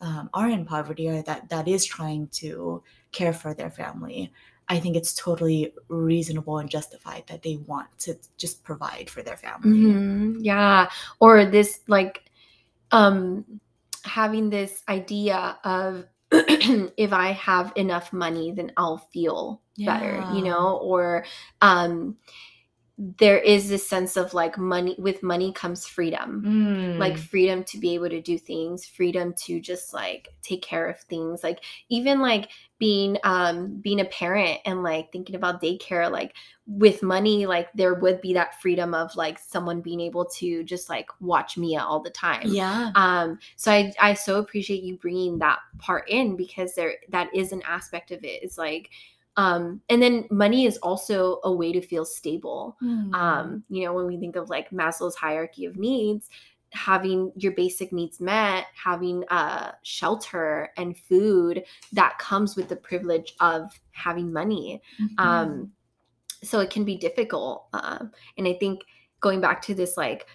um, 0.00 0.30
are 0.32 0.48
in 0.48 0.64
poverty 0.64 1.06
or 1.12 1.20
that 1.28 1.50
that 1.50 1.68
is 1.68 1.84
trying 1.84 2.28
to 2.40 2.82
care 3.12 3.34
for 3.34 3.52
their 3.54 3.70
family, 3.70 4.32
I 4.70 4.78
think 4.78 4.96
it's 4.96 5.12
totally 5.14 5.74
reasonable 5.88 6.58
and 6.58 6.70
justified 6.70 7.24
that 7.26 7.42
they 7.42 7.56
want 7.66 7.88
to 8.00 8.16
just 8.38 8.62
provide 8.62 9.10
for 9.10 9.20
their 9.22 9.36
family. 9.36 9.68
Mhm, 9.70 10.36
yeah. 10.40 10.88
Or 11.18 11.44
this 11.44 11.80
like 11.88 12.30
um 12.92 13.44
having 14.04 14.48
this 14.48 14.82
idea 14.88 15.58
of 15.64 16.06
if 16.32 17.12
i 17.12 17.32
have 17.32 17.72
enough 17.76 18.12
money 18.12 18.52
then 18.52 18.72
i'll 18.76 18.98
feel 19.12 19.60
better 19.84 20.20
you 20.20 20.42
know? 20.42 20.78
Or 20.82 21.24
um 21.60 22.16
there 23.16 23.38
is 23.38 23.70
this 23.70 23.88
sense 23.88 24.18
of 24.18 24.34
like 24.34 24.58
money 24.58 24.94
with 24.98 25.22
money 25.22 25.52
comes 25.52 25.86
freedom 25.86 26.98
like 26.98 27.14
Mm. 27.14 27.18
freedom 27.18 27.64
to 27.64 27.78
be 27.78 27.94
able 27.94 28.10
to 28.10 28.20
do 28.20 28.36
things 28.36 28.84
freedom 28.84 29.32
to 29.44 29.58
just 29.58 29.94
like 29.94 30.28
take 30.42 30.60
care 30.60 30.86
of 30.86 31.00
things 31.00 31.42
like 31.42 31.64
even 31.88 32.20
like 32.20 32.50
being 32.78 33.16
um 33.24 33.80
being 33.80 34.00
a 34.00 34.04
parent 34.04 34.60
and 34.66 34.82
like 34.82 35.10
thinking 35.12 35.34
about 35.34 35.62
daycare 35.62 36.10
like 36.10 36.34
with 36.66 37.02
money 37.02 37.46
like 37.46 37.68
there 37.74 37.94
would 37.94 38.20
be 38.20 38.34
that 38.34 38.60
freedom 38.60 38.92
of 38.92 39.16
like 39.16 39.38
someone 39.38 39.80
being 39.80 40.00
able 40.00 40.26
to 40.26 40.62
just 40.64 40.90
like 40.90 41.08
watch 41.20 41.56
mia 41.56 41.80
all 41.80 42.00
the 42.02 42.10
time 42.10 42.42
yeah. 42.44 42.90
um 42.96 43.38
so 43.56 43.72
i 43.72 43.90
i 43.98 44.12
so 44.12 44.38
appreciate 44.40 44.82
you 44.82 44.98
bringing 44.98 45.38
that 45.38 45.60
part 45.78 46.04
in 46.10 46.36
because 46.36 46.74
there 46.74 46.96
that 47.08 47.28
is 47.34 47.52
an 47.52 47.62
aspect 47.62 48.10
of 48.10 48.22
it 48.24 48.42
it's 48.42 48.58
like 48.58 48.90
um 49.40 49.80
and 49.90 50.00
then 50.02 50.14
money 50.30 50.62
is 50.70 50.76
also 50.78 51.40
a 51.44 51.52
way 51.60 51.70
to 51.72 51.80
feel 51.90 52.04
stable 52.04 52.76
Mm. 52.82 53.14
um 53.24 53.46
you 53.74 53.84
know 53.84 53.92
when 53.96 54.06
we 54.06 54.16
think 54.22 54.36
of 54.36 54.50
like 54.54 54.70
maslow's 54.70 55.16
hierarchy 55.24 55.64
of 55.66 55.76
needs 55.76 56.24
having 56.72 57.32
your 57.42 57.52
basic 57.52 57.88
needs 57.92 58.20
met 58.20 58.66
having 58.88 59.24
uh 59.28 59.72
shelter 59.82 60.70
and 60.76 60.96
food 61.08 61.64
that 61.92 62.12
comes 62.18 62.54
with 62.56 62.68
the 62.68 62.76
privilege 62.90 63.30
of 63.40 63.62
having 64.06 64.32
money 64.32 64.80
Mhm. 65.00 65.18
um 65.26 65.72
so 66.50 66.60
it 66.60 66.70
can 66.70 66.84
be 66.84 66.96
difficult 66.96 67.56
um 67.74 68.10
and 68.38 68.46
i 68.52 68.54
think 68.62 68.76
going 69.20 69.40
back 69.46 69.60
to 69.62 69.74
this 69.74 69.96
like 69.96 70.26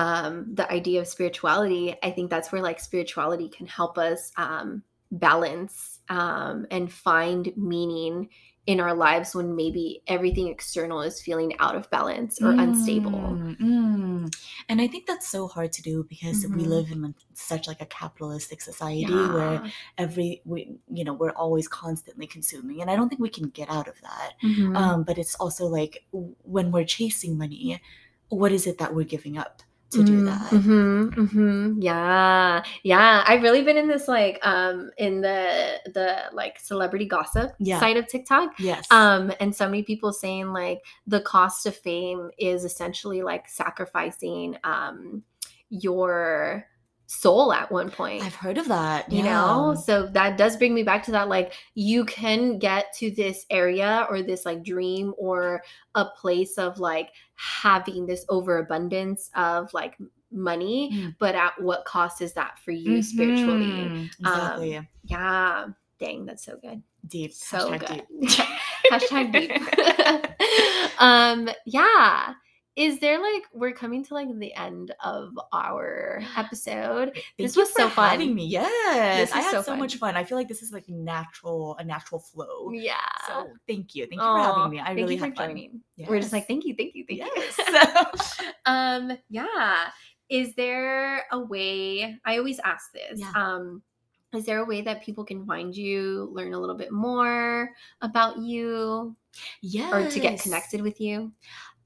um 0.00 0.54
the 0.54 0.66
idea 0.78 1.00
of 1.00 1.06
spirituality 1.08 1.84
i 2.02 2.10
think 2.10 2.30
that's 2.30 2.52
where 2.52 2.62
like 2.62 2.78
spirituality 2.78 3.48
can 3.48 3.66
help 3.66 3.94
us 3.98 4.20
um 4.36 4.82
balance 5.10 6.00
um 6.10 6.66
and 6.70 6.92
find 6.92 7.44
meaning 7.56 8.28
in 8.68 8.80
our 8.80 8.94
lives 8.94 9.34
when 9.34 9.56
maybe 9.56 10.02
everything 10.08 10.48
external 10.48 11.00
is 11.00 11.22
feeling 11.22 11.54
out 11.58 11.74
of 11.74 11.88
balance 11.90 12.38
or 12.42 12.50
unstable 12.58 13.38
Mm, 13.38 13.56
mm. 13.58 14.36
And 14.68 14.80
I 14.80 14.86
think 14.86 15.06
that's 15.06 15.26
so 15.26 15.48
hard 15.48 15.72
to 15.72 15.82
do 15.82 16.04
because 16.04 16.44
we 16.54 16.64
Mhm. 16.64 16.68
live 16.74 16.90
in 16.92 17.14
such 17.32 17.66
like 17.66 17.80
a 17.80 17.86
capitalistic 17.86 18.60
society 18.60 19.06
where 19.36 19.62
every 19.96 20.42
we 20.44 20.58
you 20.98 21.04
know 21.04 21.14
we're 21.14 21.38
always 21.44 21.66
constantly 21.68 22.26
consuming, 22.26 22.82
and 22.82 22.90
I 22.90 22.96
don't 22.96 23.08
think 23.08 23.22
we 23.22 23.30
can 23.38 23.48
get 23.48 23.70
out 23.70 23.88
of 23.88 23.98
that. 24.02 24.30
Mhm. 24.42 24.76
Um, 24.76 25.02
but 25.04 25.16
it's 25.18 25.34
also 25.36 25.64
like 25.66 26.04
when 26.44 26.70
we're 26.72 26.84
chasing 26.98 27.38
money, 27.38 27.80
what 28.28 28.52
is 28.52 28.66
it 28.66 28.76
that 28.78 28.94
we're 28.94 29.04
giving 29.16 29.38
up 29.38 29.62
to 29.90 30.04
do 30.04 30.24
that? 30.24 30.48
hmm 30.48 31.08
hmm 31.08 31.80
Yeah, 31.80 32.62
yeah. 32.82 33.24
I've 33.26 33.42
really 33.42 33.62
been 33.62 33.76
in 33.76 33.88
this 33.88 34.06
like 34.08 34.38
um 34.42 34.90
in 34.98 35.20
the 35.20 35.80
the 35.94 36.24
like 36.32 36.58
celebrity 36.60 37.06
gossip 37.06 37.52
Yeah. 37.58 37.80
side 37.80 37.96
of 37.96 38.06
TikTok. 38.06 38.50
Yes. 38.58 38.86
Um, 38.90 39.32
and 39.40 39.54
so 39.54 39.64
many 39.66 39.82
people 39.82 40.12
saying 40.12 40.52
like 40.52 40.80
the 41.06 41.20
cost 41.22 41.64
of 41.66 41.74
fame 41.76 42.30
is 42.38 42.64
essentially 42.64 43.22
like 43.22 43.48
sacrificing 43.48 44.56
um 44.64 45.22
your 45.70 46.66
soul 47.10 47.54
at 47.54 47.72
one 47.72 47.90
point 47.90 48.22
I've 48.22 48.34
heard 48.34 48.58
of 48.58 48.68
that. 48.68 49.10
you 49.10 49.24
yeah. 49.24 49.32
know 49.32 49.74
so 49.74 50.06
that 50.08 50.36
does 50.36 50.58
bring 50.58 50.74
me 50.74 50.82
back 50.82 51.02
to 51.04 51.10
that 51.12 51.30
like 51.30 51.54
you 51.74 52.04
can 52.04 52.58
get 52.58 52.92
to 52.98 53.10
this 53.10 53.46
area 53.48 54.06
or 54.10 54.20
this 54.20 54.44
like 54.44 54.62
dream 54.62 55.14
or 55.16 55.62
a 55.94 56.04
place 56.04 56.58
of 56.58 56.78
like 56.78 57.08
having 57.38 58.04
this 58.06 58.24
overabundance 58.28 59.30
of 59.34 59.72
like 59.72 59.96
money 60.30 60.90
Mm. 60.92 61.16
but 61.18 61.34
at 61.34 61.58
what 61.60 61.84
cost 61.86 62.20
is 62.20 62.34
that 62.34 62.58
for 62.58 62.72
you 62.72 63.00
spiritually 63.02 63.66
Mhm. 63.66 64.10
Exactly. 64.20 64.76
Um, 64.76 64.86
yeah 65.04 65.66
dang 65.98 66.26
that's 66.26 66.44
so 66.44 66.56
good 66.60 66.82
deep. 67.06 67.32
so 67.32 67.70
Hashtag 67.72 67.80
good 67.80 68.20
deep. 68.20 68.30
hashtag 68.92 69.32
deep 69.32 69.52
um 71.00 71.48
yeah 71.64 72.34
is 72.78 73.00
there 73.00 73.20
like 73.20 73.42
we're 73.52 73.72
coming 73.72 74.04
to 74.04 74.14
like 74.14 74.28
the 74.38 74.54
end 74.54 74.94
of 75.02 75.36
our 75.52 76.22
episode 76.36 77.10
Thank 77.12 77.24
This 77.36 77.56
was 77.56 77.74
so 77.74 77.88
fun. 77.88 78.10
having 78.10 78.36
me. 78.36 78.46
Yes, 78.46 79.30
This 79.30 79.36
I 79.36 79.40
had 79.40 79.50
so 79.50 79.62
so, 79.62 79.76
much 79.76 79.96
fun. 79.96 80.14
I 80.14 80.22
feel 80.22 80.38
like 80.38 80.46
this 80.46 80.62
is 80.62 80.72
like 80.72 80.88
natural, 80.88 81.76
a 81.78 81.84
natural 81.84 82.20
flow. 82.20 82.70
yeah 82.70 82.94
So 83.26 83.48
thank 83.66 83.96
you, 83.96 84.06
thank 84.06 84.20
you 84.20 84.26
for 84.26 84.38
having 84.38 84.70
me. 84.70 84.78
I 84.78 84.92
really 84.92 85.16
had 85.16 85.34
fun. 85.34 85.48
joining. 85.48 85.80
We're 86.08 86.20
just 86.20 86.32
like, 86.32 86.46
thank 86.46 86.64
you, 86.64 86.76
thank 86.76 86.94
you, 86.94 87.04
thank 87.08 87.18
yes. 87.18 87.58
you. 88.38 88.46
um, 88.66 89.18
yeah. 89.28 89.88
Is 90.28 90.54
there 90.54 91.24
a 91.32 91.40
way? 91.40 92.16
I 92.24 92.38
always 92.38 92.60
ask 92.60 92.92
this. 92.92 93.18
Yeah. 93.18 93.32
Um, 93.34 93.82
is 94.34 94.44
there 94.44 94.58
a 94.58 94.64
way 94.64 94.82
that 94.82 95.02
people 95.02 95.24
can 95.24 95.46
find 95.46 95.74
you, 95.74 96.28
learn 96.32 96.52
a 96.52 96.58
little 96.58 96.76
bit 96.76 96.92
more 96.92 97.70
about 98.02 98.38
you, 98.38 99.16
yes. 99.62 99.92
or 99.92 100.10
to 100.10 100.20
get 100.20 100.40
connected 100.40 100.82
with 100.82 101.00
you? 101.00 101.32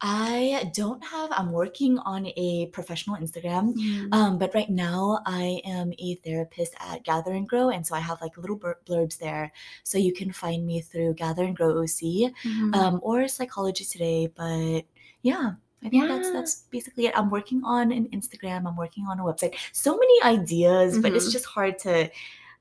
I 0.02 0.70
don't 0.74 1.02
have. 1.04 1.30
I'm 1.32 1.52
working 1.52 1.98
on 2.00 2.26
a 2.36 2.66
professional 2.72 3.16
Instagram. 3.16 3.72
Um, 4.12 4.36
but 4.36 4.52
right 4.54 4.68
now 4.68 5.20
I 5.26 5.60
am 5.64 5.92
a 5.98 6.16
therapist 6.16 6.74
at 6.80 7.04
Gather 7.04 7.32
and 7.32 7.48
Grow, 7.48 7.70
and 7.70 7.86
so 7.86 7.94
I 7.94 8.00
have 8.00 8.20
like 8.20 8.36
little 8.36 8.58
blurbs 8.58 9.18
there, 9.18 9.52
so 9.84 9.98
you 9.98 10.12
can 10.12 10.32
find 10.32 10.66
me 10.66 10.80
through 10.80 11.14
Gather 11.14 11.44
and 11.44 11.56
Grow 11.56 11.70
OC 11.80 12.32
Mhm. 12.44 12.74
um, 12.74 13.00
or 13.02 13.28
Psychology 13.28 13.84
Today. 13.84 14.26
But 14.26 14.82
yeah, 15.22 15.52
I 15.84 15.88
think 15.88 16.08
that's 16.08 16.26
Yeah. 16.28 16.32
that's 16.32 16.54
basically 16.70 17.06
it. 17.06 17.16
I'm 17.16 17.30
working 17.30 17.62
on 17.64 17.92
an 17.92 18.08
Instagram. 18.12 18.66
I'm 18.66 18.76
working 18.76 19.06
on 19.06 19.20
a 19.20 19.22
website. 19.22 19.54
So 19.72 19.96
many 19.96 20.22
ideas, 20.36 20.98
but 20.98 21.12
it's 21.12 21.28
Mhm. 21.28 21.32
just 21.32 21.46
hard 21.46 21.78
to 21.80 22.10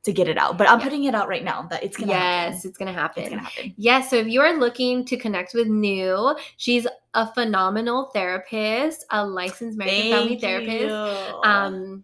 to 0.03 0.11
get 0.11 0.27
it 0.27 0.37
out. 0.37 0.57
But 0.57 0.69
I'm 0.69 0.79
Yeah. 0.79 0.83
putting 0.85 1.03
it 1.05 1.15
out 1.15 1.27
right 1.27 1.43
now. 1.43 1.63
That 1.69 1.83
it's 1.83 1.97
gonna 1.97 2.11
yes, 2.11 2.55
happen. 2.55 2.69
it's 2.69 2.77
gonna 2.77 2.93
happen. 2.93 3.23
It's 3.23 3.29
gonna 3.29 3.43
happen. 3.43 3.73
Yes, 3.77 4.09
so 4.09 4.15
if 4.17 4.27
you 4.27 4.41
are 4.41 4.53
looking 4.57 5.05
to 5.05 5.17
connect 5.17 5.53
with 5.53 5.67
Nhu, 5.67 6.37
she's 6.57 6.87
a 7.13 7.31
phenomenal 7.33 8.05
therapist, 8.13 9.05
a 9.11 9.25
licensed 9.25 9.77
marriage 9.77 9.93
and 9.99 10.09
family 10.09 10.39
Thank 10.39 10.41
therapist. 10.41 10.89
you. 10.89 11.49
um 11.49 12.03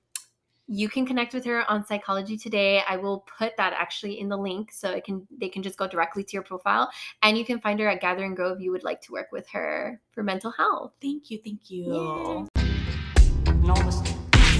you 0.70 0.90
can 0.90 1.06
connect 1.06 1.34
with 1.34 1.46
her 1.46 1.64
on 1.72 1.86
psychology 1.86 2.36
today 2.36 2.82
i 2.90 2.98
will 2.98 3.24
put 3.40 3.56
that 3.56 3.72
actually 3.72 4.20
in 4.20 4.28
the 4.28 4.36
link 4.36 4.70
so 4.70 4.90
it 4.92 5.06
can 5.06 5.26
they 5.40 5.48
can 5.48 5.64
just 5.64 5.78
go 5.78 5.88
directly 5.88 6.26
to 6.26 6.34
your 6.34 6.44
profile 6.44 6.90
and 7.24 7.38
you 7.38 7.46
can 7.46 7.58
find 7.58 7.80
her 7.80 7.88
at 7.88 8.02
Gather 8.02 8.26
and 8.26 8.36
Grow 8.36 8.52
if 8.52 8.60
you 8.60 8.72
would 8.74 8.84
like 8.84 9.00
to 9.04 9.14
work 9.14 9.32
with 9.32 9.48
her 9.50 10.02
for 10.12 10.24
mental 10.24 10.52
health 10.52 10.92
thank 11.02 11.32
you, 11.32 11.40
thank 11.42 11.70
you. 11.72 12.50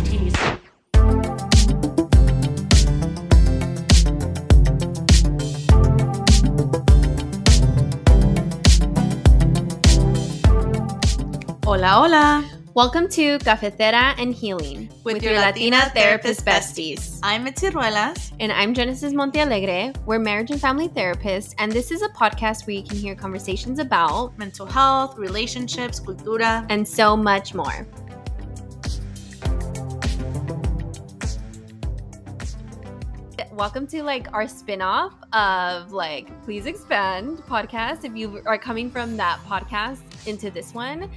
Yeah. 0.06 0.58
Hola, 11.68 11.90
hola. 11.90 12.50
welcome 12.76 13.10
to 13.10 13.38
CafeThera 13.40 14.16
and 14.18 14.34
healing 14.34 14.90
With 15.04 15.22
your 15.22 15.34
Latina 15.34 15.92
therapist 15.94 16.46
besties. 16.46 17.20
I'm 17.22 17.46
Mitzy 17.46 17.70
Ruelas. 17.72 18.32
and 18.40 18.54
i'm 18.54 18.74
genesis 18.74 19.12
montealegre 19.12 19.94
we're 20.06 20.18
marriage 20.18 20.50
and 20.50 20.62
family 20.62 20.88
therapists 20.88 21.54
and 21.58 21.70
this 21.70 21.92
is 21.92 22.02
a 22.02 22.08
podcast 22.08 22.66
where 22.68 22.78
you 22.78 22.84
can 22.84 22.96
hear 22.96 23.16
conversations 23.16 23.80
about 23.80 24.38
Mental 24.38 24.66
health, 24.66 25.18
relationships, 25.18 26.00
cultura. 26.00 26.66
and 26.70 26.88
so 26.88 27.18
much 27.18 27.54
more 27.54 27.86
welcome 33.52 33.88
to 33.88 34.04
like 34.04 34.32
our 34.34 34.48
spin-off 34.48 35.14
of 35.34 35.92
like 35.92 36.30
Please 36.44 36.68
Expand 36.68 37.40
podcast. 37.40 38.06
If 38.06 38.16
you 38.16 38.44
are 38.46 38.58
coming 38.58 38.88
from 38.88 39.18
that 39.18 39.40
podcast 39.48 40.28
into 40.28 40.52
this 40.52 40.76
one, 40.76 41.10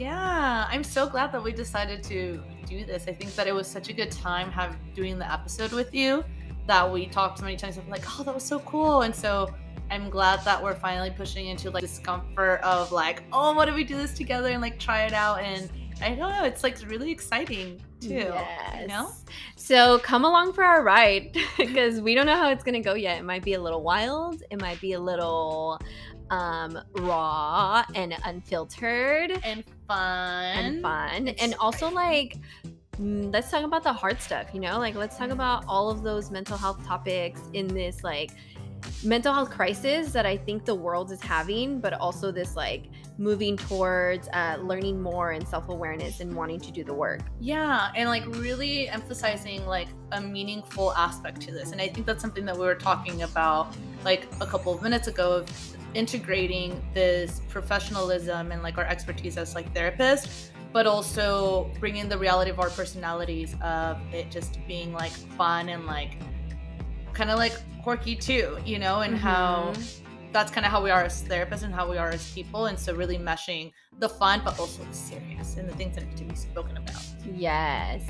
Yeah, 0.00 0.66
I'm 0.70 0.82
so 0.82 1.06
glad 1.06 1.30
that 1.32 1.42
we 1.42 1.52
decided 1.52 2.02
to 2.04 2.42
do 2.66 2.86
this. 2.86 3.04
I 3.06 3.12
think 3.12 3.34
that 3.34 3.46
it 3.46 3.52
was 3.52 3.66
such 3.66 3.90
a 3.90 3.92
good 3.92 4.10
time 4.10 4.50
have 4.50 4.74
doing 4.94 5.18
the 5.18 5.30
episode 5.30 5.72
with 5.72 5.94
you 5.94 6.24
that 6.66 6.90
we 6.90 7.06
talked 7.06 7.40
so 7.40 7.44
many 7.44 7.58
times. 7.58 7.76
I'm 7.76 7.86
like, 7.90 8.04
oh, 8.18 8.22
that 8.22 8.34
was 8.34 8.42
so 8.42 8.60
cool. 8.60 9.02
And 9.02 9.14
so 9.14 9.54
I'm 9.90 10.08
glad 10.08 10.42
that 10.46 10.62
we're 10.62 10.74
finally 10.74 11.10
pushing 11.10 11.48
into 11.48 11.70
like 11.70 11.82
discomfort 11.82 12.62
of 12.62 12.92
like, 12.92 13.24
oh, 13.30 13.52
what 13.52 13.68
if 13.68 13.74
we 13.74 13.84
do 13.84 13.94
this 13.94 14.14
together 14.14 14.48
and 14.48 14.62
like 14.62 14.78
try 14.78 15.02
it 15.02 15.12
out? 15.12 15.40
And 15.40 15.68
I 16.00 16.14
don't 16.14 16.30
know, 16.30 16.44
it's 16.44 16.62
like 16.62 16.78
really 16.88 17.10
exciting 17.10 17.78
too. 18.00 18.14
Yes. 18.14 18.80
You 18.80 18.86
know? 18.86 19.12
So 19.56 19.98
come 19.98 20.24
along 20.24 20.54
for 20.54 20.64
our 20.64 20.82
ride 20.82 21.36
because 21.58 22.00
we 22.00 22.14
don't 22.14 22.24
know 22.24 22.36
how 22.36 22.48
it's 22.48 22.64
gonna 22.64 22.80
go 22.80 22.94
yet. 22.94 23.18
It 23.18 23.24
might 23.24 23.42
be 23.44 23.52
a 23.52 23.60
little 23.60 23.82
wild. 23.82 24.42
It 24.50 24.62
might 24.62 24.80
be 24.80 24.94
a 24.94 25.00
little 25.00 25.78
um 26.30 26.78
raw 27.00 27.84
and 27.94 28.16
unfiltered 28.24 29.40
And 29.42 29.64
fun. 29.90 30.56
and 30.56 30.82
fun 30.82 31.28
and 31.28 31.54
also 31.58 31.90
like 31.90 32.36
mm, 32.98 33.32
let's 33.32 33.50
talk 33.50 33.64
about 33.64 33.82
the 33.82 33.92
hard 33.92 34.20
stuff 34.20 34.46
you 34.52 34.60
know 34.60 34.78
like 34.78 34.94
let's 34.94 35.16
talk 35.16 35.30
about 35.30 35.64
all 35.66 35.90
of 35.90 36.02
those 36.02 36.30
mental 36.30 36.56
health 36.56 36.84
topics 36.86 37.40
in 37.52 37.66
this 37.66 38.02
like 38.04 38.30
mental 39.04 39.32
health 39.32 39.50
crisis 39.50 40.12
that 40.12 40.26
i 40.26 40.36
think 40.36 40.64
the 40.64 40.74
world 40.74 41.10
is 41.12 41.20
having 41.20 41.80
but 41.80 41.92
also 41.94 42.30
this 42.30 42.56
like 42.56 42.84
moving 43.20 43.54
towards 43.54 44.28
uh, 44.32 44.56
learning 44.62 45.00
more 45.00 45.32
and 45.32 45.46
self-awareness 45.46 46.20
and 46.20 46.34
wanting 46.34 46.58
to 46.58 46.72
do 46.72 46.82
the 46.82 46.92
work 46.92 47.20
Yeah, 47.38 47.92
and 47.94 48.08
like 48.08 48.24
really 48.26 48.88
emphasizing 48.88 49.66
like 49.66 49.88
a 50.12 50.20
meaningful 50.20 50.94
aspect 50.94 51.42
to 51.42 51.52
this. 51.52 51.72
And 51.72 51.82
I 51.82 51.88
think 51.88 52.06
that's 52.06 52.22
something 52.22 52.46
that 52.46 52.56
we 52.56 52.64
were 52.64 52.74
talking 52.74 53.22
about 53.22 53.76
like 54.06 54.26
a 54.40 54.46
couple 54.46 54.72
of 54.72 54.80
minutes 54.80 55.06
ago 55.06 55.32
of 55.32 55.76
integrating 55.94 56.82
this 56.94 57.40
professionalism 57.48 58.52
and 58.52 58.62
like 58.62 58.78
our 58.78 58.84
expertise 58.84 59.36
as 59.36 59.54
like 59.54 59.72
therapists 59.74 60.50
but 60.72 60.86
also 60.86 61.70
bringing 61.80 62.08
the 62.08 62.16
reality 62.16 62.50
of 62.50 62.60
our 62.60 62.70
personalities 62.70 63.56
of 63.60 63.98
it 64.12 64.30
just 64.30 64.58
being 64.68 64.92
like 64.92 65.10
fun 65.10 65.68
and 65.68 65.86
like 65.86 66.16
kind 67.12 67.30
of 67.30 67.38
like 67.38 67.54
quirky 67.82 68.14
too 68.14 68.56
you 68.64 68.78
know 68.78 69.00
and 69.00 69.14
mm-hmm. 69.14 69.26
how 69.26 69.72
that's 70.32 70.52
kind 70.52 70.64
of 70.64 70.70
how 70.70 70.82
we 70.82 70.90
are 70.90 71.02
as 71.02 71.22
therapists 71.24 71.64
and 71.64 71.74
how 71.74 71.90
we 71.90 71.98
are 71.98 72.10
as 72.10 72.32
people 72.32 72.66
and 72.66 72.78
so 72.78 72.94
really 72.94 73.18
meshing 73.18 73.72
the 73.98 74.08
fun 74.08 74.40
but 74.44 74.58
also 74.60 74.84
the 74.84 74.94
serious 74.94 75.56
and 75.56 75.68
the 75.68 75.74
things 75.74 75.96
that 75.96 76.06
need 76.06 76.16
to 76.16 76.24
be 76.24 76.36
spoken 76.36 76.76
about 76.76 77.02
yes 77.34 78.02